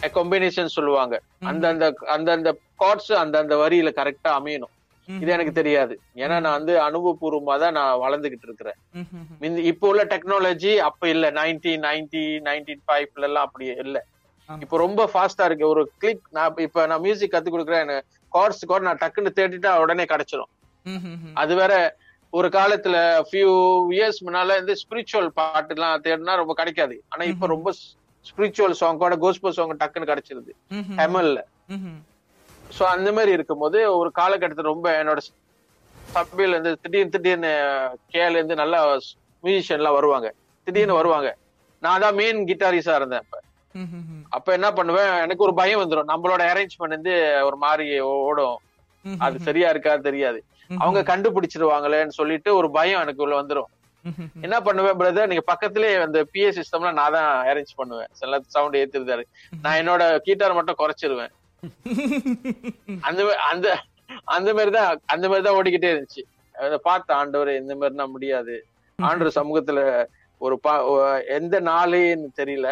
காம்பினேஷன் 0.00 0.66
சொல்லுவாங்க. 0.66 1.20
அந்தந்த 1.40 1.94
அந்தந்த 2.06 2.58
கார்ட்ஸ் 2.78 3.12
அந்தந்த 3.12 3.56
வரியில 3.56 3.88
கரெக்டா 3.96 4.28
அமையணும். 4.28 4.78
இது 5.20 5.32
எனக்கு 5.32 5.52
தெரியாது. 5.52 6.00
ஏன்னா 6.14 6.40
நான் 6.40 6.64
வந்து 6.64 6.78
அனுபவபூர்வமா 6.78 7.58
தான் 7.58 7.72
நான் 7.72 7.98
வளர்ந்துகிட்டு 7.98 8.42
இருக்கிறேன். 8.42 8.74
இப்போ 9.64 9.88
உள்ள 9.88 10.04
டெக்னாலஜி 10.04 10.76
அப்ப 10.76 11.08
இல்ல. 11.08 11.30
நைன்டீன் 11.30 11.80
நைன்டி 11.80 12.40
நைன்டீன் 12.40 12.80
ஃபைவ்ல 12.88 13.20
எல்லாம் 13.20 13.44
அப்படி 13.44 13.66
இல்ல. 13.66 14.04
இப்போ 14.60 14.76
ரொம்ப 14.76 15.10
ஃபாஸ்டா 15.14 15.44
இருக்கு. 15.44 15.68
ஒரு 15.68 15.92
கிளிக் 15.98 16.20
நான் 16.30 16.54
இப்ப- 16.56 16.86
நான் 16.86 17.00
மியூசிக் 17.00 17.32
கத்து 17.32 17.54
கொடுக்குறேன். 17.54 18.00
கார்ட்ஸ் 18.32 18.66
கார்ட் 18.66 18.82
நான் 18.82 18.98
டக்குன்னு 18.98 19.28
தேடிட்டா 19.36 19.78
உடனே 19.78 20.04
கிடைச்சிரும். 20.04 20.50
அது 21.34 21.54
வேற 21.54 21.96
ஒரு 22.32 22.48
காலத்துல 22.56 22.96
ஃபியூ 23.28 23.52
இயர்ஸ் 23.96 24.20
முன்னால 24.26 24.58
இந்த 24.60 24.74
ஸ்பிரிச்சுவல் 24.82 25.30
பாட்டு 25.38 25.74
எல்லாம் 25.74 26.02
தேடினா 26.04 26.34
ரொம்ப 26.42 26.54
கிடைக்காது. 26.60 26.96
ஆனா 27.08 27.22
இப்ப 27.32 27.46
ரொம்ப 27.46 27.70
ஸ்பிரிச்சுவல் 28.28 28.76
சாங் 28.80 29.00
கூட 29.02 29.16
கோஸ்பல் 29.16 29.56
சாங் 29.58 29.80
டக்குன்னு 29.82 30.10
கிடைச்சிருது. 30.10 30.52
தமிழ்ல. 31.00 31.40
சோ 32.76 32.82
அந்த 32.94 33.08
மாதிரி 33.12 33.32
இருக்கும்போது 33.36 33.78
ஒரு 34.00 34.10
காலகட்டத்துல 34.18 34.72
ரொம்ப 34.74 34.88
என்னோட 35.02 35.20
சபையில 36.14 36.54
இருந்து 36.54 36.72
திடீர்னு 36.82 37.14
திடீர்னு 37.16 37.50
கேல 38.14 38.38
இருந்து 38.38 38.54
நல்ல 38.62 38.76
மியூசிஷியன் 39.44 39.80
எல்லாம் 39.80 39.96
வருவாங்க. 39.98 40.28
திடீர்னு 40.66 41.00
வருவாங்க. 41.00 41.28
நான் 41.82 42.02
தான் 42.04 42.18
மெயின் 42.20 42.40
கிட்டாரிஸா 42.48 42.94
இருந்தேன் 43.00 43.22
அப்ப. 43.24 43.36
அப்ப 44.36 44.48
என்ன 44.58 44.68
பண்ணுவேன் 44.78 45.12
எனக்கு 45.24 45.46
ஒரு 45.46 45.54
பயம் 45.60 45.82
வந்துடும் 45.82 46.10
நம்மளோட 46.12 46.42
அரேஞ்ச்மெண்ட் 46.52 46.96
வந்து 46.96 47.14
ஒரு 47.48 47.56
மாதிரி 47.64 47.86
ஓடும். 48.28 48.58
அது 49.26 49.36
சரியா 49.48 49.68
இருக்கா 49.74 49.92
தெரியாது. 50.08 50.40
அவங்க 50.82 51.00
கண்டுபிடிச்சிருவாங்களேன்னு 51.10 52.18
சொல்லிட்டு 52.20 52.50
ஒரு 52.60 52.68
பயம் 52.78 53.02
எனக்கு 53.04 53.24
உள்ள 53.24 53.34
வந்துரும். 53.40 53.70
என்ன 54.46 54.56
பண்ணுவேன் 54.66 54.98
பிரதர் 55.00 55.30
நீங்க 55.30 55.44
பக்கத்துலயே 55.50 55.96
அந்த 56.04 56.18
பிஏ 56.32 56.50
சிஸ்டம்ல 56.58 56.92
நான் 56.98 57.14
தான் 57.16 57.30
அரேஞ்ச் 57.50 57.78
பண்ணுவேன். 57.80 58.10
சில 58.20 58.38
சவுண்ட் 58.54 58.78
ஏத்திருந்தாரு 58.80 59.24
நான் 59.64 59.78
என்னோட 59.80 60.02
கீட்டார் 60.26 60.58
மட்டும் 60.58 60.80
குறைச்சிருவேன். 60.82 61.32
அந்த 63.08 63.20
அந்த 63.50 63.66
அந்த 64.36 64.50
மாதிரி 64.58 64.72
தான் 64.78 65.02
அந்த 65.14 65.24
மாதிரி 65.30 65.44
தான் 65.46 65.58
ஓடிக்கிட்டே 65.58 65.90
இருந்துச்சு. 65.92 66.24
அதை 66.54 66.78
பார்த்த 66.88 67.18
ஆண்டவர் 67.20 67.50
இந்த 67.60 67.74
மாதிரினா 67.80 68.06
முடியாது. 68.14 68.54
ஆண்டவர் 68.98 69.38
சமூகத்துல 69.40 69.80
ஒரு 70.40 70.54
எந்த 71.38 71.56
நாளேன்னு 71.70 72.28
தெரியல. 72.40 72.68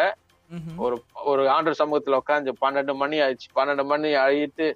ஒரு 0.85 0.97
ஒரு 1.31 1.43
ஆண்டவர் 1.55 1.81
சமூகத்துல 1.81 2.21
உட்காந்து 2.23 2.53
பன்னெண்டு 2.65 2.93
மணி 3.03 3.17
ஆயிடுச்சு. 3.25 3.49
பன்னெண்டு 3.59 3.85
மணி 3.93 4.11
ஆயிட்டு 4.25 4.67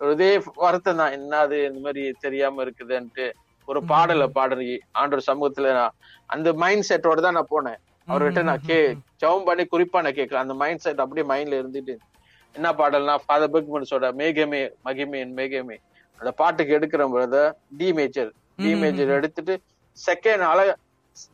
இதே 0.00 0.30
வருத்தம் 0.64 1.00
தான். 1.00 1.12
என்னது 1.18 1.58
இந்த 1.68 1.80
மாதிரி 1.86 2.02
தெரியாம 2.24 2.62
இருக்குதுன்ட்டு 2.64 3.26
ஒரு 3.68 3.80
பாடலை 3.92 4.26
பாடுறி 4.38 4.66
ஆண்டவர் 5.00 5.28
சமூகத்துல 5.28 5.72
நான் 5.78 5.94
அந்த 6.30 6.48
மைண்ட் 6.62 6.86
செட்டோட 6.88 7.20
தான் 7.26 7.36
நான் 7.38 7.52
போனேன். 7.54 7.78
அவர்கிட்ட 8.08 8.42
நான் 8.48 8.64
கே 8.68 8.78
ஜெபம் 9.22 9.46
பண்ணி 9.48 9.64
குறிப்பா 9.72 10.02
நான் 10.06 10.18
கேட்கல. 10.18 10.42
அந்த 10.44 10.54
மைண்ட் 10.62 10.82
செட் 10.84 11.02
அப்படியே 11.04 11.26
மைண்ட்ல 11.32 11.60
இருந்துட்டு 11.62 11.94
என்ன 12.54 12.68
பாடல்னா 12.80 13.14
ஃபாதர் 13.24 13.52
பெக்மன்ஸோட 13.54 14.08
மேகமே 14.20 14.60
மகிமேன் 14.86 15.32
மேகமே. 15.38 15.76
அந்த 16.18 16.30
பாட்டுக்கு 16.40 16.76
எடுக்கிற 16.78 17.04
brother 17.14 17.50
D 17.78 17.88
major 17.98 18.30
D 18.62 18.70
major 18.82 19.16
எடுத்துட்டு 19.18 19.54
செகண்ட் 19.98 20.44
அழக 20.52 20.70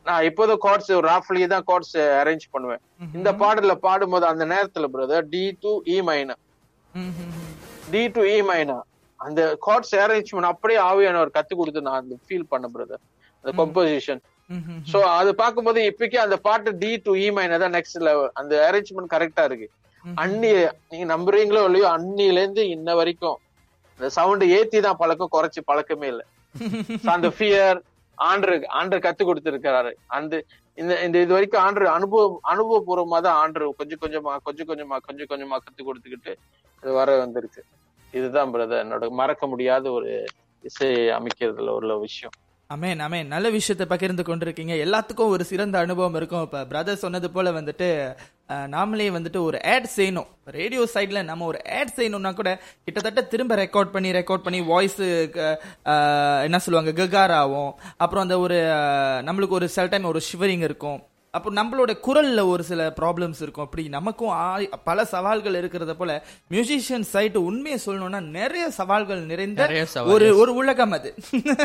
நான் 0.07 0.25
இப்போதும் 0.29 0.61
கார்ட்ஸ் 0.65 0.91
ராஃப்லி 1.09 1.41
தான் 1.53 1.65
கார்ட்ஸ் 1.69 1.95
அரேஞ்ச் 2.21 2.45
பண்ணுவேன். 2.55 2.81
இந்த 3.17 3.29
பாடல்ல 3.41 3.73
பாடும்போது 3.87 4.25
அந்த 4.31 4.43
நேரத்துல 4.53 4.87
brother 4.95 5.29
D 5.33 5.43
to 5.65 5.73
E 5.95 5.97
minor 6.09 6.41
D 7.91 8.01
to 8.15 8.21
E 8.33 8.37
minor 8.49 8.83
அந்த 9.19 9.41
கார்ட்ஸ் 9.65 9.95
அரேஞ்ச்மெண்ட் 10.03 10.49
அப்படியே 10.51 10.79
ஆவியானவர் 10.89 11.35
கத்து 11.37 11.53
கொடுத்து 11.59 11.85
நான் 11.87 11.99
அந்த 12.01 12.15
ஃபீல் 12.25 12.49
பண்ண 12.53 12.67
பிரதர் 12.75 13.01
அந்த 13.43 13.51
கம்போசிஷன் 13.59 14.21
சோ 14.91 14.97
அது 15.19 15.29
பார்க்கும்போது 15.41 15.79
இப்பக்கே 15.89 16.19
அந்த 16.25 16.35
பாட்டு 16.47 16.71
டி 16.81 16.91
டு 17.05 17.11
இ 17.25 17.27
மைனர் 17.37 17.63
தான் 17.63 17.75
நெக்ஸ்ட் 17.77 18.03
லெவல் 18.07 18.31
அந்த 18.39 18.53
அரேஞ்ச்மெண்ட் 18.67 19.13
கரெக்டா 19.13 19.43
இருக்கு. 19.49 19.67
அன்னி 20.05 20.49
நீங்க 20.91 21.05
நம்புறீங்களோ 21.13 21.61
இல்லையோ 21.67 21.87
அன்னில 21.95 22.41
இருந்து 22.43 22.63
இன்ன 22.75 22.95
வரைக்கும் 22.99 23.37
இந்த 23.99 24.07
சவுண்ட் 24.17 24.43
ஏத்தி 24.57 24.79
தான் 24.87 24.99
பழக்கம் 25.01 25.33
குறைச்சி 25.35 25.61
பழக்கமே 25.69 26.07
இல்லை. 26.13 26.25
அந்த 27.13 27.27
ஃபியர் 27.37 27.79
ஆண்டர் 28.17 28.55
ஆண்டர் 28.79 29.05
கத்து 29.05 29.23
கொடுத்திருக்கிறாரு. 29.29 29.91
அந்த 30.17 30.33
இந்த 30.77 30.93
இந்த 31.05 31.17
இது 31.23 31.33
வரைக்கும் 31.37 31.63
ஆண்டர் 31.65 31.87
அனுபவம் 31.97 32.37
அனுபவபூர்வமா 32.53 33.19
தான் 33.27 33.39
ஆண்டர் 33.43 33.65
கொஞ்சம் 33.79 34.01
கொஞ்சமா 34.03 34.33
கொஞ்சம் 34.47 34.69
கொஞ்சமா 34.71 34.97
கொஞ்சம் 35.07 35.29
கொஞ்சமா 35.31 35.57
கத்து 35.65 35.81
கொடுத்துக்கிட்டு 35.89 36.33
வர 36.91 37.17
வந்திருக்கு 37.17 37.63
இதுதான் 38.11 38.53
பிரதர் 38.53 38.83
என்னோட 38.83 39.09
மறக்க 39.09 39.47
முடியாத 39.47 39.91
ஒரு 39.91 40.25
இசை 40.61 40.89
அமைக்கிறதுல 41.17 41.75
உள்ள 41.79 41.97
விஷயம். 41.97 42.33
அமேன் 42.69 43.01
அமேன் 43.05 43.31
நல்ல 43.33 43.49
விஷயத்தை 43.49 43.85
பகிர்ந்து 43.87 44.23
கொண்டிருக்கீங்க. 44.27 44.73
எல்லாத்துக்கும் 44.85 45.33
ஒரு 45.35 45.43
சிறந்த 45.43 45.79
அனுபவம் 45.79 46.15
இருக்கும். 46.15 46.41
இப்ப 46.41 46.63
பிரதர் 46.63 47.01
சொன்னது 47.03 47.31
போல 47.31 47.51
வந்துட்டு 47.51 47.89
நாமளே 48.49 49.07
வந்துட்டு 49.17 49.39
ஒரு 49.41 49.57
ஆட் 49.73 49.89
செய்யணும். 49.95 50.29
ரேடியோ 50.45 50.87
சைட்ல 50.93 51.23
நம்ம 51.23 51.45
ஒரு 51.45 51.59
ஆட் 51.79 51.93
செய்யணும்னா 51.95 52.33
கூட 52.33 52.61
கிட்டத்தட்ட 52.83 53.23
திரும்ப 53.23 53.55
ரெக்கார்ட் 53.55 53.93
பண்ணி 53.95 54.11
ரெக்கார்ட் 54.11 54.45
பண்ணி 54.47 54.61
வாய்ஸ் 54.61 54.99
என்ன 56.45 56.59
சொல்லுவாங்க 56.59 56.93
ககார் 57.03 57.35
ஆகும் 57.41 57.71
அப்புறம் 57.97 58.23
அந்த 58.23 58.39
ஒரு 58.39 58.59
நம்மளுக்கு 59.29 59.57
ஒரு 59.59 59.69
சில 59.69 59.87
டைம் 59.87 60.03
ஒரு 60.03 60.21
ஷிவரிங் 60.29 60.65
இருக்கும். 60.69 60.99
அப்புறம் 61.33 61.57
நம்மளோட 61.57 61.89
குரல்ல 61.89 62.47
ஒரு 62.47 62.63
சில 62.63 62.93
ப்ராப்ளம்ஸ் 63.01 63.41
இருக்கும். 63.41 63.63
அப்படி 63.63 63.89
நமக்கும் 63.89 64.33
பல 64.83 65.05
சவால்கள் 65.05 65.67
இருக்கிறத 65.67 65.93
போல 65.93 66.25
மியூசிஷியன் 66.51 67.01
சைட் 67.01 67.37
உண்மையை 67.37 67.81
சொல்லணும்னா 67.85 68.21
நிறைய 68.21 68.69
சவால்கள் 68.69 69.21
நிறைந்த 69.21 69.67
ஒரு. 70.05 70.37
ஒரு 70.37 70.53
உலகம் 70.53 70.91
அது. 70.91 71.13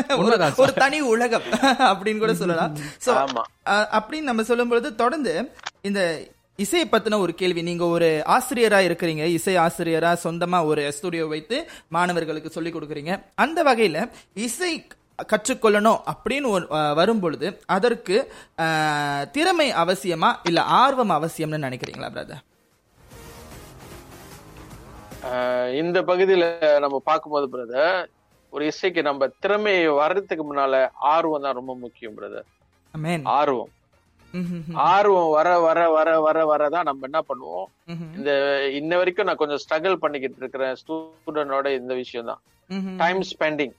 ஒரு- 0.07 0.73
தனி 0.73 1.01
உலகம் 1.01 1.41
அப்படின்னு 1.61 2.17
கூட 2.17 2.35
சொல்லலாம். 2.35 2.77
சோ 3.05 3.25
அப்படின்னு 3.65 4.21
நம்ம 4.21 4.43
சொல்லும் 4.43 4.69
பொழுது 4.69 4.95
தொடர்ந்து 4.95 5.51
இந்த 5.81 6.27
இசையை 6.55 6.89
பத்தின 6.91 7.17
ஒரு 7.17 7.33
கேள்வி. 7.33 7.61
நீங்க 7.61 7.85
ஒரு 7.85 8.23
ஆசிரியரா 8.25 8.79
இருக்கிறீங்க. 8.89 9.23
இசை 9.23 9.57
ஆசிரியரா 9.57 10.17
சொந்தமா 10.23 10.65
ஒரு 10.65 10.91
ஸ்டுடியோ 10.91 11.27
வைத்து 11.27 11.69
மாணவர்களுக்கு 11.87 12.49
சொல்லி 12.49 12.71
கொடுக்குறீங்க. 12.71 13.23
அந்த 13.35 13.63
வகையில 13.63 14.09
இசை 14.33 14.87
கற்றுக்கொள்ளணும் 15.27 15.99
அப்படின்னு 16.11 16.47
ஒரு, 16.49 16.65
அஹ், 16.75 16.93
வரும் 16.95 17.21
பொழுது 17.21 17.47
அதற்கு 17.69 18.17
திறமை 19.33 19.67
அவசியமா 19.81 20.29
இல்ல 20.43 20.59
ஆர்வம் 20.77 21.15
அவசியம்னு 21.17 21.65
நினைக்கிறீங்களா 21.65 22.11
பிரதர் 22.13 22.45
இந்த 25.79 25.97
பகுதியில 26.07 26.45
நம்ம 26.79 26.97
பார்க்கும்போது 27.05 27.47
பிரதர் 27.53 27.97
ஒரு 28.53 28.63
இசைக்கு 28.67 29.01
நம்ம 29.03 29.27
திறமை 29.39 29.73
வர்றதுக்கு 29.97 30.43
முன்னால 30.45 30.75
ஆர்வம் 31.09 31.43
தான் 31.43 31.57
ரொம்ப 31.57 31.73
முக்கியம் 31.81 32.15
பிரதர் 32.15 32.47
ஆர்வம். 33.33 33.71
ஆர்வம் 34.89 35.29
வர 35.31 35.49
வர 35.59 35.79
வர 35.89 36.09
வர 36.25 36.39
வரதான் 36.49 36.87
நம்ம 36.87 37.05
என்ன 37.05 37.19
பண்ணுவோம்? 37.27 37.67
இந்த 38.17 38.31
இன்ன 38.79 38.91
வரைக்கும் 38.97 39.27
நான் 39.27 39.39
கொஞ்சம் 39.39 39.61
ஸ்ட்ரகிள் 39.61 40.01
பண்ணிக்கிட்டு 40.01 40.41
இருக்கிறேன் 40.41 40.73
ஸ்டூடெண்டோட 40.81 41.67
இந்த 41.77 41.93
விஷயம் 41.95 42.29
தான். 42.29 42.41
டைம் 42.99 43.21
ஸ்பெண்டிங் 43.29 43.75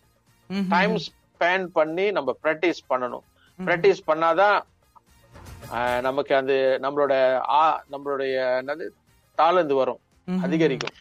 டைம் 0.70 0.95
ஸ்பெண்ட் 1.41 1.64
பண்ணி 1.64 2.11
நம்ம 2.11 2.36
ப்ராக்டிஸ் 2.43 2.82
பண்ணணும். 2.88 3.20
ப்ராக்டிஸ் 3.64 3.99
பண்ணாதான் 4.07 6.01
நமக்கு 6.01 6.36
அந்த 6.36 6.78
நம்மளோட 6.82 7.41
ஆ- 7.49 7.84
நம்மளுடைய 7.93 8.61
என்னது 8.62 8.88
தாளந்து 9.38 9.72
வரும். 9.72 9.99
அதிகரிக்கும். 10.43 10.95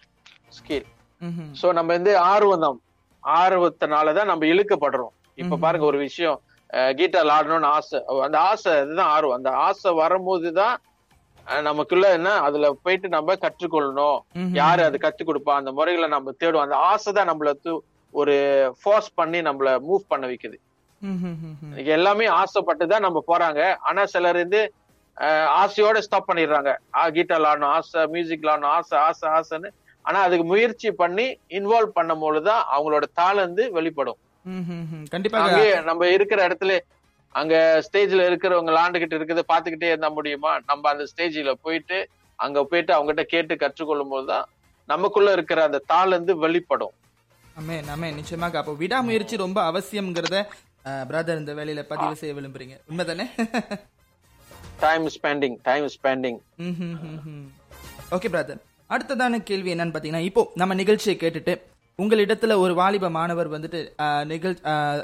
ஸ்கில் 0.49 0.85
சோ 1.61 1.73
நம்ம 1.73 1.93
வந்து 1.93 2.17
ஆர்வம் 2.17 2.59
தான். 2.59 2.81
ஆர்வத்தினாலதான் 3.23 4.25
நம்ம 4.25 4.45
இழுக்கப்படுறோம். 4.45 5.13
இப்ப 5.35 5.55
பாருங்க 5.59 5.85
ஒரு 5.85 5.97
விஷயம். 5.97 6.41
கீட்டார் 6.73 7.31
ஆடணும்னு 7.37 7.65
ஆசை. 7.65 8.03
அந்த 8.21 8.39
ஆசை 8.39 8.73
இதுதான் 8.73 9.07
ஆர்வம். 9.07 9.35
அந்த 9.35 9.51
ஆசை 9.51 9.91
வரும்போதுதான் 9.91 10.77
நமக்குள்ள 11.61 12.11
என்ன 12.11 12.31
அதுல 12.31 12.77
போயிட்டு 12.83 13.09
நம்ம 13.09 13.33
கற்றுக்கொள்ளணும். 13.33 14.19
யாரு 14.53 14.83
அது 14.83 14.97
கத்து 15.01 15.27
கொடுப்பா? 15.27 15.49
அந்த 15.49 15.71
முறைகளை 15.71 16.09
நம்ம 16.09 16.31
தேடுவோம். 16.39 16.61
அந்த 16.61 16.75
ஆசை 16.75 17.13
தான் 17.13 17.29
நம்மள 17.29 17.53
ஒரு 18.13 18.35
ஃபோர்ஸ் 18.81 19.09
பண்ணி 19.19 19.39
நம்மள 19.47 19.71
மூவ் 19.87 20.09
பண்ண 20.11 20.25
வைக்குது. 20.31 20.57
எல்லாமே 21.95 22.25
ஆசைப்பட்டு 22.41 22.85
தான் 22.93 23.05
நம்ம 23.07 23.19
போறாங்க. 23.31 23.61
ஆனா 23.89 24.01
சிலர் 24.13 24.41
வந்து 24.43 24.61
ஆசையோட 25.61 25.97
ஸ்டாப் 26.05 26.29
பண்ணிடுறாங்க. 26.29 26.71
கீட்டார் 27.15 27.47
ஆடணும் 27.49 27.73
ஆசை 27.77 28.01
மியூசிக் 28.15 28.49
ஆடணும் 28.51 28.73
ஆசை 28.77 28.95
ஆசை 29.07 29.27
ஆசைன்னு. 29.37 29.69
ஆனா 30.05 30.19
அதுக்கு 30.27 30.45
முயற்சி 30.51 30.89
பண்ணி 31.01 31.25
இன்வால்வ் 31.57 31.97
பண்ணும் 31.97 32.23
பொழுதுதான் 32.25 32.61
அவங்களோட 32.75 33.05
தாளந்து 33.19 33.63
வெளிப்படும். 33.77 34.19
கண்டிப்பாக 35.13 35.47
அங்கே 35.47 35.65
நம்ம 35.89 36.07
இருக்கிற 36.17 36.39
இடத்துல 36.47 36.77
அங்க 37.39 37.55
ஸ்டேஜ்ல 37.87 38.21
இருக்கிறவங்க 38.29 38.71
விளாண்டுகிட்டு 38.73 39.17
இருக்கிறத 39.17 39.43
பாத்துக்கிட்டே 39.51 39.89
இருந்தா 39.91 40.09
முடியுமா? 40.19 40.51
நம்ம 40.69 40.89
அந்த 40.93 41.03
ஸ்டேஜ்ல 41.11 41.51
போயிட்டு 41.65 41.97
அங்க 42.39 42.59
போயிட்டு 42.71 42.91
அவங்ககிட்ட 42.95 43.23
கேட்டு 43.33 43.53
கற்றுக்கொள்ளும் 43.63 44.13
போதுதான் 44.13 44.47
நமக்குள்ள 44.89 45.29
இருக்கிற 45.37 45.59
அந்த 45.67 45.81
தாளந்து 45.91 46.33
வெளிப்படும். 46.45 46.93
அமே 47.59 47.77
நம்ம 47.89 48.09
நிச்சயமாக. 48.19 48.57
அப்போ 48.61 48.73
விடாமுயற்சி 48.81 49.35
ரொம்ப 49.45 49.59
அவசியம்ங்கிறத 49.71 50.37
பிரதர் 51.09 51.41
இந்த 51.41 51.53
வேலையில 51.59 51.81
பதிவு 51.91 52.19
செய்ய 52.19 52.33
விரும்புறீங்க. 52.37 52.75
உண்மைதானே? 52.89 53.25
Time 54.83 55.05
spending 55.15 55.57
time 55.67 55.87
spending 55.95 56.39
okay 58.15 58.29
brother 58.35 58.61
அடுத்ததான 58.93 59.39
கேள்வி 59.49 59.69
என்னன்னு 59.73 59.95
பாத்தீங்கன்னா 59.95 60.27
இப்போ 60.29 60.43
நம்ம 60.61 60.75
நிகழ்ச்சியை 60.81 61.15
கேட்டுட்டு 61.23 61.53
உங்களிடத்துல 61.99 62.55
ஒரு 62.63 62.73
வாலிப 62.79 63.09
மாணவர் 63.17 63.49
வந்துட்டு 63.55 63.79
நிகழ் 64.31 64.55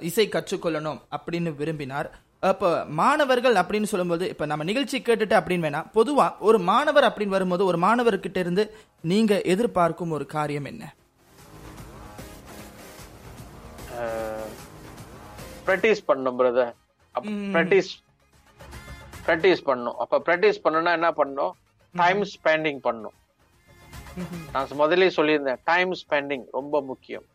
இசை 0.10 0.26
கற்றுக்கொள்ளணும் 0.36 1.00
அப்படின்னு 1.16 1.52
விரும்பினார். 1.62 2.08
அப்போ 2.52 2.70
மாணவர்கள் 3.00 3.56
அப்படின்னு 3.62 3.90
சொல்லும்போது 3.92 4.26
இப்ப 4.34 4.46
நம்ம 4.52 4.66
நிகழ்ச்சி 4.70 4.98
கேட்டுட்டு 5.00 5.36
அப்படின்னு 5.40 5.66
வேணா 5.68 5.82
பொதுவா 5.98 6.28
ஒரு 6.48 6.58
மாணவர் 6.70 7.08
அப்படின்னு 7.10 7.36
வரும்போது 7.38 7.64
ஒரு 7.72 7.78
மாணவர்கிட்ட 7.86 8.40
இருந்து 8.46 8.64
நீங்க 9.12 9.34
எதிர்பார்க்கும் 9.54 10.16
ஒரு 10.18 10.26
காரியம் 10.36 10.70
என்ன? 10.72 10.84
ப்ராக்டிஸ் 15.68 16.02
பண்ணும் 16.10 16.40
பிரதர் 16.40 16.74
ப்ராக்டிஸ் 17.54 17.92
ப்ராக்டிஸ் 19.28 19.62
பண்ணும். 19.70 19.96
அப்ப 20.04 20.20
ப்ராக்டிஸ் 20.26 20.60
பண்ணணும்னா 20.64 20.92
என்ன 21.00 21.10
பண்ணணும் 21.20 21.54
டைம் 21.96 22.22
ஸ்பெண்டிங் 22.34 22.82
பண்ணும். 22.88 23.16
நான் 24.54 24.78
முதல்லயே 24.82 25.12
சொல்லியிருந்தேன் 25.20 25.62
டைம் 25.72 25.94
ஸ்பெண்டிங் 26.02 26.46
ரொம்ப 26.58 26.76
முக்கியம். 26.92 27.26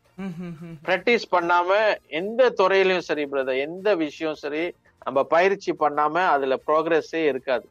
ப்ராக்டிஸ் 0.86 1.26
பண்ணாம 1.34 1.80
எந்த 2.20 2.48
துறையிலயும் 2.61 3.06
சரி 3.08 3.24
பிரதர் 3.32 3.62
எந்த 3.66 3.88
விஷயம் 4.04 4.38
சரி 4.44 4.62
நம்ம 5.06 5.18
பயிற்சி 5.34 5.72
பண்ணாம 5.82 6.14
அதுல 6.34 6.56
ப்ரோக்ரஸே 6.68 7.22
இருக்காது. 7.32 7.66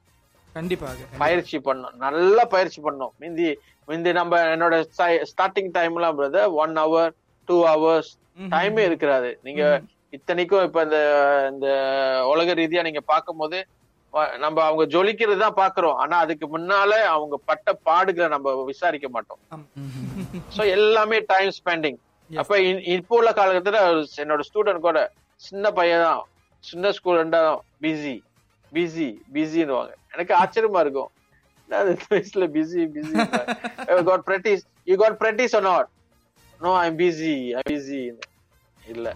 கண்டிப்பாக 0.56 1.08
பயிற்சி 1.24 1.58
பண்ணோம் 1.68 1.98
நல்லா 2.06 2.44
பயிற்சி 2.54 2.80
பண்ணோம் 2.86 3.14
மிந்தி 3.24 3.50
மிந்தி 3.90 4.12
நம்ம 4.20 4.40
என்னோட 4.54 4.76
ஸ்டார்டிங் 5.32 5.72
டைம்லாம் 5.78 6.18
brother 6.20 6.56
one 6.64 6.76
hour 6.84 7.12
two 7.50 7.58
hours 7.68 8.12
டைமே 8.50 8.84
இருக்கிறாது 8.86 9.30
நீங்க 9.44 9.64
இத்தனைக்கும் 10.14 10.64
இப்ப 10.64 10.82
இந்த 10.84 11.00
இந்த 11.52 11.68
உலக 12.28 12.54
ரீதியா 12.54 12.82
நீங்க 12.82 13.02
பார்க்கும்போது 13.06 13.58
வ- 14.14 14.32
நம்ம 14.38 14.64
அவங்க 14.64 14.84
ஜொலிக்கிறது 14.88 15.40
தான் 15.40 15.58
பாக்குறோம் 15.58 15.98
ஆனா 15.98 16.16
அதுக்கு 16.18 16.46
முன்னால 16.48 16.92
அவங்க 17.08 17.36
பட்ட 17.46 17.76
பாடுகளை 17.86 18.28
நம்ம 18.28 18.54
விசாரிக்க 18.64 19.08
மாட்டோம். 19.10 19.42
சோ 20.56 20.62
எல்லாமே 20.70 21.18
டைம் 21.28 21.52
ஸ்பெண்டிங் 21.58 22.00
அப்ப 22.30 22.56
இப்போ 22.94 23.14
உள்ள 23.18 23.30
காலகட்டத்துல 23.32 23.82
என்னோட 24.24 24.42
ஸ்டூடெண்ட் 24.48 24.82
கூட 24.82 25.00
சின்ன 25.42 25.72
பையன் 25.72 26.04
தான். 26.04 26.24
சின்ன 26.64 26.92
ஸ்டூடெண்டா 26.98 27.42
பிஸி 27.82 28.16
பிஸி 28.72 29.08
பிஸின்னுவாங்க 29.34 29.94
எனக்கு 30.14 30.34
ஆச்சரியமா 30.36 30.80
இருக்கும். 30.80 31.12
வயசுல 32.10 32.46
busy 32.54 32.82
busy 32.94 33.16
got 34.08 34.26
practice 34.28 34.64
you 34.88 34.98
got 34.98 35.18
practice 35.22 35.56
or 35.56 35.64
not. 35.64 35.86
No 36.64 36.72
I'm 36.86 36.98
busy 37.02 37.34
I 37.60 37.62
busy 37.70 38.00
இல்ல. 38.94 39.08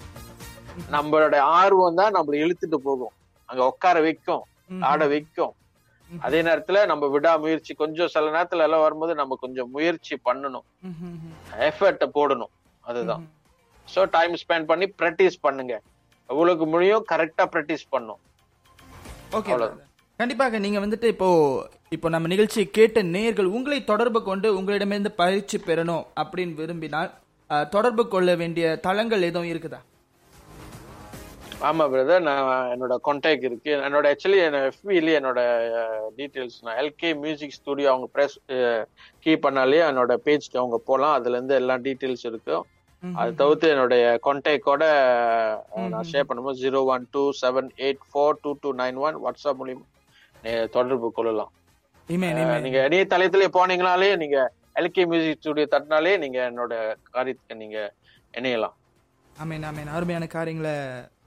நம்மளோட 0.96 1.36
ஆர்வம் 1.60 2.00
தான் 2.00 2.16
நம்மள 2.16 2.36
இழுத்துட்டு 2.44 2.78
போகும். 2.88 3.14
அங்க 3.50 3.62
உட்கார 3.72 3.98
வைக்கும். 4.08 4.44
ஆட 4.90 5.08
வைக்கும். 5.14 5.54
அதே 6.10 6.40
நேரத்துல 6.48 6.80
நம்ம 6.92 7.06
விடாமுயற்சி 7.14 7.74
கொஞ்சம் 7.82 8.12
சில 8.14 8.26
நேரத்துல 8.36 8.66
எல்லாம் 8.68 8.84
வரும்போது 8.86 9.14
நம்ம 9.22 9.38
கொஞ்சம் 9.44 9.72
முயற்சி 9.76 10.16
பண்ணணும். 10.28 10.66
எஃபர்ட்ட 11.68 12.06
போடணும். 12.18 12.52
அதுதான். 12.84 13.24
சோ 13.88 14.02
டைம் 14.18 14.36
ஸ்பெண்ட் 14.44 14.70
பண்ணி 14.72 14.88
ப்ராக்டிஸ் 15.02 15.38
பண்ணுங்க. 15.48 15.76
உங்களுக்கு 16.30 16.66
முடியும் 16.74 17.06
கரெக்டா 17.14 17.46
ப்ராக்டிஸ் 17.54 17.86
பண்ணும். 17.96 18.22
ஓகே. 19.40 19.58
கண்டிப்பாக 20.22 20.60
நீங்க 20.64 20.80
வந்துட்டு 20.86 21.08
இப்போ 21.14 21.30
இப்போ 21.96 22.08
நம்ம 22.14 22.30
நிகழ்ச்சியை 22.34 22.66
கேட்ட 22.78 23.00
நேயர்கள் 23.16 23.54
உங்களை 23.58 23.80
தொடர்பு 23.92 24.20
கொண்டு 24.30 24.48
உங்களிடமிருந்து 24.60 25.12
பயிற்சி 25.22 25.58
பெறணும் 25.68 26.06
அப்படின்னு 26.22 26.54
விரும்பினால் 26.62 27.12
தொடர்பு 27.74 28.04
கொள்ள 28.08 28.36
வேண்டிய 28.42 28.66
தளங்கள் 28.86 29.28
எதுவும் 29.30 29.52
இருக்குதா? 29.54 29.80
ஆமா 31.70 31.84
பிரதர் 31.92 32.24
நான் 32.28 32.48
என்னோட 32.74 32.94
கான்டாக்ட் 33.08 33.46
இருக்கு. 33.50 33.72
என்னோட 33.88 34.06
ஆக்சுவலி 34.12 34.40
எஃபில 34.70 35.12
என்னோட 35.20 35.42
டீடைல்ஸ் 36.18 36.58
நான் 36.66 36.80
எல்கே 36.84 37.10
மியூசிக் 37.24 37.58
ஸ்டுடியோ 37.58 37.90
அவங்க 37.92 38.08
ப்ரெஸ் 38.16 38.38
கீ 39.24 39.34
பண்ணாலே 39.46 39.80
என்னோட 39.90 40.16
பேஜ்க்கு 40.26 40.62
அவங்க 40.62 40.80
போலாம். 40.90 41.16
அதுல 41.20 41.38
இருந்து 41.38 41.56
எல்லா 41.62 41.78
டீடைல்ஸ் 41.86 42.26
இருக்கும் 42.32 42.66
அது 43.22 43.32
தவிர்த்து 43.42 43.70
என்னுடைய 43.70 44.04
கான்டாக்டோட 44.26 44.84
நான் 45.94 46.10
ஷேர் 46.12 46.28
பண்ணும்போது 46.28 46.62
zero 46.66 46.82
one 46.96 47.08
two 47.12 47.24
seven 47.42 47.70
eight 47.86 48.04
four 48.10 48.38
two 48.42 48.52
two 48.62 48.72
nine 48.82 49.00
one 49.06 49.18
WhatsApp 49.26 49.60
மூலியமா 49.62 49.86
தொடர்பு 50.76 51.10
கொள்ளலாம். 51.18 51.52
நீங்க 52.08 52.80
இணையதளத்திலே 52.90 53.48
போனீங்கனாலே 53.58 54.12
நீங்க 54.24 54.38
எல்கே 54.76 55.08
மியூசிக் 55.08 55.38
ஸ்டுடியோ 55.40 55.68
தட்டினாலே 55.72 56.18
நீங்க 56.18 56.52
என்னோட 56.52 56.96
காரியத்துக்கு 57.14 57.56
நீங்க 57.56 57.94
இணையலாம். 58.34 58.76
ஆமேன் 59.44 59.66
ஆமேன். 59.70 59.92
அருமையான 59.94 60.28
காரியங்களை 60.28 60.76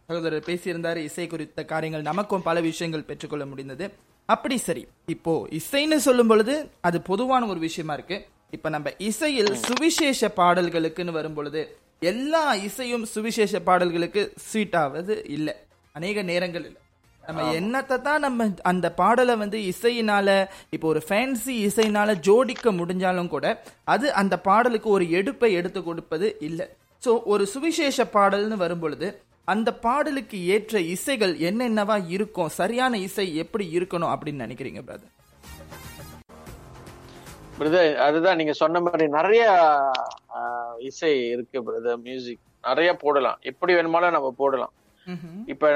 சகோதரர் 0.06 0.46
பேசியிருந்தாரு. 0.46 0.96
இசை 0.96 1.26
குறித்த 1.26 1.64
காரியங்கள் 1.64 2.02
நமக்கும் 2.02 2.42
பல 2.42 2.60
விஷயங்கள் 2.60 3.02
பெற்றுக்கொள்ள 3.02 3.46
முடிந்தது. 3.46 3.92
அப்படி 4.26 4.56
சரி. 4.56 4.88
இப்போ 5.06 5.48
இசைன்னு 5.50 5.96
சொல்லும் 5.96 6.26
பொழுது 6.26 6.70
அது 6.80 7.00
பொதுவான 7.00 7.46
ஒரு 7.46 7.58
விஷயமா 7.58 7.92
இருக்கு. 7.92 8.26
இப்ப 8.50 8.68
நம்ம 8.68 8.90
இசையில் 8.98 9.54
சுவிசேஷ 9.54 10.32
பாடல்களுக்குன்னு 10.36 11.10
வரும் 11.10 11.34
பொழுது 11.34 11.76
எல்லா 12.00 12.54
இசையும் 12.54 13.04
சுவிசேஷ 13.04 13.60
பாடல்களுக்கு 13.60 14.32
ஸ்வீட் 14.36 14.76
ஆவது 14.76 15.24
இல்லை. 15.28 15.54
அநேக 15.92 16.22
நேரங்கள் 16.22 16.64
இல்லை 16.64 16.80
நம்ம 17.26 17.44
என்னத்தை 17.58 17.96
தான் 18.06 18.24
நம்ம 18.26 18.46
அந்த 18.70 18.86
பாடலை 19.00 19.34
வந்து 19.42 19.58
இசையினால 19.72 20.28
இப்போ 20.74 20.86
ஒரு 20.92 21.00
ஃபேன்சி 21.08 21.54
இசையினால 21.68 22.10
ஜோடிக்க 22.26 22.72
முடிஞ்சாலும் 22.78 23.30
கூட 23.34 23.46
அது 23.94 24.06
அந்த 24.20 24.34
பாடலுக்கு 24.48 24.88
ஒரு 24.96 25.10
எடுப்பை 25.10 25.50
எடுத்து 25.60 25.80
கொடுப்பது 25.82 26.28
இல்லை. 26.48 26.66
ஸோ 27.02 27.10
ஒரு 27.32 27.44
சுவிசேஷ 27.54 28.06
பாடல்னு 28.16 28.56
வரும் 28.64 28.82
பொழுது 28.84 29.08
அந்த 29.48 29.70
பாடலுக்கு 29.86 30.38
ஏற்ற 30.54 30.80
இசைகள் 30.94 31.34
என்னென்னவா 31.48 31.96
இருக்கும் 32.16 32.54
சரியான 32.60 32.98
இசை 33.08 33.26
எப்படி 33.42 33.66
இருக்கணும் 33.76 34.12
அப்படின்னு 34.14 34.44
நினைக்கிறீங்க 34.46 34.80
பிரதர் 34.88 35.12
பிரதர் 37.58 37.92
அதுதான் 38.06 38.38
நீங்க 38.40 38.54
சொன்ன 38.62 38.80
மாதிரி 38.86 39.04
நிறைய 39.18 39.44
இசை 40.88 41.12
இருக்கு 41.34 41.58
பிரதர் 41.68 42.02
மியூசிக் 42.06 42.42
நிறைய 42.64 42.90
போடலாம். 43.02 43.38
எப்படி 43.50 43.72
வேணுமாலும் 43.74 44.16
நம்ம 44.16 44.30
போடலாம். 44.40 44.72
இப்ப 45.52 45.66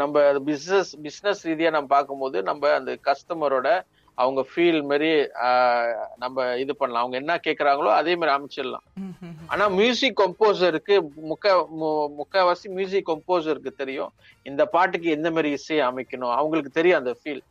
நம்ம 0.00 0.14
பிசினஸ் 0.46 0.90
பிசினஸ் 1.02 1.40
ரீதியா 1.48 1.70
நம்ம 1.70 1.90
பார்க்கும்போது 1.94 2.38
நம்ம 2.42 2.72
அந்த 2.74 2.92
கஸ்டமரோட 3.08 3.68
அவங்க 4.18 4.40
ஃபீல் 4.50 4.78
மாதிரி 4.82 5.08
ஆஹ், 5.46 5.88
நம்ம 6.16 6.44
இது 6.56 6.72
பண்ணலாம். 6.76 7.02
அவங்க 7.02 7.16
என்ன 7.16 7.32
கேக்குறாங்களோ 7.46 7.90
அதே 7.96 8.12
மாதிரி 8.16 8.32
அமைச்சிடலாம். 8.36 8.84
ஆனா 9.50 9.64
மியூசிக் 9.78 10.20
கம்போசருக்கு 10.20 10.94
முக்க 11.30 11.46
முக்காவாசி 12.20 12.66
மியூசிக் 12.78 13.08
கம்போசருக்கு 13.10 13.72
தெரியும். 13.82 14.12
இந்த 14.46 14.62
பாட்டுக்கு 14.74 15.10
எந்த 15.16 15.30
மாதிரி 15.30 15.50
இசையை 15.58 15.82
அமைக்கணும்? 15.90 16.34
அவங்களுக்கு 16.38 16.72
தெரியும் 16.78 17.00
அந்த 17.00 17.14
ஃபீல் 17.20 17.42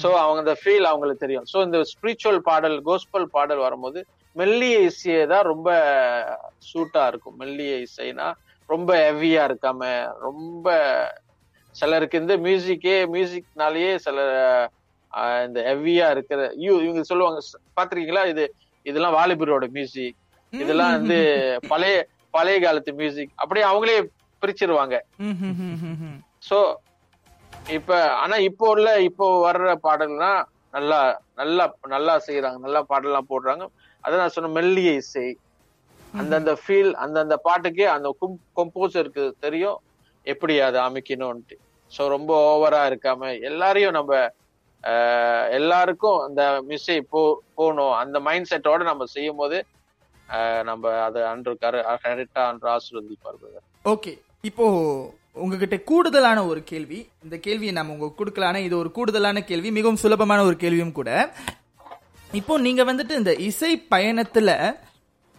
சோ 0.00 0.08
அவங்க 0.20 0.40
அந்த 0.44 0.56
ஃபீல் 0.60 0.90
அவங்களுக்கு 0.90 1.24
தெரியும். 1.24 1.46
சோ 1.52 1.58
இந்த 1.66 1.78
ஸ்பிரிச்சுவல் 1.90 2.40
பாடல் 2.48 2.76
கோஸ்பல் 2.82 3.28
பாடல் 3.34 3.64
வரும்போது 3.66 4.00
மெல்லிய 4.36 4.76
இசையே 4.88 5.20
தான் 5.26 5.46
ரொம்ப 5.50 5.68
சூட்டா 6.70 7.02
இருக்கும். 7.10 7.36
மெல்லிய 7.42 7.74
இசைனா 7.86 8.28
ரொம்ப 8.68 8.90
ஹெவியா 9.02 9.42
இருக்காம 9.48 9.82
ரொம்ப 10.20 10.66
சிலருக்கு 11.74 12.20
இந்த 12.20 12.34
மியூசிக்கே 12.44 12.96
மியூசிக்னாலேயே 13.12 13.92
சில 13.98 14.18
இந்த 15.44 15.60
ஹெவியா 15.68 16.06
இருக்கிற 16.10 16.40
யூ 16.56 16.72
இவங்க 16.80 17.02
சொல்லுவாங்க 17.02 17.40
"ஸ்- 17.40 17.60
பாத்திருக்கீங்களா 17.76 18.24
இது 18.26 18.44
இதெல்லாம் 18.86 19.16
வாலிபரோட 19.16 19.66
மியூசிக் 19.70 20.16
இதெல்லாம் 20.52 20.92
வந்து 20.92 21.18
பழைய 21.68 21.94
பழைய 22.34 22.56
காலத்து 22.60 22.92
மியூசிக் 22.94 23.32
அப்படியே 23.36 23.64
அவங்களே 23.66 23.96
பிரிச்சிருவாங்க. 24.42 24.96
சோ 26.48 26.56
இப்ப 27.70 27.90
ஆனா 28.16 28.36
இப்போ 28.48 28.66
உள்ள 28.70 28.88
இப்போ 29.02 29.26
வர்ற 29.44 29.72
பாடல்னா 29.82 30.30
நல்லா 30.74 30.98
நல்லா 31.34 31.64
நல்லா 31.86 32.14
செய்யறாங்க 32.26 32.58
நல்லா 32.58 32.82
பாடலாம் 32.82 33.30
போடுறாங்க. 33.30 33.64
அதான் 34.04 34.22
நான் 34.22 34.34
சொன்ன 34.36 34.50
மெல்லிய 34.50 34.90
இசை 34.94 35.26
அந்தந்த 36.20 36.52
ஃபீல் 36.62 36.92
அந்தந்த 37.04 37.36
பாட்டுக்கே 37.46 37.86
அந்த 37.96 38.08
கொம்போசருக்கு 38.58 39.24
தெரியும். 39.44 39.78
எப்படி 40.26 40.54
அதை 40.68 40.78
அமைக்கணும்ட்டு 40.88 41.56
ஸோ 41.92 42.02
ரொம்ப 42.14 42.30
ஓவரா 42.52 42.82
இருக்காம 42.90 43.30
எல்லாரையும் 43.50 43.96
நம்ம 43.98 44.12
எல்லாருக்கும் 45.58 46.18
அந்த 46.26 46.42
மிஸ்ஸை 46.68 46.96
போ 47.12 47.20
போகணும் 47.58 47.94
அந்த 48.00 48.16
மைண்ட் 48.26 48.50
செட்டோட 48.50 48.82
நம்ம 48.90 49.06
செய்யும் 49.14 49.40
போது 49.42 49.58
நம்ம 50.68 50.92
அதை 51.06 51.20
அன்று 51.32 51.52
கரெக்டா 51.64 52.42
அன்று 52.50 52.68
ஆசிர்வதிப்பார் 52.74 53.38
ஓகே 53.94 54.12
இப்போ 54.48 54.66
உங்ககிட்ட 55.44 55.76
கூடுதலான 55.90 56.38
ஒரு 56.50 56.60
கேள்வி. 56.70 56.98
இந்த 57.24 57.36
கேள்வியை 57.46 57.72
நம்ம 57.78 57.94
உங்களுக்கு 57.94 58.20
கொடுக்கலான 58.20 58.60
இது 58.66 58.74
ஒரு 58.82 58.90
கூடுதலான 58.98 59.42
கேள்வி 59.50 59.70
மிகவும் 59.78 60.02
சுலபமான 60.02 60.44
ஒரு 60.48 60.56
கேள்வியும் 60.62 60.96
கூட. 60.98 61.10
இப்போ 62.30 62.54
நீங்க 62.66 62.82
வந்துட்டு 62.90 63.14
இந்த 63.20 63.32
இசை 63.48 63.72
பயணத்துல 63.94 64.50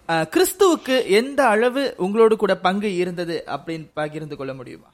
கிறிஸ்துவுக்கு 0.07 1.05
எந்த 1.05 1.47
அளவு 1.47 1.93
உங்களோடு 1.97 2.37
கூட 2.37 2.57
பங்கு 2.57 2.95
இருந்தது 2.95 3.43
அப்படின்னு 3.47 3.89
பகிர்ந்து 3.93 4.37
கொள்ள 4.37 4.53
முடியுமா? 4.53 4.89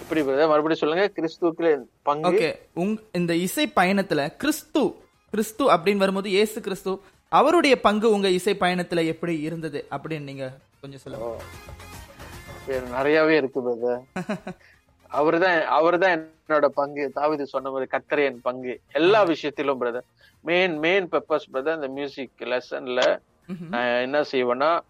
எப்படி? 0.00 0.22
மறுபடியும் 0.22 0.74
சொல்லுங்க. 0.74 1.10
கிறிஸ்துவுக்கு 1.16 1.76
பங்கு? 2.02 2.30
ஓகே. 2.30 2.50
உங் 2.74 2.98
இந்த 3.12 3.34
இசை 3.34 3.72
பயணத்துல 3.76 4.36
கிறிஸ்து 4.36 4.94
கிறிஸ்து 5.30 5.72
அப்படின்னு 5.72 5.96
வரும்போது 5.96 6.30
இயேசு 6.30 6.60
கிறிஸ்து 6.60 7.00
அவருடைய 7.28 7.80
பங்கு 7.80 8.10
உங்க 8.10 8.28
இசை 8.28 8.56
பயணத்துல 8.60 9.06
எப்படி 9.06 9.40
இருந்தது 9.40 9.86
அப்படின்னு 9.90 10.20
நீங்க 10.20 10.58
கொஞ்சம் 10.80 11.00
சொல்லுங்க. 11.00 11.42
நிறையவே 12.90 13.36
இருக்கு 13.36 13.60
பிரதர். 13.60 14.02
அவர்தான் 15.10 15.62
அவர்தான் 15.62 16.20
என்னோட 16.48 16.66
பங்கு. 16.66 17.12
தாவிது 17.16 17.42
சொன்ன 17.42 17.70
மாதிரி 17.70 17.88
கத்தரை 17.92 18.24
என் 18.24 18.40
பங்கு. 18.40 18.80
எல்லா 18.92 19.22
விஷயத்திலும் 19.22 19.80
brother 19.80 20.06
main 20.40 20.76
main 20.78 21.08
papers 21.08 21.48
brother 21.52 21.74
இந்த 21.74 21.88
மியூசிக் 21.88 22.30
லெசன்ல 22.40 23.18
நான் 23.70 24.00
என்ன 24.00 24.20
செய்வேன்னா 24.20 24.80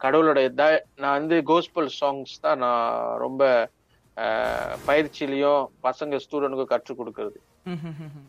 கடவுளோட 0.00 0.54
த- 0.54 0.84
நான் 0.96 1.18
வந்து 1.18 1.42
கோஸ்பல் 1.42 1.90
சாங்ஸ் 2.00 2.34
தான் 2.40 2.58
நான் 2.58 3.18
ரொம்ப 3.18 3.68
பயிற்சியிலையும் 4.86 5.66
பசங்க 5.82 6.20
ஸ்டூடெண்ட்க்கும் 6.20 6.64
கற்றுக் 6.64 7.00
கொடுக்கறது. 7.02 7.38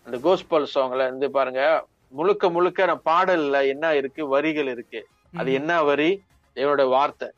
அந்த 0.05 0.17
கோஸ்பல் 0.21 0.67
சாங்ல 0.75 1.03
இருந்து 1.03 1.31
பாருங்க 1.31 1.85
முழுக்க 2.07 2.49
முழுக்க 2.49 2.85
நான் 2.85 3.01
பாடல்ல 3.05 3.67
என்ன 3.67 3.95
இருக்கு 3.95 4.27
வரிகள் 4.27 4.67
இருக்கு. 4.67 5.07
அது 5.35 5.53
என்ன 5.53 5.83
வரி? 5.83 6.21
என்னோட 6.55 6.87
வார்த்தை. 6.89 7.31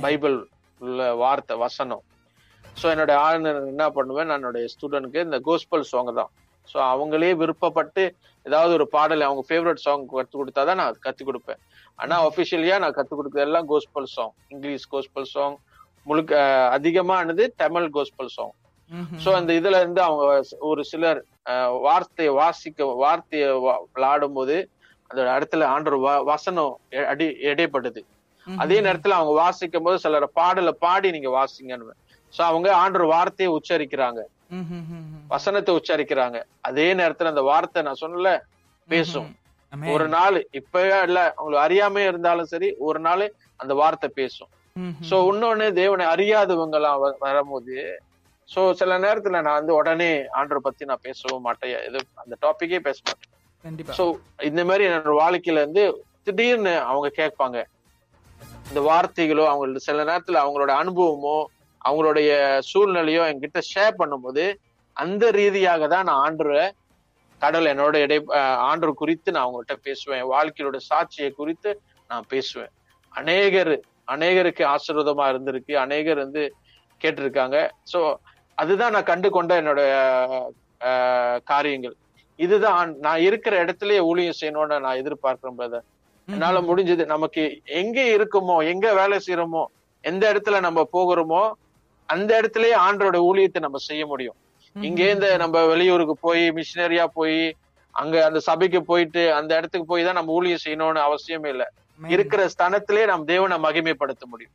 பைபிள் 0.00 0.48
உள்ள 0.78 1.14
வார்த்தை 1.14 1.56
வசனம். 1.56 2.02
ஸோ 2.76 2.86
என்னோட 2.92 3.12
ஆளுநர் 3.22 3.58
என்ன 3.70 3.84
பண்ணுவேன்? 3.96 4.28
நான் 4.28 4.38
என்னுடைய 4.40 4.66
ஸ்டூடெண்ட்க்கு 4.72 5.24
இந்த 5.26 5.38
கோஸ்பல் 5.46 5.84
சாங் 5.90 6.12
தான். 6.18 6.30
ஸோ 6.68 6.78
அவங்களே 6.90 7.30
விருப்பப்பட்டு 7.40 8.02
ஏதாவது 8.46 8.72
ஒரு 8.76 8.86
பாடல் 8.92 9.26
அவங்க 9.26 9.42
ஃபேவரட் 9.48 9.82
சாங் 9.84 10.04
கற்றுக் 10.10 10.40
கொடுத்தா 10.40 10.62
தான் 10.64 10.80
நான் 10.80 11.00
கற்றுக் 11.06 11.28
கொடுப்பேன். 11.28 11.60
ஆனா 11.98 12.16
ஒஃபிஷியலியா 12.26 12.76
நான் 12.82 12.96
கற்றுக் 12.98 13.18
கொடுக்குறது 13.18 13.46
எல்லாம் 13.48 13.66
gospel 13.70 14.08
song 14.14 14.34
English 14.50 14.86
gospel 14.92 15.28
song 15.32 15.56
முழுக்க 16.06 16.34
அதிகமானது 16.76 17.44
தமிழ் 17.62 17.88
கோஸ்பல் 17.96 18.32
சாங் 18.36 18.54
சோ 19.20 19.30
அந்த 19.38 19.50
இதுல 19.58 19.80
இருந்து 19.82 20.00
அவங்க 20.02 20.22
ஒரு 20.68 20.82
சிலர் 20.88 21.20
வார்த்தையை 21.84 22.32
வாசிக்க 22.38 22.86
வார்த்தையை 23.02 23.48
வா- 23.64 23.82
விளையாடும் 23.88 24.36
போது 24.38 24.56
அந்த 25.10 25.20
இடத்துல 25.30 25.68
ஆண்டர் 25.74 25.96
வசனம் 26.30 26.72
அடி 27.06 27.26
இடைப்படுது 27.48 28.02
அதே 28.46 28.76
நேரத்துல 28.86 29.16
அவங்க 29.18 29.32
வாசிக்கும் 29.40 29.86
போது 29.86 29.98
சிலர் 30.04 30.26
பாடலை 30.36 30.72
பாடி 30.82 31.08
நீங்க 31.10 31.30
வாசிங்கன்னு 31.36 31.94
சோ 32.36 32.40
அவங்க 32.50 32.68
ஆண்டர் 32.82 33.06
வார்த்தையை 33.14 33.50
உச்சரிக்கிறாங்க. 33.56 34.20
வசனத்தை 35.32 35.72
உச்சரிக்கிறாங்க. 35.78 36.38
அதே 36.68 36.86
நேரத்துல 37.00 37.32
அந்த 37.32 37.44
வார்த்தை 37.50 37.80
நான் 37.88 38.02
சொன்னல 38.02 38.30
பேசும். 38.88 39.30
ஒரு 39.94 40.06
நாள் 40.14 40.36
இப்பவே 40.58 40.94
இல்ல 41.08 41.20
அவங்களுக்கு 41.36 41.64
அறியாமே 41.66 42.02
இருந்தாலும் 42.10 42.50
சரி 42.52 42.68
ஒரு 42.86 43.00
நாள் 43.06 43.24
அந்த 43.62 43.72
வார்த்தை 43.80 44.08
பேசும். 44.20 44.50
சோ 45.08 45.16
இன்னொன்னு 45.30 45.66
தேவனை 45.80 46.04
அறியாதவங்க 46.14 46.78
எல்லாம் 46.80 47.00
வரும்போது 47.26 47.76
சோ 48.48 48.60
சில 48.78 48.92
நேரத்துல 49.04 49.40
நான் 49.46 49.58
வந்து 49.58 49.74
உடனே 49.80 50.10
ஆண்டரை 50.38 50.60
பத்தி 50.64 50.88
நான் 50.90 51.04
பேசவும் 51.06 51.44
மாட்டேன். 51.46 51.74
இது 51.88 51.98
அந்த 52.22 52.34
டாபிக்கே 52.44 52.80
பேச 52.86 52.98
மாட்டேன். 53.08 53.32
சோ 53.98 54.04
இந்த 54.48 54.60
மாதிரி 54.68 54.84
என்னோட 54.88 55.14
வாழ்க்கையில 55.22 55.62
இருந்து 55.62 55.84
திடீர்னு 56.26 56.74
அவங்க 56.90 57.08
கேட்பாங்க. 57.20 57.58
இந்த 58.70 58.80
வார்த்தைகளோ 58.88 59.44
அவங்களோட 59.50 59.82
சில 59.88 60.04
நேரத்துல 60.10 60.42
அவங்களோட 60.44 60.72
அனுபவமோ 60.82 61.38
அவங்களுடைய 61.86 62.30
சூழ்நிலையோ 62.70 63.22
என்கிட்ட 63.30 63.60
ஷேர் 63.72 64.00
பண்ணும்போது 64.00 64.44
அந்த 64.96 65.24
ரீதியாக 65.38 65.88
தான் 65.94 66.08
நான் 66.08 66.22
ஆண்டரை 66.26 66.64
கடவுள் 67.42 67.70
என்னோட 67.72 67.96
இடை 68.06 68.18
ஆண்டவர் 68.70 69.00
குறித்து 69.02 69.28
நான் 69.34 69.44
அவங்கள்ட்ட 69.44 69.76
பேசுவேன். 69.86 70.24
வாழ்க்கையோட 70.32 70.78
சாட்சியை 70.90 71.30
குறித்து 71.38 71.70
நான் 72.10 72.26
பேசுவேன். 72.32 72.72
அநேகர் 73.12 73.72
அநேகருக்கு 74.14 74.64
ஆசீர்வாதமா 74.74 75.26
இருந்திருக்கு. 75.32 75.72
அநேகர் 75.84 76.22
வந்து 76.24 76.42
கேட்டிருக்காங்க. 77.00 77.56
சோ 77.92 78.00
அதுதான் 78.58 78.94
நான் 78.94 79.10
கண்டு 79.10 79.28
கொண்ட 79.36 79.52
என்னோட 79.62 79.80
காரியங்கள். 81.52 81.96
இதுதான் 82.38 82.90
நான் 83.06 83.22
இருக்கிற 83.28 83.54
இடத்துலயே 83.64 84.02
ஊழியம் 84.10 84.38
செய்யணும்னு 84.40 84.76
நான் 84.86 85.00
எதிர்பார்க்கிறேன் 85.02 85.58
பிரதர் 85.60 85.86
என்னால 86.28 86.58
முடிஞ்சது 86.68 87.04
நமக்கு 87.14 87.42
எங்க 87.80 87.98
இருக்குமோ 88.16 88.56
எங்க 88.72 88.86
வேலை 89.00 89.16
செய்யறோமோ 89.26 89.62
எந்த 90.04 90.22
இடத்துல 90.32 90.60
நம்ம 90.66 90.80
போகிறோமோ 90.96 91.42
அந்த 92.12 92.30
இடத்துலயே 92.40 92.76
ஆண்டரோட 92.86 93.18
ஊழியத்தை 93.28 93.60
நம்ம 93.66 93.80
செய்ய 93.88 94.02
முடியும். 94.12 94.38
இங்க 94.76 95.00
இருந்து 95.08 95.28
நம்ம 95.42 95.62
வெளியூருக்கு 95.72 96.14
போய் 96.26 96.44
மிஷினரியா 96.58 97.04
போய் 97.18 97.38
அங்க 97.94 98.16
அந்த 98.28 98.40
சபைக்கு 98.48 98.80
போயிட்டு 98.90 99.22
அந்த 99.38 99.50
இடத்துக்கு 99.58 99.86
போய் 99.92 100.06
தான் 100.08 100.18
நம்ம 100.18 100.34
ஊழியம் 100.38 100.64
செய்யணும்னு 100.64 101.00
அவசியமே 101.08 101.48
இல்ல. 101.54 101.64
இருக்கிற 102.00 102.42
ஸ்தனத்திலே 102.54 103.02
நம்ம 103.10 103.26
தேவனை 103.32 103.56
மகிமைப்படுத்த 103.66 104.24
முடியும். 104.32 104.54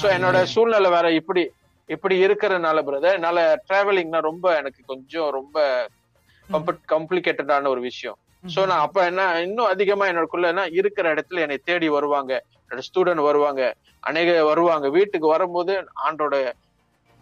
சோ 0.00 0.06
என்னோட 0.16 0.38
சூழ்நிலை 0.54 0.90
வேற 0.96 1.06
இப்படி 1.20 1.42
இப்படி 1.88 2.14
இருக்கிறதுனால 2.24 2.78
பிரதர் 2.86 3.16
என்னால 3.18 3.40
டிராவலிங்னா 3.68 4.20
ரொம்ப 4.28 4.46
எனக்கு 4.60 4.80
கொஞ்சம் 4.92 5.30
ரொம்ப 5.36 5.56
காம்ப்ளிகேட்டடான 6.92 7.68
ஒரு 7.74 7.82
விஷயம். 7.88 8.18
சோ 8.54 8.60
நான் 8.70 8.84
அப்ப 8.86 8.98
என்ன 9.10 9.22
இன்னும் 9.46 9.70
அதிகமா 9.74 10.04
என்னோடக்குள்ள 10.10 10.48
என்ன 10.52 10.64
இருக்கிற 10.78 11.06
இடத்துல 11.14 11.42
என்னை 11.44 11.58
தேடி 11.68 11.88
வருவாங்க. 11.96 12.32
என்னோட 12.62 12.82
ஸ்டூடெண்ட் 12.88 13.28
வருவாங்க. 13.28 13.62
அநேக 14.02 14.36
வருவாங்க. 14.50 14.86
வீட்டுக்கு 14.96 15.28
வரும்போது 15.34 15.74
ஆண்டோட 16.06 16.36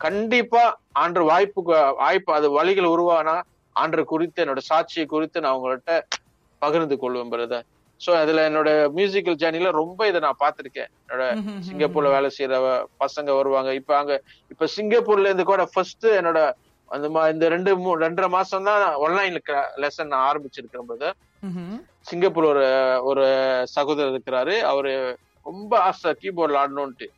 கண்டிப்பா 0.00 0.62
ஆண்டு 0.96 1.20
வாய்ப்புக்கு 1.28 1.72
வாய்ப்பு 1.98 2.30
அது 2.34 2.46
வழிகள் 2.50 2.92
உருவானா 2.92 3.36
ஆண்டு 3.76 4.04
குறித்து 4.04 4.42
என்னோட 4.44 4.60
சாட்சியை 4.68 5.06
குறித்து 5.06 5.38
நான் 5.40 5.56
உங்கள்கிட்ட 5.56 5.94
பகிர்ந்து 6.62 6.96
கொள்வேன் 6.98 7.32
பிரதர் 7.32 7.66
சோ 8.00 8.10
அதுல 8.16 8.42
என்னோட 8.48 8.68
மியூசிக்கல் 8.94 9.38
ஜேர்னில 9.40 9.70
ரொம்ப 9.74 10.06
இதை 10.06 10.20
நான் 10.20 10.40
பார்த்திருக்கேன். 10.40 10.90
என்னோட 11.02 11.24
சிங்கப்பூர்ல 11.66 12.08
வேலை 12.10 12.30
செய்யற 12.30 12.56
பசங்க 13.00 13.30
வருவாங்க. 13.36 13.70
இப்ப 13.74 13.92
அங்க 13.96 14.14
இப்ப 14.50 14.68
சிங்கப்பூர்ல 14.74 15.28
இருந்து 15.28 15.44
கூட 15.44 15.62
ஃபர்ஸ்ட் 15.72 16.06
என்னோட 16.18 16.40
அந்த 16.90 17.06
மா- 17.08 17.30
இந்த 17.32 17.48
ரெண்டு 17.48 17.70
மூ- 17.76 17.98
ரெண்டரை 18.02 18.28
மாசம் 18.28 18.64
தான் 18.64 18.82
ஆன்லைன்ல 19.00 19.40
லெசன் 19.82 20.12
நான் 20.12 20.26
ஆரம்பிச்சிருக்கேன் 20.28 20.88
பிரதர் 20.88 21.16
சிங்கப்பூர் 22.06 22.46
ஒரு 22.46 22.64
ஒரு 23.04 23.24
சகோதரர் 23.72 24.12
இருக்கிறாரு. 24.12 24.54
அவரு 24.64 24.92
ரொம்ப 25.46 25.72
ஆசை 25.80 26.10
கீபோர்ட்ல 26.20 26.60
ஆடணும்ட்டு 26.62 27.08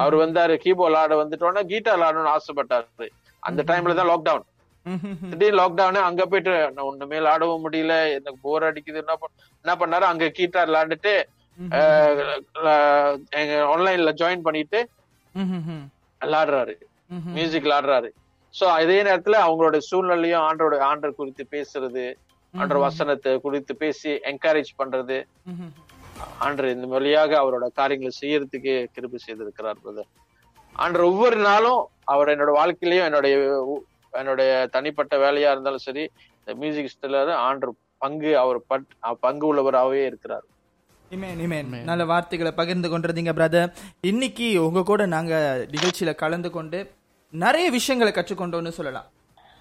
அவர் 0.00 0.16
வந்தாரு 0.24 0.54
கீபோர்ட் 0.64 0.98
ஆட 1.02 1.14
வந்துட்டோன்னா 1.20 1.62
கீட்டார் 1.70 2.04
ஆடணும்னு 2.08 2.34
ஆசைப்பட்டாரு. 2.36 3.08
அந்த 3.42 3.60
டைம்ல 3.70 3.94
தான் 4.00 4.10
லாக்டவுன் 4.12 4.44
திடீர்னு 5.30 5.58
லாக்டவுன் 5.60 6.06
அங்க 6.08 6.24
போயிட்டு 6.32 6.52
ஒண்ணுமே 6.90 7.18
ஆடவும் 7.32 7.64
முடியல 7.64 7.94
எனக்கு 8.16 8.38
போர் 8.44 8.66
அடிக்குது 8.68 9.00
என்ன 9.02 9.16
என்ன 9.64 9.74
பண்ணாரு? 9.80 10.04
அங்க 10.12 10.26
கீட்டார் 10.38 10.70
விளாண்டுட்டு 10.70 11.14
எங்க 13.40 13.54
ஆன்லைன்ல 13.72 14.12
ஜாயின் 14.20 14.46
பண்ணிட்டு 14.46 14.80
விளாடுறாரு 16.20 16.76
மியூசிக் 17.38 17.66
விளாடுறாரு 17.66 18.10
சோ 18.54 18.66
அதே 18.80 18.98
நேரத்துல 19.08 19.38
அவங்களோட 19.46 19.76
சூழ்நிலையும் 19.88 20.44
ஆண்டோட 20.48 20.74
ஆண்டர் 20.90 21.18
குறித்து 21.18 21.44
பேசுறது 21.54 22.06
ஆண்டர் 22.54 22.84
வசனத்தை 22.84 23.32
குறித்து 23.44 23.72
பேசி 23.82 24.10
என்கரேஜ் 24.30 24.70
பண்றது. 24.80 25.16
ஆண்டர் 26.40 26.68
இந்த 26.70 26.86
வழியாக 26.86 27.32
அவரோட 27.38 27.66
காரியங்களை 27.72 28.12
செய்யறதுக்கு 28.20 28.74
கிருபி 28.94 29.18
செய்திருக்கிறார் 29.18 29.80
பிரதர் 29.82 30.10
ஆண்டர் 30.76 31.02
ஒவ்வொரு 31.02 31.36
நாளும் 31.42 31.80
அவர் 32.04 32.28
என்னோட 32.28 32.52
வாழ்க்கையிலயும் 32.56 33.06
என்னுடைய 33.06 33.36
என்னுடைய 34.12 34.50
தனிப்பட்ட 34.72 35.14
வேலையா 35.18 35.50
இருந்தாலும் 35.50 35.86
சரி 35.86 36.04
இந்த 36.40 36.54
மியூசிக் 36.54 36.90
ஆண்டர் 37.42 37.72
பங்கு 38.00 38.38
அவர் 38.38 38.58
பட் 38.68 38.86
பங்கு 39.20 39.46
உள்ளவராகவே 39.46 40.02
இருக்கிறார். 40.06 40.44
நல்ல 41.84 42.04
வார்த்தைகளை 42.04 42.52
பகிர்ந்து 42.52 42.88
கொண்டிருந்தீங்க 42.88 43.32
பிரதர் 43.34 43.70
இன்னைக்கு 44.02 44.46
உங்க 44.62 44.82
கூட 44.82 45.02
நாங்க 45.06 45.34
நிகழ்ச்சியில 45.74 46.14
கலந்து 46.14 46.50
கொண்டு 46.50 46.78
நிறைய 47.32 47.66
விஷயங்களை 47.70 48.12
கற்றுக்கொண்டோம்னு 48.12 48.70
சொல்லலாம். 48.70 49.08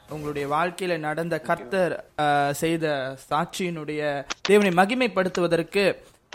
உங்களுடைய 0.09 0.45
வாழ்க்கையில 0.49 0.97
நடந்த 0.99 1.35
கர்த்தர் 1.41 1.93
ஆஹ், 2.23 2.53
செய்த 2.53 2.85
சாட்சியினுடைய 3.29 4.01
தேவனை 4.41 4.71
மகிமைப்படுத்துவதற்கு 4.73 5.83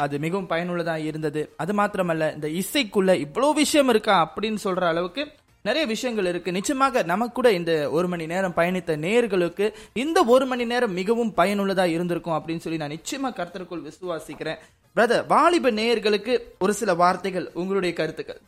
அது 0.05 0.15
மிகவும் 0.25 0.51
பயனுள்ளதாக 0.53 1.09
இருந்தது. 1.11 1.43
அது 1.63 1.73
மாத்திரமல்ல 1.81 2.35
இந்த 2.37 2.49
இசைக்குள்ள 2.61 3.13
இவ்வளோ 3.27 3.49
விஷயம் 3.63 3.93
இருக்கா 3.95 4.17
அப்படின்னு 4.27 4.61
சொல்ற 4.65 4.85
அளவுக்கு 4.93 5.23
நிறைய 5.69 5.85
விஷயங்கள் 5.93 6.29
இருக்கு. 6.31 6.55
நிச்சயமாக 6.57 7.03
நமக்கு 7.11 7.35
கூட 7.39 7.49
இந்த 7.59 7.73
ஒரு 7.97 8.07
மணி 8.13 8.27
நேரம் 8.33 8.55
பயணித்த 8.59 8.93
நேயர்களுக்கு 9.07 9.67
இந்த 10.03 10.19
ஒரு 10.35 10.45
மணி 10.51 10.65
நேரம் 10.73 10.95
மிகவும் 11.01 11.33
பயனுள்ளதா 11.41 11.85
இருந்திருக்கும் 11.95 12.37
அப்படின்னு 12.37 12.65
சொல்லி 12.65 12.83
நான் 12.83 12.97
நிச்சயமா 12.97 13.31
கருத்தருக்குள் 13.39 13.87
விசுவாசிக்கிறேன். 13.89 14.61
பிரதர் 14.97 15.27
வாலிப 15.33 15.71
நேயர்களுக்கு 15.81 16.35
ஒரு 16.65 16.75
சில 16.81 16.95
வார்த்தைகள் 17.03 17.49
உங்களுடைய 17.63 17.93
கருத்துக்கள். 18.01 18.41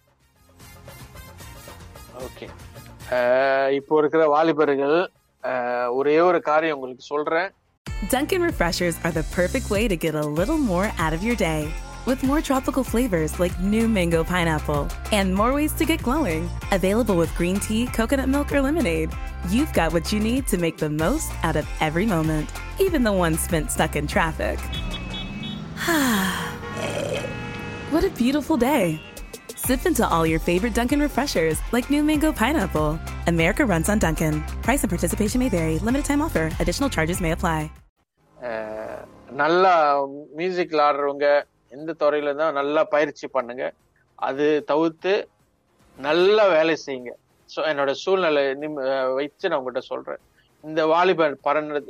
ஓகே 2.27 2.49
இப்போ 3.79 3.95
இருக்கிற 4.01 4.23
வாலிபர்கள் 4.35 4.97
ஒரே 5.99 6.17
ஒரு 6.29 6.39
காரியம் 6.49 6.77
உங்களுக்கு 6.77 7.05
சொல்றேன். 7.13 7.51
Dunkin' 8.13 8.43
Refreshers 8.43 8.99
are 9.05 9.11
the 9.11 9.23
perfect 9.23 9.71
way 9.71 9.89
to 9.89 9.97
get 9.97 10.15
a 10.15 10.21
little 10.21 10.59
more 10.59 10.93
out 10.99 11.15
of 11.15 11.23
your 11.23 11.35
day. 11.35 11.73
With 12.05 12.23
more 12.23 12.43
tropical 12.43 12.85
flavors 12.85 13.41
like 13.41 13.59
new 13.59 13.89
mango 13.89 14.23
pineapple 14.23 14.89
and 15.13 15.35
more 15.35 15.55
ways 15.55 15.73
to 15.75 15.87
get 15.87 16.03
glowing. 16.03 16.51
Available 16.73 17.17
with 17.17 17.35
green 17.37 17.59
tea, 17.59 17.87
coconut 17.87 18.29
milk, 18.29 18.53
or 18.53 18.61
lemonade. 18.61 19.11
You've 19.49 19.73
got 19.73 19.95
what 19.95 20.13
you 20.13 20.21
need 20.21 20.47
to 20.49 20.59
make 20.59 20.77
the 20.77 20.91
most 20.91 21.33
out 21.43 21.57
of 21.57 21.67
every 21.81 22.05
moment, 22.05 22.51
even 22.79 23.03
the 23.03 23.13
ones 23.13 23.41
spent 23.41 23.71
stuck 23.71 23.97
in 23.97 24.07
traffic. 24.07 24.59
what 27.91 28.05
a 28.05 28.11
beautiful 28.11 28.59
day. 28.59 29.01
Sip 29.63 29.87
into 29.87 30.05
all 30.05 30.27
your 30.27 30.41
favorite 30.41 30.75
Dunkin' 30.75 30.99
refreshers 30.99 31.59
like 31.73 31.89
new 31.89 32.03
mango 32.03 32.33
pineapple. 32.33 32.99
America 33.29 33.65
runs 33.65 33.89
on 33.89 34.01
Dunkin'. 34.01 34.43
Price 34.61 34.83
and 34.83 34.91
participation 34.91 35.39
may 35.39 35.49
vary. 35.49 35.79
Limited 35.81 36.05
time 36.05 36.21
offer. 36.21 36.51
Additional 36.61 36.91
charges 36.91 37.21
may 37.21 37.33
apply. 37.37 37.61
நல்லா 39.41 39.73
music 40.39 40.75
ஆடுறவங்க 40.87 41.27
எந்த 41.77 41.91
துறையில 42.01 42.35
தான் 42.41 42.57
நல்லா 42.59 42.83
பயிற்சி 42.95 43.27
பண்ணுங்க 43.37 43.65
அது 44.19 44.47
தவிர்த்து 44.71 45.13
நல்லா 45.99 46.45
வேலை 46.55 46.75
செய்யுங்க 46.85 47.13
ஸோ 47.51 47.61
என்னோட 47.71 47.93
சூழ்நிலை 48.03 48.45
நிம் 48.63 48.79
வச்சு 49.19 49.49
நான் 49.49 49.59
உங்ககிட்ட 49.61 49.83
சொல்றேன் 49.93 50.21
இந்த 50.65 50.83
வாலிப 50.95 51.33
பரண 51.49 51.81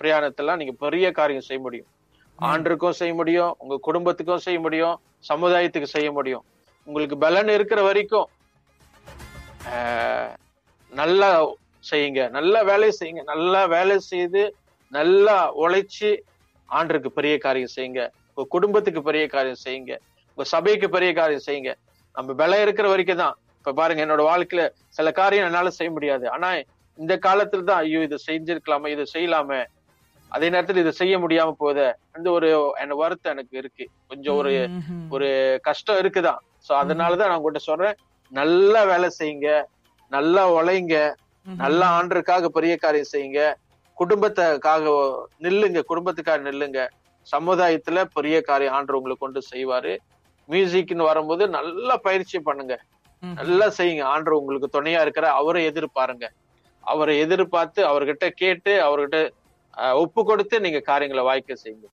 பிரயாணத்தெல்லாம் 0.00 0.60
நீங்க 0.62 0.74
பெரிய 0.84 1.10
காரியம் 1.20 1.48
செய்ய 1.48 1.62
முடியும் 1.66 1.90
ஆண்டுக்கும் 2.38 3.00
செய்ய 3.00 3.14
முடியும் 3.20 3.52
உங்க 3.64 3.78
குடும்பத்துக்கும் 3.88 4.46
செய்ய 4.46 4.60
முடியும் 4.66 4.96
சமுதாயத்துக்கு 5.30 5.96
செய்ய 5.96 6.10
முடியும் 6.18 6.44
உங்களுக்கு 6.88 7.16
பலன் 7.24 7.50
இருக்கிற 7.56 7.80
வரைக்கும் 7.88 8.28
நல்லா 11.00 11.28
செய்யுங்க. 11.88 12.20
நல்லா 12.36 12.60
வேலையை 12.70 12.92
செய்யுங்க. 12.98 13.22
நல்லா 13.32 13.60
வேலை 13.74 13.96
செய்து 14.12 14.42
நல்லா 14.92 15.34
உழைச்சி 15.62 16.10
ஆண்டருக்கு 16.68 17.10
பெரிய 17.18 17.34
காரியம் 17.44 17.74
செய்யுங்க. 17.74 18.02
உங்க 18.32 18.46
குடும்பத்துக்கு 18.54 19.00
பெரிய 19.08 19.24
காரியம் 19.34 19.62
செய்யுங்க. 19.66 19.92
உங்க 20.32 20.44
சபைக்கு 20.54 20.88
பெரிய 20.96 21.10
காரியம் 21.20 21.46
செய்யுங்க. 21.48 21.72
நம்ம 22.16 22.34
பலம் 22.40 22.64
இருக்கிற 22.66 22.86
வரைக்கும் 22.92 23.22
தான். 23.24 23.36
இப்ப 23.60 23.74
பாருங்க 23.80 24.04
என்னோட 24.06 24.22
வாழ்க்கையில 24.30 24.64
சில 24.98 25.10
காரியம் 25.20 25.48
என்னால 25.48 25.72
செய்ய 25.78 25.90
முடியாது. 25.96 26.26
ஆனா 26.36 26.50
இந்த 26.98 27.14
காலத்துல 27.26 27.66
தான் 27.70 27.82
ஐயோ 27.84 28.00
இதை 28.08 28.18
செஞ்சிருக்கலாமே 28.28 28.88
இதை 28.96 29.06
செய்யலாமே 29.14 29.60
அதே 30.34 30.48
நேரத்துல 30.54 30.82
இதை 30.82 30.92
செய்ய 31.00 31.14
முடியாம 31.22 31.54
போகுது 31.62 31.86
அந்த 32.16 32.26
ஒரு 32.36 32.48
வருத்தம் 33.02 33.34
எனக்கு 33.34 33.54
இருக்கு. 33.60 33.84
கொஞ்சம் 34.10 34.36
ஒரு 34.40 34.52
ஒரு 35.14 35.28
கஷ்டம் 35.68 36.00
இருக்குதான். 36.02 36.40
சோ 36.66 36.72
அதனாலதான் 36.82 37.30
நான் 37.30 37.40
உங்ககிட்ட 37.40 37.62
சொல்றேன் 37.70 37.96
நல்லா 38.32 38.80
வேலை 38.92 39.08
செய்யுங்க 39.20 39.50
நல்லா 40.12 40.42
உழைங்க 40.58 40.96
நல்லா 41.46 41.86
ஆண்டருக்காக 41.98 42.48
பெரிய 42.56 42.74
காரியம் 42.84 43.12
செய்யுங்க 43.14 43.42
குடும்பத்துக்காக 43.96 44.90
நில்லுங்க 45.44 45.80
குடும்பத்துக்காக 45.90 46.40
நில்லுங்க. 46.48 46.80
சமுதாயத்துல 47.26 48.02
பெரிய 48.16 48.36
காரியம் 48.48 48.74
ஆண்டர் 48.76 48.98
உங்களை 48.98 49.14
கொண்டு 49.22 49.40
செய்வாரு. 49.52 49.94
மியூசிக்னு 50.48 51.08
வரும்போது 51.08 51.44
நல்லா 51.56 51.94
பயிற்சி 52.06 52.38
பண்ணுங்க. 52.48 52.74
நல்லா 53.38 53.66
செய்யுங்க. 53.78 54.04
ஆண்டர் 54.12 54.38
உங்களுக்கு 54.40 54.68
துணையா 54.76 55.00
இருக்கிற 55.04 55.26
அவரை 55.40 55.62
எதிர்பாருங்க. 55.70 56.26
அவரை 56.84 57.14
எதிர்பார்த்து 57.24 57.80
அவர்கிட்ட 57.90 58.26
கேட்டு 58.42 58.72
அவர்கிட்ட 58.86 59.18
ஒப்பு 59.78 60.24
கொடுத்து 60.24 60.60
நீங்க 60.60 60.80
காரியங்களை 60.80 61.24
வாய்க்க 61.24 61.56
செய்யுங்க. 61.64 61.88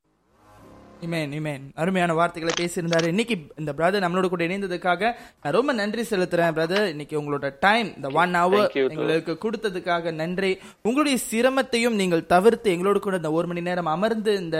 இமேன் 1.05 1.31
இமேன் 1.37 1.63
அருமையான 1.81 2.13
வார்த்தைகளை 2.17 2.53
பேசியிருந்தாரு. 2.59 3.07
இன்னைக்கு 3.13 3.35
இந்த 3.61 3.71
பிரதர் 3.77 4.03
நம்மளோட 4.03 4.27
கூட 4.33 4.43
இணைந்ததுக்காக 4.47 5.01
நான் 5.41 5.55
ரொம்ப 5.57 5.73
நன்றி 5.79 6.03
செலுத்துறேன் 6.11 6.55
பிரதர் 6.57 6.87
இன்னைக்கு 6.93 7.15
உங்களோட 7.21 7.47
டைம் 7.65 7.89
இந்த 7.95 8.09
ஒன் 8.21 8.33
ஹவர். 8.41 8.69
எங்களுக்கு 8.93 9.33
கொடுத்ததுக்காக 9.43 10.13
நன்றி. 10.21 10.51
உங்களுடைய 10.87 11.17
சிரமத்தையும் 11.31 11.97
நீங்கள் 12.01 12.23
தவிர்த்து 12.33 12.73
எங்களோடு 12.75 12.99
கூட 12.99 13.19
இந்த 13.21 13.31
ஒரு 13.31 13.49
மணி 13.51 13.63
நேரம் 13.69 13.91
அமர்ந்து 13.95 14.33
இந்த 14.43 14.57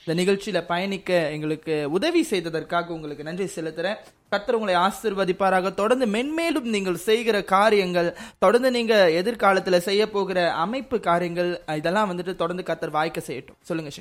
இந்த 0.00 0.14
நிகழ்ச்சியில 0.22 0.62
பயணிக்க 0.72 1.20
எங்களுக்கு 1.36 1.76
உதவி 1.98 2.24
செய்ததற்காக 2.32 2.94
உங்களுக்கு 2.96 3.28
நன்றி 3.28 3.48
செலுத்துறேன். 3.56 4.00
கர்த்தர் 4.32 4.58
உங்களை 4.58 4.76
ஆசிர்வதிப்பாராக. 4.86 5.74
தொடர்ந்து 5.74 6.06
மென்மேலும் 6.16 6.68
நீங்கள் 6.76 7.04
செய்கிற 7.08 7.36
காரியங்கள் 7.56 8.10
தொடர்ந்து 8.44 8.70
நீங்க 8.78 8.96
எதிர்காலத்துல 9.20 9.76
செய்ய 9.88 10.02
போகிற 10.16 10.50
அமைப்பு 10.64 10.98
காரியங்கள் 11.10 11.52
இதெல்லாம் 11.82 12.10
வந்துட்டு 12.12 12.34
தொடர்ந்து 12.42 12.68
கர்த்தர் 12.70 12.96
வாய்க்க 12.98 13.28
செய்யட்டும். 13.30 13.60
சொல்லுங்க 13.70 13.92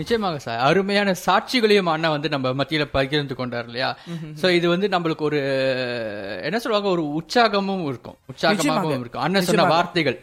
நிச்சயமாக 0.00 0.40
சார். 0.46 0.60
அருமையான 0.68 1.14
சாட்சிகளையும் 1.26 1.92
அண்ணா 1.94 2.10
வந்து 2.16 2.28
நம்ம 2.34 2.52
மத்தியில 2.60 2.84
பகிர்ந்து 2.96 3.34
கொண்டார் 3.40 3.68
இல்லையா? 3.70 3.90
சோ 4.40 4.46
இது 4.58 4.66
வந்து 4.74 4.88
நம்மளுக்கு 4.94 5.24
ஒரு 5.30 5.40
என்ன 6.48 6.60
சொல்லுவாங்க 6.64 6.90
ஒரு 6.96 7.04
உற்சாகமும் 7.20 7.86
இருக்கும். 7.90 8.18
உற்சாகமாகவும் 8.32 9.02
இருக்கும். 9.04 9.24
அண்ணன் 9.26 9.48
சொன்ன. 9.48 9.70
வார்த்தைகள். 9.74 10.18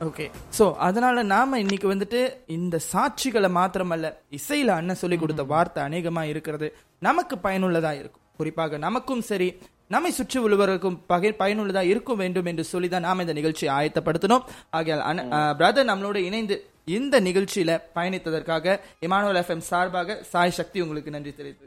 ஓகே 0.00 0.26
சோ 0.58 0.64
அதனால 0.86 1.22
நாம 1.32 1.58
இன்னைக்கு 1.62 1.86
வந்துட்டு 1.92 2.20
இந்த 2.58 2.76
சாட்சிகளை 2.92 3.48
மாத்திரமல்ல 3.58 4.12
இசையில 4.38 4.76
அண்ணன் 4.78 5.00
சொல்லி 5.00 5.16
கொடுத்த 5.22 5.42
வார்த்தை 5.52 5.80
அநேகமா 5.88 6.22
இருக்கிறது. 6.32 6.68
நமக்கு 7.08 7.36
பயனுள்ளதா 7.46 7.92
இருக்கும். 8.00 8.24
குறிப்பாக 8.40 8.78
நமக்கும் 8.86 9.22
சரி 9.30 9.48
நம்மை 9.90 10.10
சுற்றி 10.16 10.38
உள்ளவர்களுக்கும் 10.44 10.98
பகை 11.06 11.30
பயனுள்ளதா 11.38 11.82
இருக்கும் 11.92 12.20
வேண்டும் 12.22 12.48
என்று 12.50 12.64
சொல்லி 12.72 12.88
தான் 12.88 13.06
நாம 13.06 13.22
இந்த 13.24 13.34
நிகழ்ச்சியை 13.38 13.70
ஆயத்தப்படுத்தினோம். 13.78 14.44
ஆகையால் 14.70 15.22
பிரதர் 15.60 15.88
நம்மளோட 15.90 16.18
இணைந்து 16.28 16.56
இந்த 16.98 17.14
நிகழ்ச்சியில 17.20 17.70
பயணித்ததற்காக 17.96 18.76
இமானுவல் 19.06 19.40
எஃப்எம் 19.42 19.64
சார்பாக 19.70 20.16
சாய் 20.32 20.54
சக்தி 20.58 20.78
உங்களுக்கு 20.84 21.14
நன்றி 21.16 21.32
தெரிவித்து 21.40 21.66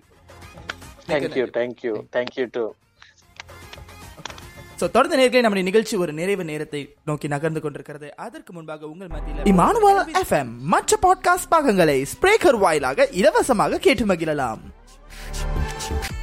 தேங்க்யூ 1.59 1.93
தேங்க்யூ 2.15 2.45
டு 2.57 2.63
தொடர்ந்து 4.83 5.17
நேர்களை 5.19 5.41
நம்முடைய 5.43 5.65
நிகழ்ச்சி 5.67 5.95
ஒரு 6.03 6.13
நிறைவு 6.13 6.43
நேரத்தை 6.49 6.79
நோக்கி 7.09 7.27
நகர்ந்து 7.33 7.61
கொண்டிருக்கிறது. 7.61 8.07
அதற்கு 8.25 8.51
முன்பாக 8.53 8.87
உங்கள் 8.93 9.11
மத்தியில் 9.13 9.49
இமானுவல் 9.51 10.01
எஃப்எம் 10.21 10.51
மற்ற 10.73 10.97
பாட்காஸ்ட் 11.05 11.51
பாகங்களை 11.53 11.97
ஸ்பிரேக்கர் 12.13 12.59
வாயிலாக 12.63 13.07
இலவசமாக 13.21 13.79
கேட்டு 13.85 14.05
மகிழலாம். 14.11 14.63